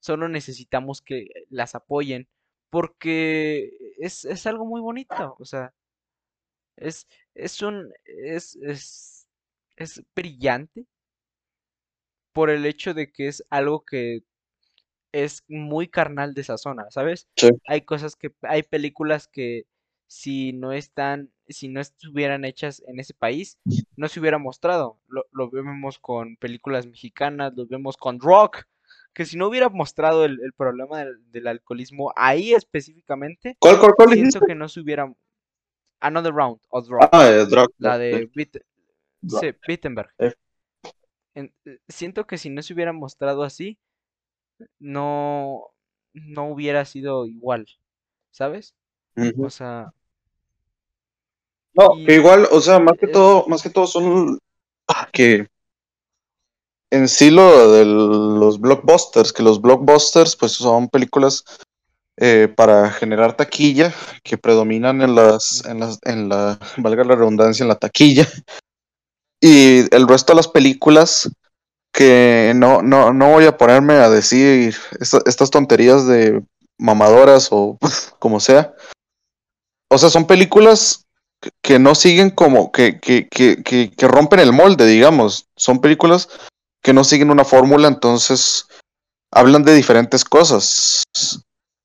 [0.00, 2.28] solo necesitamos que las apoyen
[2.70, 5.74] porque es, es algo muy bonito, o sea,
[6.76, 9.26] es, es un, es, es,
[9.76, 10.86] es brillante
[12.32, 14.22] por el hecho de que es algo que
[15.12, 17.28] es muy carnal de esa zona, ¿sabes?
[17.66, 19.64] Hay cosas que, hay películas que
[20.06, 23.58] si no están, si no estuvieran hechas en ese país,
[23.96, 24.98] no se hubiera mostrado.
[25.06, 28.64] Lo, vemos con películas mexicanas, lo vemos con rock,
[29.14, 33.78] que si no hubiera mostrado el, problema del, alcoholismo ahí específicamente, ¿Cuál,
[34.12, 35.12] siento que no se hubiera
[36.02, 37.46] Another Round of Rock, ah, eh,
[37.78, 38.28] la de
[39.68, 40.10] Wittenberg.
[40.18, 40.34] Eh.
[41.88, 43.78] siento que si no se hubiera mostrado así,
[44.78, 45.68] no,
[46.12, 47.66] no hubiera sido igual,
[48.30, 48.74] ¿sabes?
[49.38, 49.92] O sea,
[51.74, 54.38] no, que igual, o sea, más que todo, más que todo son
[55.12, 55.48] que
[56.90, 61.44] en sí lo de los blockbusters, que los blockbusters pues son películas
[62.24, 63.92] eh, para generar taquilla
[64.22, 68.28] que predominan en las, en las, en la, valga la redundancia, en la taquilla.
[69.40, 71.28] Y el resto de las películas
[71.92, 76.40] que no, no, no voy a ponerme a decir estas tonterías de
[76.78, 77.76] mamadoras o
[78.20, 78.72] como sea.
[79.90, 81.08] O sea, son películas
[81.60, 85.48] que no siguen como, que, que, que, que, rompen el molde, digamos.
[85.56, 86.28] Son películas
[86.84, 88.68] que no siguen una fórmula, entonces
[89.32, 91.02] hablan de diferentes cosas.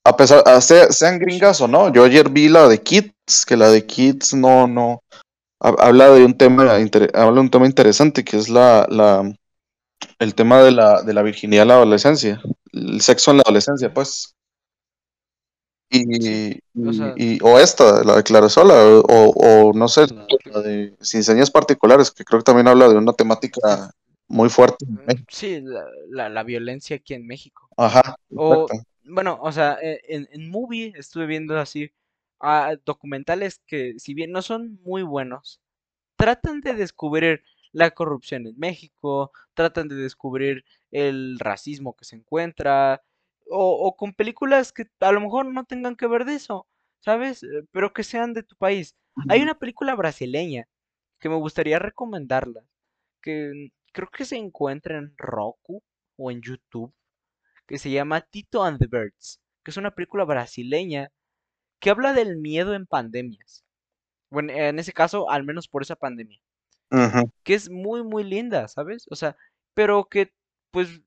[0.08, 1.92] A pesar, sean gringas o no.
[1.92, 5.04] Yo ayer vi la de Kids, que la de Kids no, no,
[5.60, 9.30] habla de un tema, habla de un tema interesante, que es la, la,
[10.20, 13.94] el tema de la, de la virginidad en la adolescencia, el sexo en la adolescencia,
[13.94, 14.34] pues.
[15.90, 16.62] Y,
[17.18, 20.06] y, o, esta, la de Clarasola, o, o no sé,
[20.46, 23.92] la de Sin Señas Particulares, que creo que también habla de una temática
[24.30, 24.86] muy fuerte.
[24.88, 25.62] Mm, sí,
[26.10, 27.68] la, la, violencia aquí en México.
[27.76, 28.16] Ajá.
[28.34, 28.68] O,
[29.08, 31.92] bueno, o sea, e, en, en movie estuve viendo así
[32.40, 35.62] ah, documentales que, si bien no son muy buenos,
[36.18, 43.04] tratan de descubrir la corrupción en México, tratan de descubrir el racismo que se encuentra,
[43.50, 46.68] o, con películas que a lo mejor no tengan que ver de eso,
[47.00, 47.44] ¿sabes?
[47.44, 48.96] Eh, pero que sean de tu país.
[49.30, 50.68] Hay una película brasileña
[51.20, 52.64] que me gustaría recomendarla,
[53.22, 55.82] que creo que se encuentra en Roku
[56.18, 56.94] o en YouTube,
[57.68, 61.12] que se llama Tito and the Birds, que es una película brasileña
[61.80, 63.64] que habla del miedo en pandemias.
[64.30, 66.40] Bueno, en ese caso, al menos por esa pandemia.
[67.44, 69.06] Que es muy, muy linda, ¿sabes?
[69.10, 69.36] O sea,
[69.74, 70.34] pero que,
[70.72, 71.02] pues,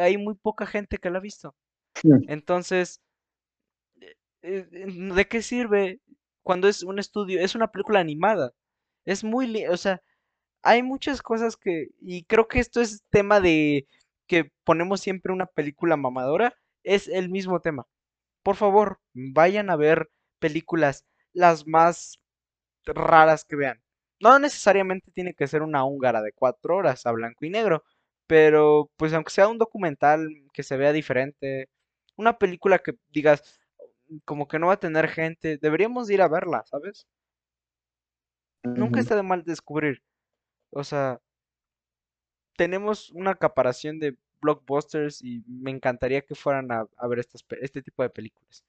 [0.00, 1.54] hay muy poca gente que la ha visto.
[2.28, 3.00] Entonces,
[4.00, 6.00] eh, eh, ¿de qué sirve
[6.42, 7.40] cuando es un estudio?
[7.40, 8.52] Es una película animada.
[9.04, 10.02] Es muy, o sea,
[10.62, 13.86] hay muchas cosas que, y creo que esto es tema de
[14.26, 16.54] que ponemos siempre una película mamadora,
[16.84, 17.86] es el mismo tema.
[18.42, 22.18] Por favor, vayan a ver películas las más
[22.84, 23.82] raras que vean.
[24.20, 27.84] No necesariamente tiene que ser una húngara de cuatro horas a blanco y negro,
[28.26, 31.68] pero pues aunque sea un documental que se vea diferente,
[32.16, 33.60] una película que digas
[34.24, 37.06] como que no va a tener gente, deberíamos ir a verla, ¿sabes?
[38.64, 40.02] Nunca está de mal descubrir.
[40.70, 41.20] O sea,
[42.56, 47.24] tenemos una acaparación de blockbusters y me encantaría que fueran a, ver
[47.60, 48.64] este tipo de películas.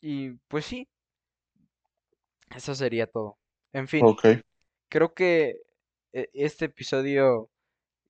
[0.00, 0.86] Y pues sí,
[2.54, 3.38] eso sería todo.
[3.72, 4.04] En fin,
[4.88, 5.56] creo que
[6.12, 7.48] eh, este episodio,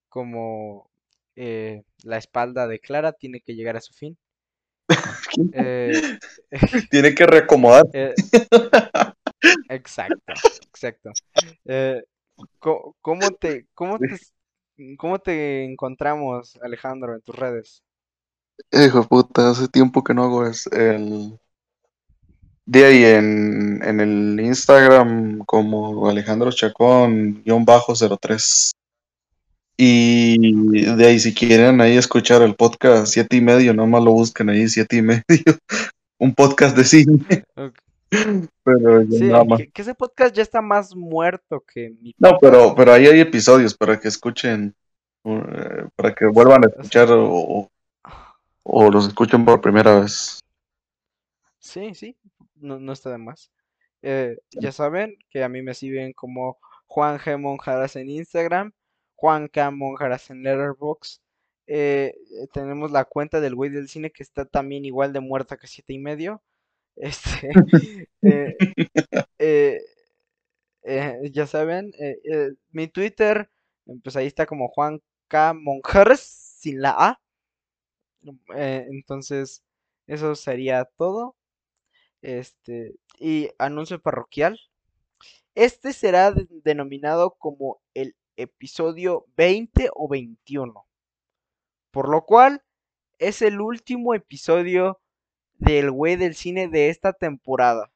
[0.08, 0.90] como
[1.36, 4.18] eh, la espalda de Clara, tiene que llegar a su fin.
[5.52, 6.18] Eh,
[6.90, 7.84] tiene que reacomodar.
[9.68, 10.32] exacto,
[10.68, 11.10] exacto.
[12.60, 14.16] ¿cómo, te, cómo, te,
[14.98, 17.82] ¿Cómo te encontramos, Alejandro, en tus redes?
[18.72, 21.38] Hijo de puta, hace tiempo que no hago es el
[22.66, 28.70] de ahí en, en el Instagram como Alejandro Chacón-03.
[29.76, 34.50] Y de ahí, si quieren ahí escuchar el podcast siete y medio, nomás lo busquen
[34.50, 35.24] ahí, siete y medio.
[36.18, 37.24] Un podcast de cine.
[38.62, 39.60] Pero nada más.
[39.72, 43.74] Que, ese podcast ya está más muerto que mi No, pero, pero ahí hay episodios
[43.74, 44.74] para que escuchen,
[45.24, 47.70] eh, para que vuelvan a escuchar o,
[48.62, 50.40] o los escuchen por primera vez.
[51.58, 52.16] Sí, sí,
[52.56, 53.50] no, no está de más.
[54.02, 57.38] Eh, ya saben que a mí me siguen como Juan G.
[57.38, 58.72] Monjaras en Instagram,
[59.14, 59.70] Juan K.
[59.70, 61.20] Monjaras en Letterboxd.
[61.66, 62.14] Eh,
[62.52, 65.94] tenemos la cuenta del güey del cine que está también igual de muerta que siete
[65.94, 66.42] y medio.
[66.96, 67.50] Este,
[69.38, 69.80] eh,
[71.32, 71.92] ya saben,
[72.70, 73.50] mi Twitter,
[74.02, 75.54] pues ahí está como Juan K.
[75.54, 77.20] Monjaras sin la A.
[78.54, 79.62] entonces,
[80.06, 81.36] eso sería todo.
[82.22, 84.58] Este, y anuncio parroquial.
[85.54, 86.32] Este será
[86.64, 90.86] denominado como el episodio 20 o 21.
[91.90, 92.62] Por lo cual
[93.18, 95.00] es el último episodio
[95.64, 97.90] del güey del cine de esta temporada.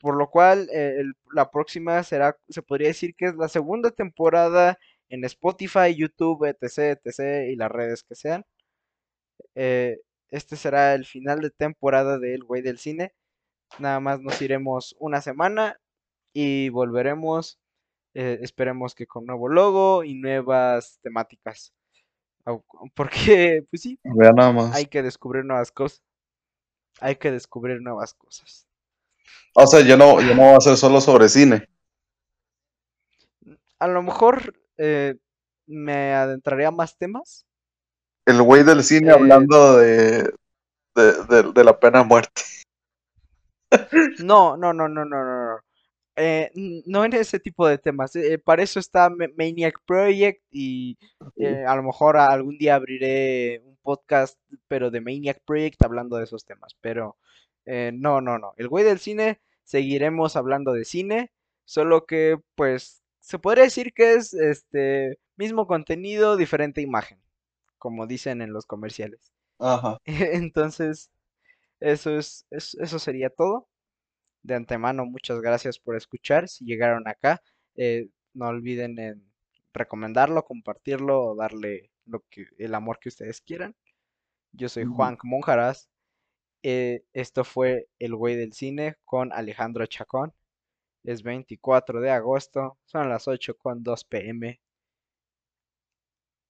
[0.00, 4.78] Por lo cual eh, la próxima será, se podría decir que es la segunda temporada
[5.08, 8.44] en Spotify, YouTube, etc, etc y las redes que sean.
[9.54, 9.98] Eh,
[10.30, 13.14] este será el final de temporada del güey del cine.
[13.78, 15.80] Nada más nos iremos una semana
[16.32, 17.58] y volveremos.
[18.14, 21.72] Eh, esperemos que con nuevo logo y nuevas temáticas.
[22.94, 23.98] Porque, pues sí,
[24.72, 26.02] hay que descubrir nuevas cosas.
[27.00, 28.66] Hay que descubrir nuevas cosas.
[29.54, 31.68] O sea, yo no, yo no voy a hacer solo sobre cine.
[33.78, 35.16] A lo mejor eh,
[35.66, 37.46] me adentraría a más temas.
[38.24, 40.34] El güey del cine eh, hablando de,
[40.94, 42.42] de, la pena muerte.
[44.18, 45.60] No, no, no, no, no, no.
[46.16, 46.50] Eh,
[46.86, 48.16] no en ese tipo de temas.
[48.16, 50.98] Eh, para eso está Maniac Project y
[51.36, 56.24] eh, a lo mejor algún día abriré un podcast, pero de Maniac Project hablando de
[56.24, 56.74] esos temas.
[56.80, 57.16] Pero
[57.66, 58.54] no, no, no.
[58.56, 61.32] El güey del cine seguiremos hablando de cine,
[61.64, 67.20] solo que pues se podría decir que es este mismo contenido, diferente imagen,
[67.76, 69.32] como dicen en los comerciales.
[69.58, 69.98] Ajá.
[70.06, 71.10] Entonces,
[71.80, 73.68] eso es, eso sería todo.
[74.46, 76.48] De antemano, muchas gracias por escuchar.
[76.48, 77.42] Si llegaron acá,
[77.74, 79.24] eh, no olviden en
[79.72, 83.74] recomendarlo, compartirlo o darle lo que, el amor que ustedes quieran.
[84.52, 85.88] Yo soy Juan Monjaras.
[86.62, 90.32] Eh, esto fue El Güey del Cine con Alejandro Chacón.
[91.02, 92.78] Es 24 de agosto.
[92.84, 94.60] Son las 8 con 2 pm.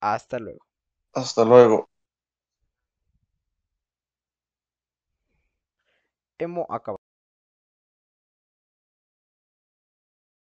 [0.00, 0.66] Hasta luego.
[1.14, 1.88] Hasta luego.
[6.38, 7.05] hemos acabado.